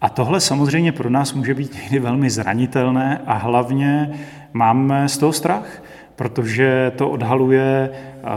A 0.00 0.08
tohle 0.08 0.40
samozřejmě 0.40 0.92
pro 0.92 1.10
nás 1.10 1.34
může 1.34 1.54
být 1.54 1.74
někdy 1.74 1.98
velmi 1.98 2.30
zranitelné 2.30 3.20
a 3.26 3.34
hlavně 3.34 4.10
máme 4.52 5.08
z 5.08 5.18
toho 5.18 5.32
strach, 5.32 5.82
protože 6.16 6.92
to 6.96 7.10
odhaluje 7.10 7.90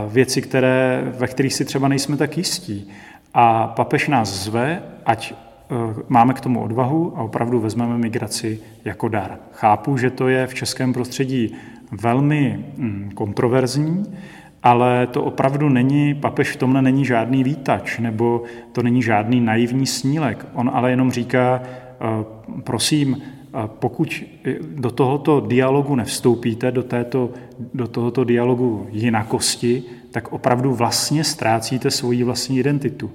věci, 0.08 0.42
které, 0.42 1.04
ve 1.18 1.28
kterých 1.28 1.54
si 1.54 1.66
třeba 1.66 1.88
nejsme 1.88 2.18
tak 2.18 2.38
jistí. 2.38 2.90
A 3.34 3.68
papež 3.68 4.08
nás 4.08 4.44
zve, 4.44 4.82
ať 5.06 5.34
máme 6.08 6.34
k 6.34 6.42
tomu 6.42 6.64
odvahu 6.64 7.14
a 7.18 7.22
opravdu 7.22 7.60
vezmeme 7.60 7.98
migraci 7.98 8.60
jako 8.86 9.08
dar. 9.08 9.38
Chápu, 9.54 9.98
že 9.98 10.10
to 10.10 10.28
je 10.28 10.48
v 10.48 10.54
českém 10.54 10.94
prostředí 10.94 11.56
velmi 11.92 12.66
mm, 12.78 13.12
kontroverzní, 13.14 14.06
ale 14.64 15.08
to 15.08 15.24
opravdu 15.24 15.70
není, 15.70 16.14
papež 16.14 16.52
v 16.52 16.56
tomhle 16.56 16.82
není 16.82 17.06
žádný 17.06 17.44
výtač, 17.44 18.00
nebo 18.00 18.44
to 18.72 18.84
není 18.84 19.04
žádný 19.04 19.42
naivní 19.42 19.86
snílek. 19.86 20.46
On 20.54 20.72
ale 20.74 20.90
jenom 20.90 21.12
říká, 21.12 21.62
eh, 21.64 22.26
prosím, 22.64 23.18
eh, 23.18 23.70
pokud 23.80 24.24
do 24.76 24.92
tohoto 24.92 25.40
dialogu 25.40 25.96
nevstoupíte, 25.96 26.72
do, 26.72 26.84
této, 26.84 27.30
do 27.74 27.88
tohoto 27.88 28.24
dialogu 28.24 28.88
jinakosti, 28.92 29.84
tak 30.12 30.34
opravdu 30.34 30.74
vlastně 30.74 31.24
ztrácíte 31.24 31.92
svoji 31.92 32.24
vlastní 32.24 32.60
identitu. 32.60 33.12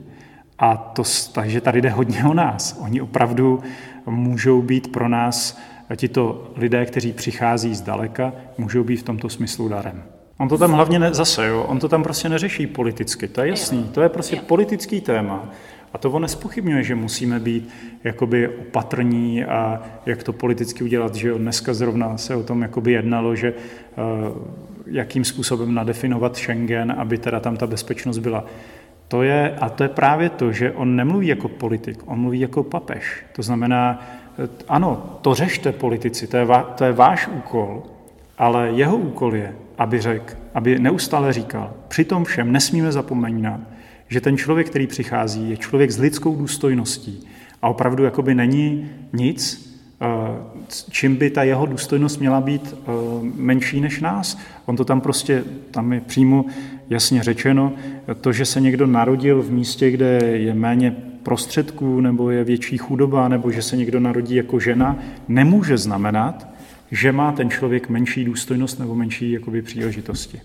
A 0.59 0.77
to, 0.77 1.03
takže 1.33 1.61
tady 1.61 1.83
jde 1.83 1.91
hodně 1.91 2.25
o 2.25 2.35
nás. 2.35 2.79
Oni 2.81 3.01
opravdu 3.01 3.61
můžou 4.07 4.63
být 4.63 4.93
pro 4.93 5.09
nás, 5.09 5.59
tito 5.97 6.53
lidé, 6.57 6.87
kteří 6.87 7.13
přichází 7.13 7.75
zdaleka, 7.75 8.33
můžou 8.59 8.85
být 8.85 8.97
v 8.97 9.03
tomto 9.03 9.29
smyslu 9.29 9.69
darem. 9.69 10.16
On 10.39 10.49
to 10.49 10.59
tam 10.59 10.73
hlavně 10.73 10.99
ne, 10.99 11.15
zase, 11.15 11.47
jo, 11.47 11.63
on 11.63 11.79
to 11.79 11.89
tam 11.89 12.03
prostě 12.03 12.29
neřeší 12.29 12.67
politicky, 12.67 13.29
to 13.29 13.41
je 13.41 13.49
jasný, 13.49 13.85
to 13.85 14.03
je 14.03 14.09
prostě 14.09 14.37
politický 14.37 15.01
téma. 15.01 15.49
A 15.93 15.99
to 15.99 16.11
on 16.11 16.23
nespochybňuje, 16.23 16.83
že 16.83 16.95
musíme 16.95 17.41
být 17.41 17.69
jakoby 18.05 18.49
opatrní 18.49 19.45
a 19.45 19.83
jak 20.07 20.23
to 20.23 20.33
politicky 20.33 20.85
udělat, 20.85 21.15
že 21.15 21.29
jo, 21.29 21.39
dneska 21.39 21.75
zrovna 21.75 22.19
se 22.19 22.37
o 22.37 22.43
tom 22.43 22.63
jakoby 22.63 22.93
jednalo, 22.93 23.37
že 23.37 23.55
uh, 23.55 24.43
jakým 24.87 25.25
způsobem 25.25 25.75
nadefinovat 25.75 26.37
Schengen, 26.37 26.95
aby 26.99 27.19
teda 27.19 27.41
tam 27.41 27.57
ta 27.57 27.67
bezpečnost 27.67 28.19
byla. 28.19 28.45
To 29.09 29.23
je, 29.23 29.57
a 29.61 29.69
to 29.69 29.83
je 29.83 29.89
právě 29.89 30.31
to, 30.31 30.53
že 30.53 30.73
on 30.73 30.97
nemluví 30.97 31.27
jako 31.27 31.49
politik, 31.49 31.99
on 32.07 32.21
mluví 32.21 32.41
jako 32.41 32.63
papež. 32.63 33.25
To 33.33 33.43
znamená, 33.43 34.07
eh, 34.39 34.49
ano, 34.69 35.19
to 35.23 35.35
řešte 35.35 35.73
politici, 35.73 36.27
to 36.27 36.37
je, 36.37 36.45
va, 36.45 36.63
to 36.63 36.85
je 36.85 36.93
váš 36.93 37.29
úkol, 37.29 37.83
ale 38.39 38.71
jeho 38.71 38.97
úkol 38.97 39.35
je, 39.35 39.55
aby 39.79 40.01
řekl, 40.01 40.35
aby 40.55 40.79
neustále 40.79 41.33
říkal, 41.33 41.75
při 41.89 42.05
tom 42.05 42.25
všem 42.25 42.53
nesmíme 42.53 42.93
zapomínat, 42.93 43.61
že 44.09 44.21
ten 44.21 44.37
člověk, 44.37 44.71
který 44.71 44.87
přichází, 44.87 45.51
je 45.51 45.57
člověk 45.57 45.91
s 45.91 45.99
lidskou 45.99 46.37
důstojností 46.37 47.27
a 47.63 47.69
opravdu 47.69 48.05
jakoby 48.05 48.35
není 48.35 48.91
nic, 49.13 49.67
eh, 50.01 50.07
čím 50.91 51.17
by 51.17 51.31
ta 51.31 51.43
jeho 51.43 51.67
důstojnost 51.67 52.21
měla 52.21 52.41
být 52.41 52.75
eh, 52.75 52.91
menší 53.35 53.81
než 53.81 54.01
nás. 54.01 54.39
On 54.67 54.77
to 54.77 54.85
tam 54.85 55.01
prostě, 55.01 55.45
tam 55.71 55.93
je 55.93 56.01
přímo 56.01 56.45
jasně 56.91 57.23
řečeno, 57.23 57.73
to, 58.21 58.33
že 58.33 58.45
se 58.45 58.61
někdo 58.61 58.87
narodil 58.87 59.43
v 59.43 59.51
místě, 59.51 59.91
kde 59.91 60.19
je 60.23 60.55
méně 60.55 60.97
prostředků, 61.23 62.01
nebo 62.01 62.31
je 62.31 62.45
větší 62.45 62.79
chudoba, 62.79 63.29
nebo 63.29 63.51
že 63.51 63.63
se 63.63 63.77
někdo 63.77 64.01
narodí 64.01 64.35
jako 64.35 64.61
žena, 64.61 64.99
nemůže 65.29 65.79
znamenat, 65.79 66.56
že 66.91 67.13
má 67.13 67.33
ten 67.33 67.51
člověk 67.51 67.89
menší 67.89 68.25
důstojnost 68.25 68.79
nebo 68.79 68.95
menší 68.95 69.33
jakoby, 69.33 69.63
příležitosti. 69.63 70.41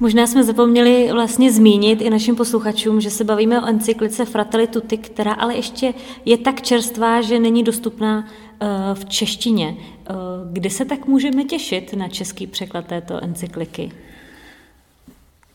Možná 0.00 0.26
jsme 0.26 0.44
zapomněli 0.44 1.08
vlastně 1.12 1.52
zmínit 1.52 2.00
i 2.00 2.10
našim 2.10 2.36
posluchačům, 2.36 3.00
že 3.00 3.10
se 3.10 3.24
bavíme 3.24 3.62
o 3.62 3.66
encyklice 3.66 4.24
Fratelli 4.24 4.66
Tutti, 4.66 4.96
která 4.96 5.32
ale 5.32 5.56
ještě 5.56 5.94
je 6.24 6.38
tak 6.38 6.62
čerstvá, 6.62 7.20
že 7.20 7.38
není 7.38 7.64
dostupná 7.64 8.28
eh, 8.60 8.66
v 8.94 9.04
češtině. 9.04 9.76
Eh, 9.78 10.12
kdy 10.52 10.70
se 10.70 10.84
tak 10.84 11.06
můžeme 11.06 11.44
těšit 11.44 11.92
na 11.92 12.08
český 12.08 12.46
překlad 12.46 12.86
této 12.86 13.24
encykliky? 13.24 13.92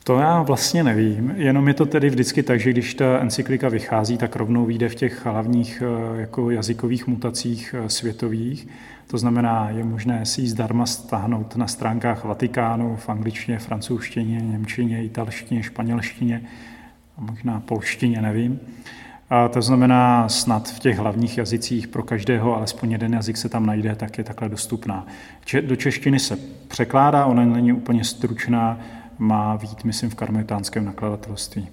To 0.08 0.20
já 0.20 0.41
vlastně 0.41 0.84
nevím, 0.84 1.34
jenom 1.36 1.68
je 1.68 1.74
to 1.74 1.86
tedy 1.86 2.10
vždycky 2.10 2.43
tak, 2.43 2.60
že 2.60 2.70
když 2.70 2.93
ta 2.93 3.20
encyklika 3.20 3.70
vychází, 3.70 4.18
tak 4.18 4.36
rovnou 4.36 4.66
vyjde 4.66 4.89
v 4.89 4.95
těch 4.95 5.26
hlavních 5.26 5.84
eh, 5.86 6.22
jako 6.22 6.51
jazykových 6.51 7.08
mutacích 7.08 7.76
světových. 7.88 8.68
To 9.08 9.18
znamená, 9.18 9.70
je 9.70 9.84
možné 9.84 10.26
si 10.26 10.41
ji 10.41 10.47
zdarma 10.47 10.86
stáhnout 10.86 11.55
na 11.55 11.68
stránkách 11.68 12.24
Vatikánu 12.24 12.95
v 12.95 13.10
angličtině, 13.10 13.60
francouzštině, 13.60 14.39
němčině, 14.41 15.03
italštině, 15.03 15.64
španělštině 15.64 16.41
a 17.18 17.22
možná 17.22 17.60
polštině, 17.60 18.22
nevím. 18.22 18.60
A 19.30 19.47
to 19.47 19.62
znamená, 19.62 20.30
snad 20.30 20.70
v 20.70 20.80
těch 20.80 20.97
hlavních 20.97 21.38
jazycích 21.38 21.88
pro 21.88 22.03
každého 22.03 22.55
alespoň 22.55 22.91
jeden 22.91 23.14
jazyk 23.14 23.38
se 23.38 23.49
tam 23.49 23.66
najde, 23.66 23.95
tak 23.95 24.18
je 24.18 24.24
takhle 24.24 24.49
dostupná. 24.49 25.08
Do 25.62 25.76
češtiny 25.76 26.20
se 26.20 26.38
překládá, 26.68 27.26
ona 27.26 27.45
není 27.45 27.74
úplně 27.74 28.03
stručná, 28.03 28.80
má 29.18 29.55
vít, 29.55 29.84
myslím, 29.84 30.09
v 30.09 30.15
karmelitánském 30.15 30.86
nakladatelství. 30.86 31.68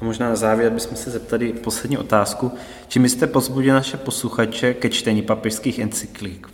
A 0.00 0.04
možná 0.04 0.28
na 0.28 0.36
závěr 0.36 0.72
bychom 0.72 0.96
se 0.96 1.10
zeptali 1.10 1.52
poslední 1.52 1.98
otázku. 1.98 2.52
Čím 2.88 3.02
byste 3.02 3.26
pozbudili 3.26 3.72
naše 3.72 3.96
posluchače 3.96 4.74
ke 4.74 4.88
čtení 4.88 5.22
papežských 5.22 5.78
encyklik? 5.78 6.48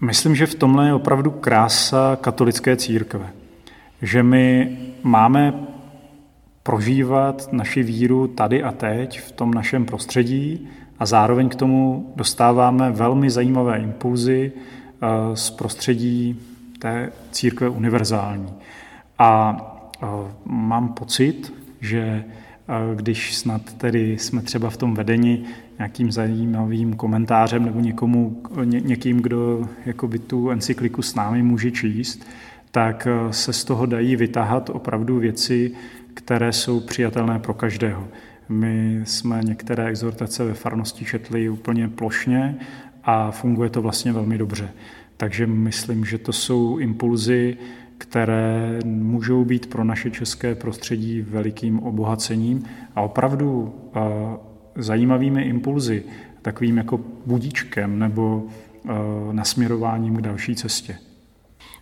Myslím, 0.00 0.34
že 0.34 0.46
v 0.46 0.54
tomhle 0.54 0.86
je 0.86 0.94
opravdu 0.94 1.30
krása 1.30 2.18
katolické 2.20 2.76
církve. 2.76 3.30
Že 4.02 4.22
my 4.22 4.78
máme 5.02 5.54
prožívat 6.62 7.48
naši 7.52 7.82
víru 7.82 8.26
tady 8.26 8.62
a 8.62 8.72
teď 8.72 9.20
v 9.20 9.32
tom 9.32 9.54
našem 9.54 9.86
prostředí 9.86 10.68
a 10.98 11.06
zároveň 11.06 11.48
k 11.48 11.54
tomu 11.54 12.12
dostáváme 12.16 12.90
velmi 12.90 13.30
zajímavé 13.30 13.78
impulzy 13.78 14.52
eh, 14.52 15.06
z 15.36 15.50
prostředí 15.50 16.40
té 16.78 17.12
církve 17.30 17.68
univerzální. 17.68 18.52
A 19.20 19.56
eh, 20.02 20.06
mám 20.44 20.88
pocit, 20.88 21.52
že 21.80 22.24
když 22.94 23.36
snad 23.36 23.72
tedy 23.72 24.18
jsme 24.18 24.42
třeba 24.42 24.70
v 24.70 24.76
tom 24.76 24.94
vedení 24.94 25.44
nějakým 25.78 26.12
zajímavým 26.12 26.96
komentářem 26.96 27.64
nebo 27.64 27.80
někomu, 27.80 28.42
ně, 28.64 28.80
někým, 28.80 29.20
kdo 29.20 29.68
jakoby 29.86 30.18
tu 30.18 30.50
encykliku 30.50 31.02
s 31.02 31.14
námi 31.14 31.42
může 31.42 31.70
číst, 31.70 32.26
tak 32.70 33.06
eh, 33.06 33.32
se 33.32 33.52
z 33.52 33.64
toho 33.64 33.86
dají 33.86 34.16
vytáhat 34.16 34.70
opravdu 34.70 35.18
věci, 35.18 35.72
které 36.14 36.52
jsou 36.52 36.80
přijatelné 36.80 37.38
pro 37.38 37.54
každého. 37.54 38.08
My 38.48 39.00
jsme 39.04 39.40
některé 39.44 39.86
exhortace 39.86 40.44
ve 40.44 40.54
farnosti 40.54 41.04
četli 41.04 41.48
úplně 41.48 41.88
plošně 41.88 42.56
a 43.04 43.30
funguje 43.30 43.70
to 43.70 43.82
vlastně 43.82 44.12
velmi 44.12 44.38
dobře. 44.38 44.70
Takže 45.16 45.46
myslím, 45.46 46.04
že 46.04 46.18
to 46.18 46.32
jsou 46.32 46.78
impulzy, 46.78 47.56
které 48.00 48.80
můžou 48.84 49.44
být 49.44 49.66
pro 49.66 49.84
naše 49.84 50.10
české 50.10 50.54
prostředí 50.54 51.20
velikým 51.20 51.78
obohacením 51.78 52.64
a 52.96 53.00
opravdu 53.00 53.74
zajímavými 54.76 55.42
impulzy, 55.42 56.04
takovým 56.42 56.76
jako 56.76 57.00
budíčkem 57.26 57.98
nebo 57.98 58.42
nasměrováním 59.32 60.16
k 60.16 60.20
další 60.20 60.54
cestě. 60.54 60.96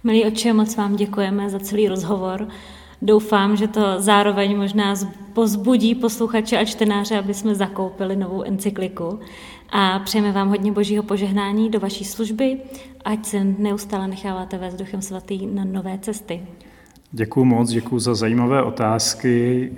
Milí 0.05 0.25
oče, 0.25 0.53
moc 0.53 0.77
vám 0.77 0.97
děkujeme 0.97 1.51
za 1.51 1.59
celý 1.59 1.89
rozhovor. 1.89 2.49
Doufám, 3.03 3.57
že 3.57 3.69
to 3.69 3.81
zároveň 3.99 4.57
možná 4.57 4.95
pozbudí 5.33 5.95
posluchače 5.95 6.59
a 6.59 6.65
čtenáře, 6.65 7.19
aby 7.19 7.35
jsme 7.35 7.55
zakoupili 7.55 8.17
novou 8.17 8.43
encykliku. 8.43 9.19
A 9.71 9.99
přejeme 9.99 10.33
vám 10.33 10.49
hodně 10.49 10.73
božího 10.73 11.03
požehnání 11.03 11.71
do 11.71 11.81
vaší 11.81 12.05
služby, 12.05 12.59
ať 13.05 13.27
se 13.27 13.45
neustále 13.45 14.09
necháváte 14.09 14.59
vést 14.59 14.75
Duchem 14.75 15.03
Svatý 15.03 15.47
na 15.47 15.65
nové 15.65 15.99
cesty. 15.99 16.41
Děkuji 17.13 17.45
moc, 17.45 17.71
děkuji 17.71 17.99
za 17.99 18.15
zajímavé 18.15 18.63
otázky. 18.63 19.71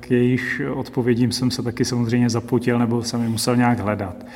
K 0.00 0.10
jejich 0.10 0.62
odpovědím 0.74 1.32
jsem 1.32 1.50
se 1.50 1.62
taky 1.62 1.84
samozřejmě 1.84 2.30
zapotil 2.30 2.78
nebo 2.78 3.02
jsem 3.02 3.22
je 3.22 3.28
musel 3.28 3.56
nějak 3.56 3.78
hledat. 3.78 4.26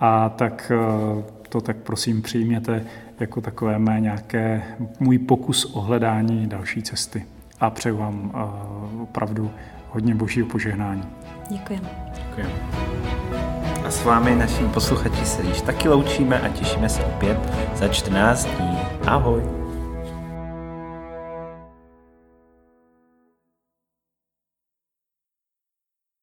A 0.00 0.28
tak 0.28 0.72
eh, 0.74 1.24
to 1.48 1.60
tak 1.60 1.76
prosím 1.76 2.22
přijměte 2.22 2.84
jako 3.20 3.40
takové 3.40 3.78
mé 3.78 4.00
nějaké 4.00 4.62
můj 5.00 5.18
pokus 5.18 5.74
o 5.74 5.80
hledání 5.80 6.46
další 6.46 6.82
cesty. 6.82 7.24
A 7.60 7.70
přeju 7.70 7.96
vám 7.96 8.32
eh, 8.34 9.02
opravdu 9.02 9.50
hodně 9.90 10.14
božího 10.14 10.46
požehnání. 10.46 11.04
Děkujeme. 11.50 12.12
Děkujeme. 12.16 13.55
A 13.86 13.90
s 13.90 14.04
vámi, 14.04 14.34
našimi 14.34 14.68
posluchači, 14.68 15.26
se 15.26 15.42
již 15.42 15.60
taky 15.60 15.88
loučíme 15.88 16.40
a 16.40 16.48
těšíme 16.48 16.88
se 16.88 17.04
opět 17.04 17.38
za 17.74 17.88
14 17.88 18.44
dní. 18.44 18.78
Ahoj. 19.06 19.65